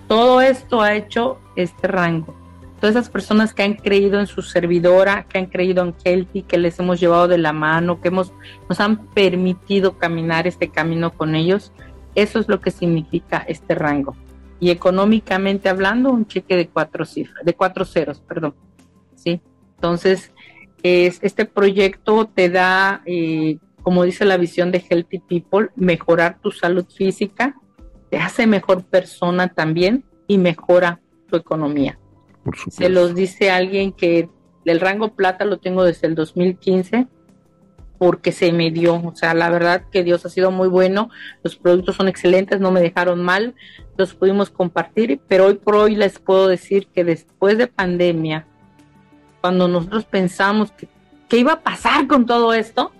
Todo 0.08 0.42
esto 0.42 0.82
ha 0.82 0.96
hecho 0.96 1.40
este 1.56 1.88
rango. 1.88 2.34
Todas 2.80 2.96
esas 2.96 3.10
personas 3.10 3.54
que 3.54 3.64
han 3.64 3.74
creído 3.74 4.20
en 4.20 4.28
su 4.28 4.44
servidora, 4.44 5.24
que 5.24 5.40
han 5.40 5.48
creído 5.48 5.84
en 5.84 5.96
Healthy, 6.04 6.44
que 6.44 6.60
les 6.60 6.80
hemos 6.80 7.00
llevado 7.00 7.28
de 7.28 7.40
la 7.40 7.52
mano, 7.52 8.00
que 8.02 8.10
hemos, 8.10 8.32
nos 8.70 8.80
han 8.80 9.08
permitido 9.08 9.98
caminar 9.98 10.46
este 10.46 10.70
camino 10.70 11.12
con 11.12 11.34
ellos, 11.34 11.72
eso 12.14 12.40
es 12.40 12.48
lo 12.48 12.62
que 12.62 12.72
significa 12.72 13.44
este 13.48 13.74
rango. 13.74 14.16
Y 14.60 14.70
económicamente 14.70 15.70
hablando, 15.70 16.12
un 16.12 16.28
cheque 16.28 16.56
de 16.56 16.68
cuatro 16.68 17.06
cifras, 17.06 17.44
de 17.44 17.54
cuatro 17.54 17.86
ceros, 17.86 18.22
perdón. 18.22 18.56
¿Sí? 19.16 19.42
Entonces, 19.76 20.32
es, 20.84 21.20
este 21.22 21.46
proyecto 21.46 22.26
te 22.26 22.50
da, 22.50 23.02
eh, 23.06 23.58
como 23.82 24.04
dice 24.04 24.26
la 24.26 24.38
visión 24.38 24.72
de 24.72 24.84
Healthy 24.88 25.20
People, 25.20 25.70
mejorar 25.76 26.40
tu 26.42 26.52
salud 26.52 26.86
física, 26.86 27.56
te 28.10 28.18
hace 28.18 28.48
mejor 28.48 28.84
persona 28.84 29.50
también 29.50 30.04
y 30.28 30.38
mejora 30.38 31.02
tu 31.28 31.36
economía. 31.36 32.00
Se 32.70 32.90
los 32.90 33.16
dice 33.16 33.52
alguien 33.52 33.92
que 33.92 34.30
el 34.66 34.80
rango 34.80 35.14
plata 35.14 35.46
lo 35.46 35.58
tengo 35.58 35.84
desde 35.84 36.08
el 36.08 36.16
2015 36.16 37.08
porque 37.98 38.32
se 38.32 38.52
me 38.52 38.72
dio. 38.72 38.96
O 38.96 39.16
sea, 39.16 39.34
la 39.34 39.50
verdad 39.50 39.84
que 39.92 40.04
Dios 40.04 40.26
ha 40.26 40.30
sido 40.30 40.52
muy 40.52 40.68
bueno, 40.68 41.10
los 41.44 41.56
productos 41.56 41.96
son 41.96 42.08
excelentes, 42.08 42.60
no 42.60 42.72
me 42.72 42.82
dejaron 42.82 43.24
mal, 43.24 43.56
los 43.98 44.14
pudimos 44.14 44.50
compartir, 44.50 45.20
pero 45.28 45.48
hoy 45.48 45.56
por 45.56 45.76
hoy 45.76 45.96
les 45.96 46.20
puedo 46.20 46.48
decir 46.48 46.88
que 46.88 47.04
después 47.04 47.58
de 47.58 47.68
pandemia, 47.68 48.46
cuando 49.42 49.68
nosotros 49.68 50.06
pensamos 50.06 50.72
que, 50.72 50.88
iba 51.38 51.54
a 51.54 51.62
pasar 51.62 52.08
con 52.08 52.26
todo 52.26 52.54
esto, 52.54 52.92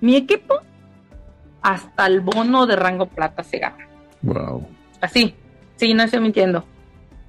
mi 0.00 0.16
equipo 0.16 0.56
hasta 1.62 2.06
el 2.06 2.20
bono 2.20 2.66
de 2.66 2.76
rango 2.76 3.06
plata 3.06 3.42
se 3.42 3.58
gana. 3.58 3.88
Wow. 4.22 4.66
Así, 5.00 5.34
sí, 5.76 5.94
no 5.94 6.02
estoy 6.02 6.20
mintiendo. 6.20 6.64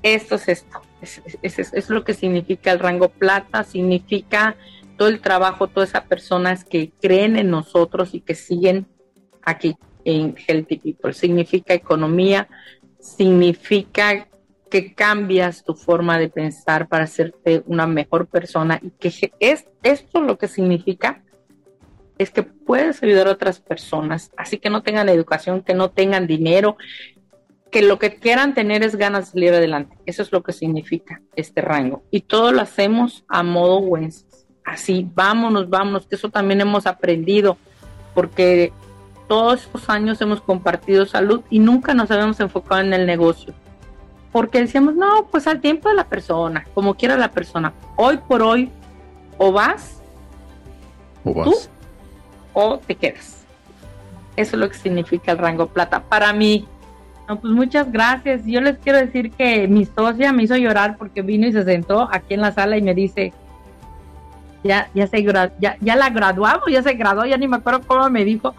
Esto 0.03 0.35
es 0.35 0.47
esto. 0.47 0.81
Es, 1.01 1.21
es 1.41 1.89
lo 1.89 2.03
que 2.03 2.13
significa 2.13 2.71
el 2.71 2.79
rango 2.79 3.09
plata, 3.09 3.63
significa 3.63 4.55
todo 4.97 5.09
el 5.09 5.21
trabajo, 5.21 5.67
todas 5.67 5.89
esas 5.89 6.03
personas 6.05 6.63
que 6.63 6.91
creen 7.01 7.35
en 7.35 7.49
nosotros 7.49 8.13
y 8.13 8.21
que 8.21 8.35
siguen 8.35 8.87
aquí 9.41 9.75
en 10.05 10.35
Healthy 10.35 10.77
People. 10.77 11.13
Significa 11.13 11.73
economía, 11.73 12.47
significa 12.99 14.27
que 14.69 14.93
cambias 14.93 15.63
tu 15.63 15.75
forma 15.75 16.17
de 16.17 16.29
pensar 16.29 16.87
para 16.87 17.03
hacerte 17.03 17.61
una 17.65 17.85
mejor 17.87 18.27
persona 18.27 18.79
y 18.81 18.91
que 18.91 19.31
es 19.39 19.65
esto 19.83 20.21
lo 20.21 20.37
que 20.37 20.47
significa 20.47 21.23
es 22.17 22.29
que 22.29 22.43
puedes 22.43 23.01
ayudar 23.03 23.27
a 23.27 23.31
otras 23.31 23.59
personas, 23.59 24.31
así 24.37 24.59
que 24.59 24.69
no 24.69 24.83
tengan 24.83 25.09
educación, 25.09 25.63
que 25.63 25.73
no 25.73 25.89
tengan 25.89 26.27
dinero, 26.27 26.77
que 27.72 27.82
lo 27.82 27.97
que 27.99 28.15
quieran 28.15 28.53
tener 28.53 28.84
es 28.84 28.95
ganas 28.95 29.26
de 29.26 29.32
salir 29.32 29.53
adelante. 29.53 29.97
Eso 30.05 30.22
es 30.22 30.32
lo 30.32 30.43
que 30.43 30.51
significa 30.51 31.22
este 31.36 31.61
rango. 31.61 32.03
Y 32.11 32.22
todo 32.22 32.51
lo 32.51 32.61
hacemos 32.61 33.24
a 33.28 33.43
modo 33.43 33.80
Wednesday 33.80 34.32
así, 34.65 35.09
vámonos, 35.13 35.69
vámonos, 35.69 36.07
que 36.07 36.15
eso 36.15 36.30
también 36.30 36.61
hemos 36.61 36.86
aprendido, 36.88 37.57
porque 38.13 38.74
todos 39.28 39.63
estos 39.63 39.89
años 39.89 40.22
hemos 40.22 40.41
compartido 40.41 41.05
salud 41.05 41.41
y 41.49 41.59
nunca 41.59 41.93
nos 41.93 42.11
habíamos 42.11 42.39
enfocado 42.39 42.82
en 42.82 42.93
el 42.93 43.05
negocio. 43.05 43.53
Porque 44.32 44.59
decíamos, 44.59 44.95
no, 44.95 45.28
pues 45.30 45.47
al 45.47 45.59
tiempo 45.59 45.89
de 45.89 45.95
la 45.95 46.07
persona, 46.07 46.65
como 46.74 46.95
quiera 46.95 47.17
la 47.17 47.32
persona. 47.32 47.74
Hoy 47.97 48.17
por 48.17 48.41
hoy, 48.41 48.72
o 49.38 49.51
vas, 49.51 50.01
o 51.24 51.34
vas. 51.34 51.69
o 52.53 52.78
te 52.78 52.95
quedas. 52.95 53.45
Eso 54.38 54.55
es 54.55 54.59
lo 54.59 54.69
que 54.69 54.78
significa 54.78 55.34
el 55.34 55.38
rango 55.38 55.67
plata. 55.67 56.03
Para 56.03 56.32
mí, 56.32 56.65
no, 57.32 57.39
pues 57.39 57.53
muchas 57.53 57.89
gracias. 57.89 58.45
Yo 58.45 58.59
les 58.59 58.77
quiero 58.79 58.99
decir 58.99 59.32
que 59.32 59.65
mi 59.65 59.86
socia 59.86 60.34
me 60.34 60.43
hizo 60.43 60.57
llorar 60.57 60.97
porque 60.97 61.21
vino 61.21 61.47
y 61.47 61.53
se 61.53 61.63
sentó 61.63 62.09
aquí 62.11 62.34
en 62.34 62.41
la 62.41 62.51
sala 62.51 62.77
y 62.77 62.82
me 62.82 62.93
dice, 62.93 63.32
ya, 64.65 64.89
ya, 64.93 65.07
se 65.07 65.23
ya, 65.23 65.77
ya 65.79 65.95
la 65.95 66.09
graduamos, 66.09 66.65
ya 66.69 66.84
se 66.84 66.93
graduó, 66.93 67.25
ya 67.25 67.38
ni 67.38 67.47
me 67.47 67.55
acuerdo 67.55 67.84
cómo 67.88 68.09
me 68.09 68.25
dijo. 68.25 68.53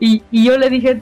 Y, 0.00 0.24
y 0.32 0.44
yo 0.44 0.58
le 0.58 0.68
dije, 0.68 1.00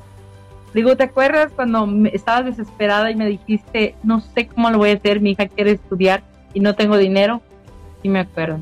digo, 0.74 0.94
¿te 0.94 1.04
acuerdas 1.04 1.52
cuando 1.56 1.88
estabas 2.12 2.44
desesperada 2.44 3.10
y 3.10 3.16
me 3.16 3.26
dijiste, 3.26 3.94
no 4.02 4.20
sé 4.20 4.46
cómo 4.46 4.70
lo 4.70 4.76
voy 4.76 4.90
a 4.90 4.94
hacer, 4.96 5.22
mi 5.22 5.30
hija 5.30 5.48
quiere 5.48 5.70
estudiar 5.70 6.22
y 6.52 6.60
no 6.60 6.74
tengo 6.74 6.98
dinero? 6.98 7.40
Sí 8.02 8.10
me 8.10 8.20
acuerdo. 8.20 8.58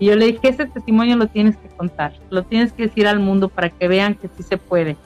Y 0.00 0.06
yo 0.06 0.16
le 0.16 0.26
dije, 0.26 0.48
ese 0.48 0.66
testimonio 0.66 1.14
lo 1.16 1.28
tienes 1.28 1.56
que 1.56 1.68
contar, 1.68 2.14
lo 2.30 2.42
tienes 2.42 2.72
que 2.72 2.88
decir 2.88 3.06
al 3.06 3.20
mundo 3.20 3.48
para 3.48 3.70
que 3.70 3.86
vean 3.86 4.16
que 4.16 4.26
sí 4.36 4.42
se 4.42 4.56
puede 4.56 4.96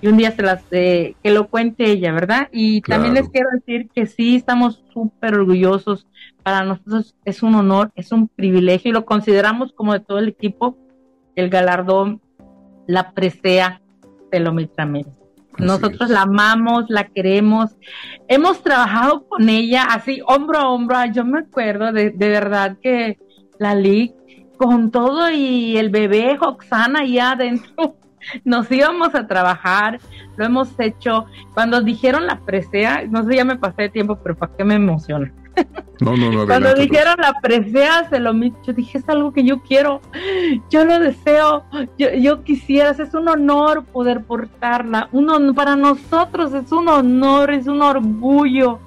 y 0.00 0.06
un 0.06 0.16
día 0.16 0.30
se 0.30 0.42
las 0.42 0.62
eh, 0.70 1.14
que 1.22 1.30
lo 1.30 1.48
cuente 1.48 1.90
ella, 1.90 2.12
¿verdad? 2.12 2.48
Y 2.52 2.80
también 2.82 3.14
les 3.14 3.28
quiero 3.28 3.48
decir 3.52 3.88
que 3.94 4.06
sí 4.06 4.36
estamos 4.36 4.82
súper 4.92 5.34
orgullosos. 5.34 6.06
Para 6.42 6.64
nosotros 6.64 7.14
es 7.24 7.42
un 7.42 7.54
honor, 7.54 7.90
es 7.94 8.12
un 8.12 8.28
privilegio 8.28 8.90
y 8.90 8.94
lo 8.94 9.04
consideramos 9.04 9.72
como 9.72 9.92
de 9.92 10.00
todo 10.00 10.18
el 10.18 10.28
equipo 10.28 10.76
el 11.38 11.50
galardón, 11.50 12.20
la 12.88 13.12
presea 13.12 13.80
de 14.32 14.40
lo 14.40 14.52
Ramírez. 14.76 15.14
Nosotros 15.56 16.10
la 16.10 16.22
amamos, 16.22 16.86
la 16.88 17.04
queremos. 17.04 17.76
Hemos 18.26 18.62
trabajado 18.62 19.26
con 19.28 19.48
ella 19.48 19.84
así, 19.84 20.20
hombro 20.26 20.58
a 20.58 20.68
hombro. 20.68 20.98
Yo 21.12 21.24
me 21.24 21.40
acuerdo 21.40 21.92
de, 21.92 22.10
de 22.10 22.28
verdad 22.28 22.76
que 22.82 23.18
la 23.58 23.76
LIC, 23.76 24.14
con 24.56 24.90
todo 24.90 25.30
y 25.30 25.76
el 25.76 25.90
bebé 25.90 26.36
Oxana 26.40 27.04
ya 27.04 27.32
adentro, 27.32 27.94
nos 28.44 28.70
íbamos 28.70 29.14
a 29.14 29.26
trabajar, 29.26 30.00
lo 30.36 30.44
hemos 30.44 30.78
hecho. 30.78 31.26
Cuando 31.54 31.80
dijeron 31.80 32.26
la 32.26 32.40
presea, 32.40 33.04
no 33.08 33.24
sé, 33.24 33.36
ya 33.36 33.44
me 33.44 33.56
pasé 33.56 33.82
de 33.82 33.88
tiempo, 33.90 34.18
pero 34.22 34.36
¿para 34.36 34.52
qué 34.56 34.64
me 34.64 34.74
emociona? 34.74 35.32
No, 36.00 36.16
no, 36.16 36.30
no. 36.30 36.46
Cuando 36.46 36.72
dijeron 36.74 37.16
la 37.18 37.34
presea, 37.40 38.08
se 38.08 38.20
lo 38.20 38.32
yo 38.32 38.72
dije, 38.72 38.98
es 38.98 39.08
algo 39.08 39.32
que 39.32 39.42
yo 39.42 39.60
quiero, 39.62 40.00
yo 40.70 40.84
lo 40.84 41.00
deseo, 41.00 41.64
yo, 41.98 42.10
yo 42.14 42.44
quisiera, 42.44 42.90
es 42.90 43.14
un 43.14 43.28
honor 43.28 43.84
poder 43.84 44.22
portarla, 44.22 45.08
uno, 45.10 45.52
para 45.54 45.74
nosotros 45.74 46.54
es 46.54 46.70
un 46.70 46.88
honor, 46.88 47.50
es 47.50 47.66
un 47.66 47.82
orgullo. 47.82 48.78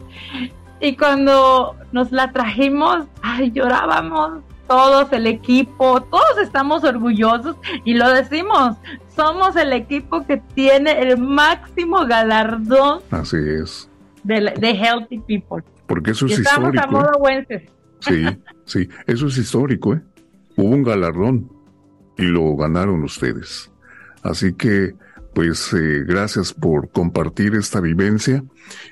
Y 0.80 0.96
cuando 0.96 1.76
nos 1.92 2.12
la 2.14 2.32
trajimos, 2.32 3.06
ay, 3.22 3.52
llorábamos, 3.52 4.40
todos, 4.72 5.12
el 5.12 5.28
equipo, 5.28 6.02
todos 6.04 6.38
estamos 6.42 6.86
orgullosos 6.86 7.58
y 7.84 7.94
lo 7.96 8.10
decimos, 8.10 8.78
somos 9.14 9.58
el 9.58 9.74
equipo 9.74 10.26
que 10.26 10.38
tiene 10.56 10.98
el 11.02 11.18
máximo 11.18 12.06
galardón. 12.06 13.02
Así 13.12 13.36
es. 13.36 13.90
De, 14.24 14.54
Healthy 14.62 15.20
People. 15.28 15.62
Porque 15.88 16.12
eso 16.12 16.26
es 16.28 16.40
estamos 16.40 16.74
histórico. 16.74 16.86
Estamos 16.86 17.04
a 17.04 17.20
modo 17.20 17.30
¿eh? 17.30 17.70
Sí, 18.00 18.26
sí, 18.64 18.90
eso 19.08 19.28
es 19.28 19.38
histórico, 19.40 19.96
¿eh? 19.96 20.02
Hubo 20.56 20.70
un 20.70 20.84
galardón 20.84 21.52
y 22.18 22.24
lo 22.24 22.56
ganaron 22.56 23.04
ustedes. 23.04 23.70
Así 24.24 24.54
que, 24.54 24.96
pues, 25.34 25.74
eh, 25.74 26.06
gracias 26.08 26.54
por 26.54 26.90
compartir 26.92 27.56
esta 27.56 27.82
vivencia 27.82 28.42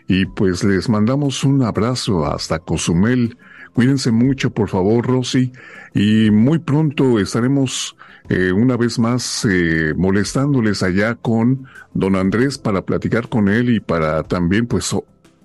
y 0.09 0.25
pues 0.25 0.61
les 0.65 0.89
mandamos 0.89 1.45
un 1.45 1.63
abrazo 1.63 2.25
hasta 2.25 2.59
Cozumel. 2.59 3.37
Cuídense 3.73 4.11
mucho, 4.11 4.51
por 4.51 4.69
favor, 4.69 5.05
Rosy, 5.05 5.51
y 5.93 6.31
muy 6.31 6.59
pronto 6.59 7.19
estaremos 7.19 7.95
eh, 8.29 8.51
una 8.51 8.77
vez 8.77 8.99
más 8.99 9.45
eh, 9.49 9.93
molestándoles 9.95 10.83
allá 10.83 11.15
con 11.15 11.65
don 11.93 12.15
Andrés 12.15 12.57
para 12.57 12.83
platicar 12.83 13.29
con 13.29 13.47
él 13.47 13.69
y 13.69 13.79
para 13.79 14.23
también, 14.23 14.67
pues, 14.67 14.95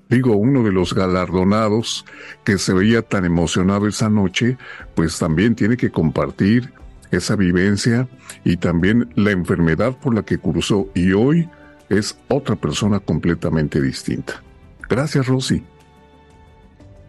digo, 0.09 0.37
uno 0.37 0.62
de 0.62 0.72
los 0.72 0.95
galardonados 0.95 2.05
que 2.45 2.59
se 2.59 2.75
veía 2.75 3.03
tan 3.03 3.25
emocionado 3.25 3.87
esa 3.87 4.09
noche, 4.11 4.59
pues 4.95 5.18
también 5.18 5.55
tiene 5.55 5.77
que 5.77 5.91
compartir 5.91 6.72
esa 7.11 7.37
vivencia 7.37 8.09
y 8.45 8.57
también 8.57 9.11
la 9.14 9.31
enfermedad 9.31 9.97
por 9.99 10.14
la 10.14 10.22
que 10.22 10.39
cruzó 10.39 10.89
y 10.95 11.12
hoy 11.12 11.49
es 11.89 12.18
otra 12.29 12.57
persona 12.57 13.01
completamente 13.01 13.81
distinta. 13.81 14.43
Gracias, 14.89 15.27
Rosy. 15.27 15.62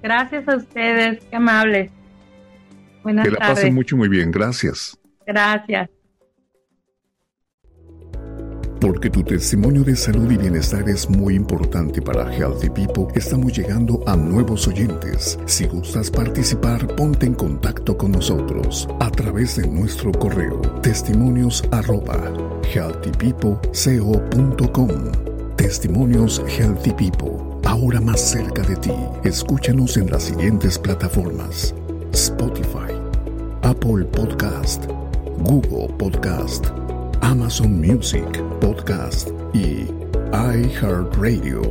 Gracias 0.06 0.48
a 0.48 0.56
ustedes, 0.58 1.24
qué 1.32 1.36
amables. 1.36 1.90
Buenas 3.02 3.26
que 3.26 3.32
la 3.32 3.40
pasen 3.40 3.74
mucho, 3.74 3.98
muy 3.98 4.08
bien. 4.08 4.30
Gracias. 4.30 4.96
Gracias. 5.26 5.90
Porque 8.80 9.10
tu 9.10 9.24
testimonio 9.24 9.84
de 9.84 9.96
salud 9.96 10.30
y 10.30 10.38
bienestar 10.38 10.88
es 10.88 11.10
muy 11.10 11.34
importante 11.34 12.04
para 12.04 12.32
Healthy 12.32 12.70
People, 12.70 13.08
estamos 13.16 13.58
llegando 13.58 14.04
a 14.06 14.16
nuevos 14.16 14.68
oyentes. 14.68 15.40
Si 15.48 15.66
gustas 15.66 16.12
participar, 16.12 16.86
ponte 16.96 17.26
en 17.26 17.34
contacto 17.34 17.98
con 17.98 18.12
nosotros 18.12 18.88
a 19.00 19.10
través 19.10 19.56
de 19.56 19.68
nuestro 19.68 20.12
correo 20.12 20.62
testimonios 20.84 21.64
arroba 21.72 22.32
healthypeopleco.com. 22.72 25.56
Testimonios 25.56 26.44
Healthy 26.48 26.92
People, 26.92 27.55
ahora 27.66 28.00
más 28.00 28.22
cerca 28.22 28.62
de 28.64 28.76
ti. 28.78 28.94
Escúchanos 29.24 29.98
en 29.98 30.10
las 30.10 30.24
siguientes 30.24 30.80
plataformas: 30.80 31.76
Spotify, 32.14 32.94
Apple 33.64 34.06
Podcast, 34.06 34.86
Google 35.40 35.94
Podcast. 35.98 36.68
Amazon 37.22 37.82
Music, 37.82 38.44
Podcast 38.62 39.30
y 39.54 39.88
iHeartRadio. 40.32 41.62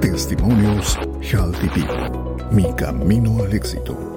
Testimonios 0.00 0.98
Healthy 1.22 1.68
People. 1.68 2.10
Mi 2.50 2.72
camino 2.74 3.42
al 3.42 3.52
éxito. 3.54 4.09